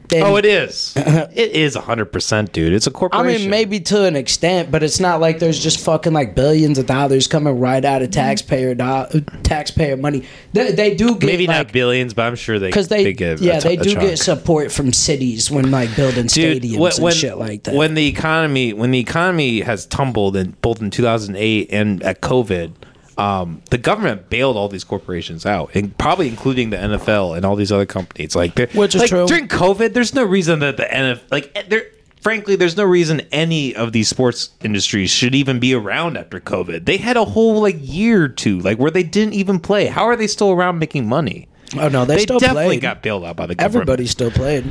[0.08, 0.92] then Oh, it is.
[0.96, 2.72] it is hundred percent, dude.
[2.72, 3.28] It's a I corporation.
[3.28, 6.78] I mean, maybe to an extent, but it's not like there's just fucking like billions
[6.78, 8.20] of dollars coming right out of mm-hmm.
[8.20, 10.26] taxpayer do- taxpayer money.
[10.52, 13.44] They, they do get maybe not billions, but I'm sure they because they, give a
[13.44, 14.08] yeah t- they a do chunk.
[14.08, 17.74] get support from cities when like building stadiums when, and shit like that.
[17.74, 22.72] When the economy when the economy has tumbled in both in 2008 and at COVID,
[23.18, 27.56] um, the government bailed all these corporations out, and probably including the NFL and all
[27.56, 28.34] these other companies.
[28.34, 29.26] Like, Which is like, true.
[29.26, 31.86] During COVID, there's no reason that the NFL like eh, there.
[32.20, 36.86] Frankly, there's no reason any of these sports industries should even be around after COVID.
[36.86, 39.86] They had a whole like year or two, like where they didn't even play.
[39.86, 41.48] How are they still around making money?
[41.78, 42.80] oh no, they, They still definitely played.
[42.80, 43.74] got bailed out by the government.
[43.82, 44.70] Everybody still played.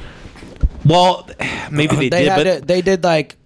[0.85, 1.29] Well,
[1.71, 3.37] maybe they, They, did, but they did like.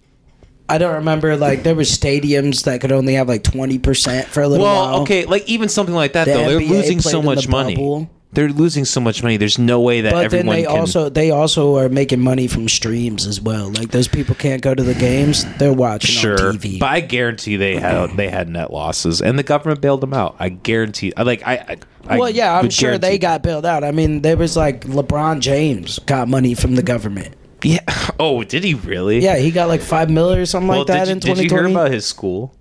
[0.68, 1.36] I don't remember.
[1.36, 4.92] Like there was stadiums that could only have like twenty percent for a little Well,
[4.92, 5.02] while.
[5.02, 7.44] okay, like even something like that The though, they're NBA losing played so in much
[7.46, 7.74] the money.
[7.74, 8.10] bubble.
[8.30, 9.38] They're losing so much money.
[9.38, 10.78] There's no way that But then everyone they can.
[10.78, 13.70] also they also are making money from streams as well.
[13.70, 16.78] Like those people can't go to the games; they're watching sure, on TV.
[16.78, 20.36] but I guarantee they had they had net losses, and the government bailed them out.
[20.38, 21.14] I guarantee.
[21.16, 21.54] I like I.
[21.54, 21.76] I
[22.06, 23.84] I well, yeah, I'm would sure they got bailed out.
[23.84, 27.34] I mean, there was like LeBron James got money from the government.
[27.62, 27.80] Yeah.
[28.20, 29.20] Oh, did he really?
[29.20, 31.48] Yeah, he got like five mil or something Well, like that you, in did you
[31.48, 32.58] hear about his school?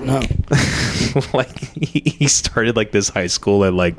[0.00, 0.20] no,
[1.34, 3.96] like he he started like this high school and like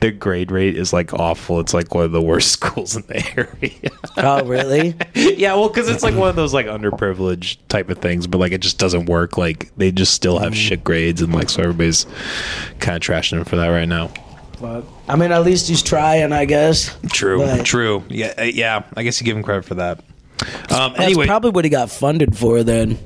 [0.00, 1.60] the grade rate is like awful.
[1.60, 3.90] It's like one of the worst schools in the area.
[4.16, 4.94] oh really?
[5.14, 8.52] yeah, well, because it's like one of those like underprivileged type of things, but like
[8.52, 9.36] it just doesn't work.
[9.36, 10.56] Like they just still have mm.
[10.56, 12.06] shit grades, and like so everybody's
[12.78, 14.10] kind of trashing him for that right now.
[14.60, 14.84] Fuck.
[15.08, 16.94] I mean, at least he's trying, I guess.
[17.10, 18.04] True, But- true.
[18.08, 18.82] Yeah, uh, yeah.
[18.96, 20.00] I guess you give him credit for that.
[20.70, 22.98] Um, That's anyway, probably what he got funded for then.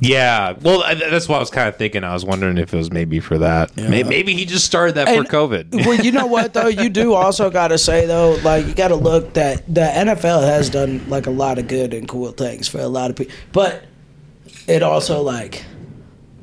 [0.00, 0.54] yeah.
[0.60, 2.02] Well, I, that's what I was kind of thinking.
[2.02, 3.76] I was wondering if it was maybe for that.
[3.76, 5.74] May- Maybe, he just started that And- for COVID.
[5.86, 6.68] well, you know what though?
[6.68, 10.42] You do also got to say though, like you got to look that the NFL
[10.42, 13.34] has done like a lot of good and cool things for a lot of people,
[13.52, 13.84] but
[14.66, 15.64] it also like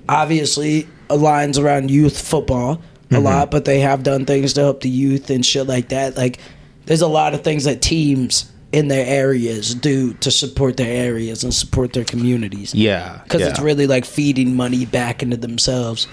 [0.08, 3.24] obviously aligns around youth football a Mm-hmm.
[3.24, 6.16] lot, but they have done things to help the youth and shit like that.
[6.16, 6.40] Like
[6.86, 11.44] there's a lot of things that teams in their areas do to support their areas
[11.44, 12.76] and support their communities.
[12.76, 13.48] yeah, Because yeah.
[13.50, 16.08] it's really like feeding money back into themselves.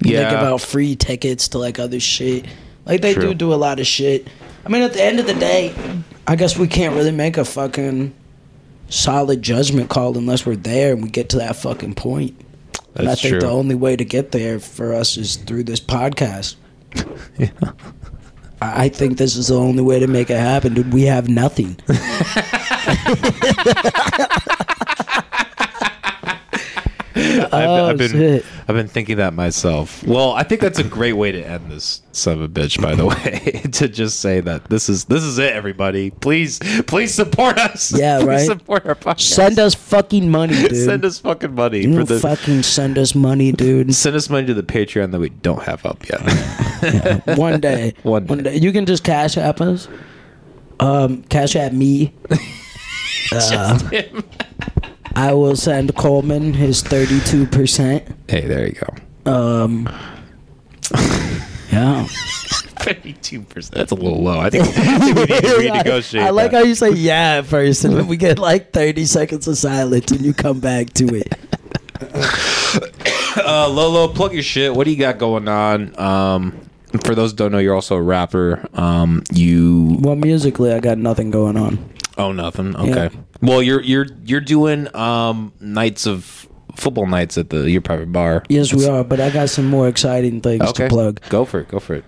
[0.00, 0.28] They Yeah.
[0.30, 2.44] give out free tickets to like other shit.
[2.84, 3.28] Like they True.
[3.28, 4.28] do do a lot of shit.
[4.66, 5.74] I mean, at the end of the day,
[6.26, 8.12] I guess we can't really make a fucking
[8.90, 12.38] solid judgment call unless we're there and we get to that fucking point.
[12.94, 13.40] And I think true.
[13.40, 16.56] the only way to get there for us is through this podcast.
[17.38, 17.50] Yeah.
[18.62, 20.92] I I think this is the only way to make it happen, dude.
[20.92, 21.76] We have nothing.
[27.16, 28.44] I've, Oh, I've been shit.
[28.68, 30.02] I've been thinking that myself.
[30.04, 32.80] Well, I think that's a great way to end this son of a bitch.
[32.82, 36.10] By the way, to just say that this is this is it, everybody.
[36.10, 37.96] Please, please support us.
[37.96, 38.46] Yeah, Please right.
[38.46, 39.20] Support our podcast.
[39.20, 40.76] Send us fucking money, dude.
[40.76, 42.18] send us fucking money You for the.
[42.20, 43.94] fucking send us money, dude.
[43.94, 46.20] Send us money to the Patreon that we don't have up yet.
[47.38, 47.94] One day.
[48.02, 48.56] One day.
[48.56, 49.88] You can just cash app us.
[50.80, 52.12] Um, cash app me.
[53.32, 53.78] Uh,
[55.16, 58.04] I will send Coleman his thirty-two percent.
[58.28, 59.32] hey, there you go.
[59.32, 59.88] Um,
[61.70, 62.06] yeah.
[62.84, 63.74] Thirty-two percent.
[63.74, 64.38] That's a little low.
[64.38, 65.48] I think, I think we need to
[65.88, 66.20] renegotiate.
[66.20, 66.58] I, I like that.
[66.58, 70.10] how you say yeah at first, and then we get like thirty seconds of silence,
[70.10, 71.32] and you come back to it.
[73.36, 74.72] Uh, Lolo, plug your shit.
[74.74, 75.98] What do you got going on?
[75.98, 76.60] Um,
[77.04, 78.64] for those who don't know, you're also a rapper.
[78.74, 81.78] Um, you Well, musically, I got nothing going on.
[82.16, 82.76] oh nothing.
[82.76, 83.10] Okay.
[83.12, 83.20] Yeah.
[83.46, 88.42] Well, you're you're you're doing um nights of football nights at the your private bar.
[88.48, 90.84] Yes, we are, but I got some more exciting things Okay.
[90.84, 91.20] to plug.
[91.28, 91.68] Go for it.
[91.68, 92.04] Go for it.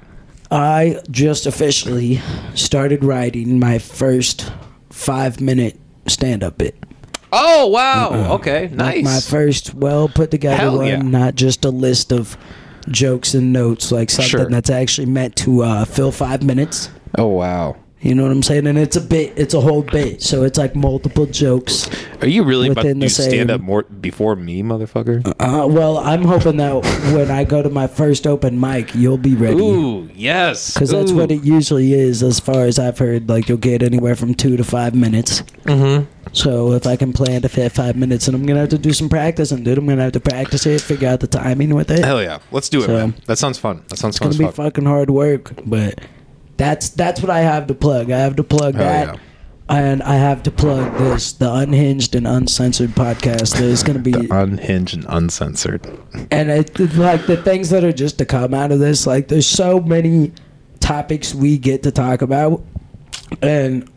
[0.51, 2.21] I just officially
[2.55, 4.53] started writing my first
[4.91, 6.77] five-minute stand-up bit.
[7.33, 8.35] Oh wow.
[8.35, 8.71] Okay.
[8.73, 8.97] Nice.
[8.97, 11.03] Like my first well put together Hell one, yeah.
[11.03, 12.37] not just a list of
[12.89, 14.49] jokes and notes, like something Sure.
[14.49, 16.89] that's actually meant to uh, fill five minutes.
[17.19, 17.77] oh wow.
[17.99, 18.67] You know what I'm saying?
[18.67, 21.89] And it's a bit, it's a whole bit, so it's like multiple jokes.
[22.21, 25.27] Are you really about to Within the do stand up more before me, motherfucker?
[25.41, 26.75] Uh, well, I'm hoping that
[27.15, 29.61] when I go to my first open mic, you'll be ready.
[29.61, 30.75] Ooh, yes.
[30.75, 33.31] Because that's what it usually is, as far as I've heard.
[33.31, 35.41] Like you'll get anywhere from two to five minutes.
[35.65, 36.05] Mm-hmm.
[36.33, 38.93] So if I can plan to fit five minutes, and I'm gonna have to do
[38.93, 39.79] some practicing, dude.
[39.79, 42.05] I'm gonna have to practice it, figure out the timing with it.
[42.05, 42.39] Hell yeah.
[42.51, 43.15] Let's do it, So- man.
[43.25, 43.85] That sounds fun.
[43.89, 44.67] That sounds It's fun It's gonna be fuck.
[44.67, 45.99] fucking hard work, but
[46.57, 48.11] that's that's what I have to plug.
[48.11, 49.21] I have to plug Hell that, yeah.
[49.77, 53.59] and I have to plug this, the unhinged and uncensored podcast.
[53.59, 55.87] There's gonna be, Unhinged and uncensored.
[56.31, 59.07] and it, like the things that are just to come out of this.
[59.07, 60.33] Like there's so many
[60.81, 62.63] topics we get to talk about,
[63.43, 63.91] and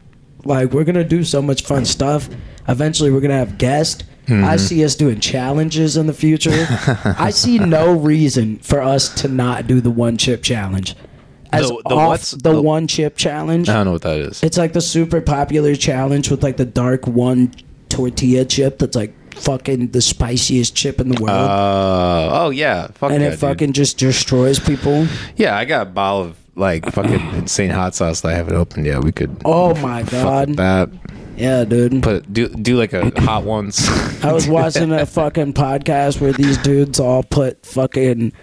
[0.45, 2.29] like we're gonna do so much fun stuff.
[2.67, 4.03] Eventually, we're gonna have guests.
[4.27, 4.43] Mm-hmm.
[4.45, 6.51] I see us doing challenges in the future.
[7.17, 10.95] I see no reason for us to not do the one chip challenge.
[11.51, 13.69] As The- the off what's- the, the- one chip challenge.
[13.69, 14.43] I don't know what that is.
[14.43, 17.51] It's like the super popular challenge with like the dark one
[17.89, 21.37] tortilla chip that's like fucking the spiciest chip in the world.
[21.37, 23.39] Uh, oh yeah, fuck and yeah, it dude.
[23.39, 25.07] fucking just destroys people.
[25.37, 25.57] yeah.
[25.57, 29.03] I got a bottle of like fucking insane hot sauce that I haven't opened yet.
[29.03, 30.55] We could Oh my god.
[30.57, 30.89] that.
[31.37, 32.03] Yeah, dude.
[32.03, 33.87] Put do do like a hot ones.
[34.23, 38.33] I was watching a fucking podcast where these dudes all put fucking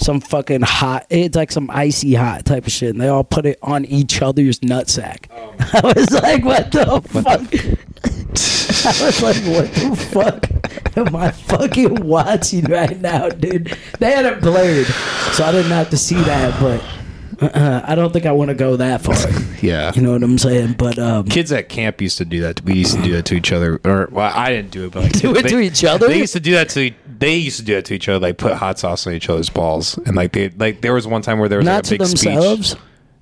[0.00, 3.44] some fucking hot it's like some icy hot type of shit and they all put
[3.44, 5.26] it on each other's nutsack.
[5.30, 7.40] Oh I was like, what the fuck?
[8.82, 13.76] I was like, what the fuck am I fucking watching right now, dude?
[13.98, 14.86] They had it blurred,
[15.32, 16.82] so I didn't have to see that, but
[17.40, 19.16] uh, I don't think I want to go that far.
[19.62, 19.92] yeah.
[19.94, 20.74] You know what I'm saying?
[20.74, 22.62] But um, Kids at camp used to do that.
[22.62, 25.04] We used to do that to each other, or well, I didn't do it, but
[25.04, 26.08] like, Do it they- to each other?
[26.08, 26.92] They used to do that to.
[27.18, 29.50] They used to do that to each other, like put hot sauce on each other's
[29.50, 32.04] balls, and like they like there was one time where there was not like a
[32.04, 32.80] to big speech.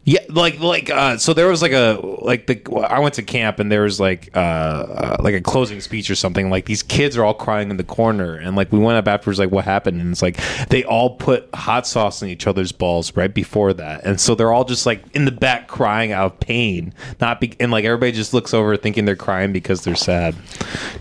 [0.08, 3.58] Yeah, like like uh so there was like a like the I went to camp
[3.58, 7.14] and there was like uh, uh like a closing speech or something like these kids
[7.18, 10.00] are all crying in the corner and like we went up afterwards like what happened
[10.00, 10.40] and it's like
[10.70, 14.50] they all put hot sauce in each other's balls right before that and so they're
[14.50, 18.10] all just like in the back crying out of pain not be and like everybody
[18.10, 20.34] just looks over thinking they're crying because they're sad.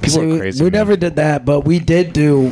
[0.01, 0.63] People See, are crazy.
[0.65, 0.79] We man.
[0.79, 2.51] never did that, but we did do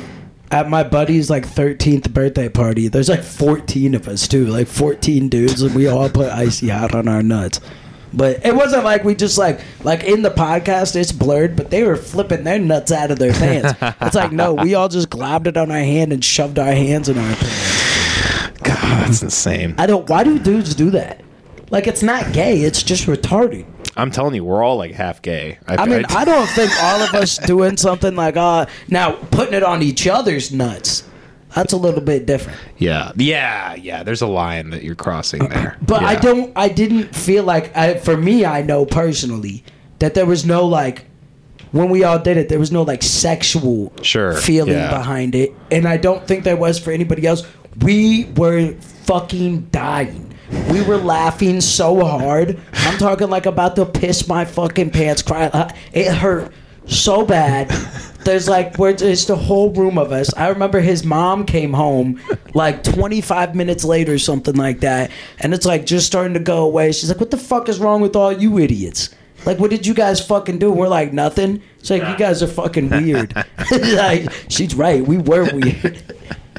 [0.52, 2.88] at my buddy's like 13th birthday party.
[2.88, 6.94] There's like 14 of us too, like 14 dudes, and we all put icy hot
[6.96, 7.60] on our nuts.
[8.14, 11.84] But it wasn't like we just like like in the podcast it's blurred, but they
[11.84, 13.74] were flipping their nuts out of their pants.
[14.02, 17.10] it's like no, we all just globbed it on our hand and shoved our hands
[17.10, 18.60] in our pants.
[18.62, 19.76] God, that's insane.
[19.78, 20.10] I don't.
[20.10, 21.22] Why do dudes do that?
[21.72, 22.62] Like it's not gay.
[22.62, 23.66] It's just retarded.
[23.98, 25.58] I'm telling you, we're all like half gay.
[25.68, 29.64] I mean, I don't think all of us doing something like uh now putting it
[29.64, 31.04] on each other's nuts.
[31.56, 32.60] That's a little bit different.
[32.78, 34.04] yeah, yeah, yeah.
[34.04, 35.78] There's a line that you're crossing there.
[35.82, 39.64] But I don't I didn't feel like I for me I know personally
[40.00, 41.06] that there was no like
[41.72, 44.90] when we all did it there was no like sexual Sure, feeling yeah.
[44.98, 47.44] behind it and I don't think there was for anybody else.
[47.82, 48.74] We were
[49.06, 50.25] fucking dying.
[50.70, 52.60] We were laughing so hard.
[52.74, 55.22] I'm talking like about to piss my fucking pants.
[55.22, 55.46] Cry.
[55.48, 56.52] Uh, It hurt
[56.88, 57.70] so bad.
[58.24, 60.34] There's like where it's the whole room of us.
[60.36, 62.20] I remember his mom came home
[62.54, 66.64] like 25 minutes later, or something like that, and it's like just starting to go
[66.66, 66.92] away.
[66.92, 69.10] She's like, "What the fuck is wrong with all you idiots?"
[69.46, 70.72] Like, what did you guys fucking do?
[70.72, 71.62] We're like, nothing.
[71.78, 73.36] It's like, you guys are fucking weird.
[73.72, 75.06] like, she's right.
[75.06, 76.02] We were weird.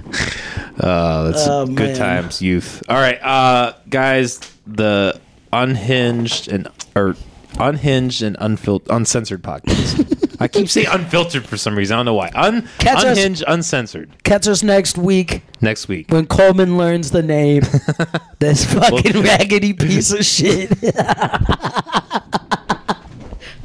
[0.78, 1.96] Uh, that's Oh, good man.
[1.96, 2.82] times, youth.
[2.88, 5.18] All right, uh, guys, the
[5.52, 7.16] unhinged and or
[7.58, 10.12] unhinged and unfiltered, uncensored podcast.
[10.40, 11.94] I keep saying unfiltered for some reason.
[11.94, 12.30] I don't know why.
[12.34, 14.10] Un- Catch us- unhinged, uncensored.
[14.22, 16.10] Catch us next week Next week.
[16.10, 17.62] when Coleman learns the name.
[18.38, 20.70] this fucking raggedy piece of shit.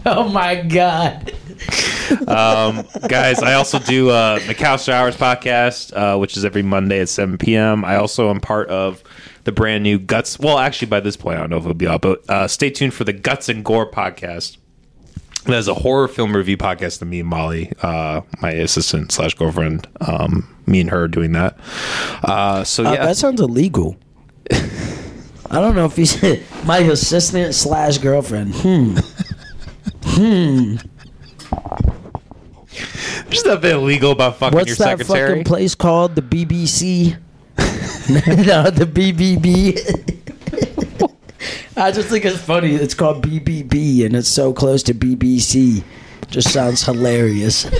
[0.05, 1.33] oh my god.
[2.27, 7.09] um, guys, I also do uh, McAllister Hours podcast, uh, which is every Monday at
[7.09, 7.85] 7 p.m.
[7.85, 9.03] I also am part of
[9.43, 10.39] the brand new Guts.
[10.39, 12.69] Well, actually, by this point, I don't know if it'll be out, but uh, stay
[12.69, 14.57] tuned for the Guts N' Gore podcast.
[15.45, 19.33] That is a horror film review podcast that me and Molly, uh, my assistant slash
[19.33, 21.57] girlfriend, um, me and her are doing that.
[22.23, 23.97] Uh, so Uh, yeah, that sounds illegal.
[24.51, 26.21] I don't know if he's
[26.65, 28.53] my assistant slash girlfriend.
[28.55, 28.97] Hmm.
[30.03, 30.75] hmm.
[33.27, 35.29] There's nothing illegal about fucking What's your that secretary.
[35.29, 36.15] fucking place called?
[36.15, 37.17] The BBC?
[37.57, 39.77] no, the BBB.
[41.77, 42.75] I just think it's funny.
[42.75, 45.83] It's called BBB, and it's so close to BBC.
[46.29, 47.65] Just sounds hilarious.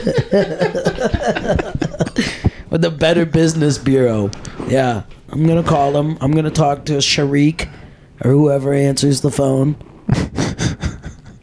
[2.70, 4.32] With the Better Business Bureau.
[4.68, 6.18] Yeah, I'm gonna call him.
[6.22, 7.70] I'm gonna talk to Sharik
[8.24, 9.76] or whoever answers the phone,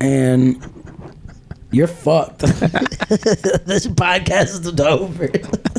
[0.00, 0.56] and
[1.70, 2.38] you're fucked.
[2.40, 5.28] this podcast is over.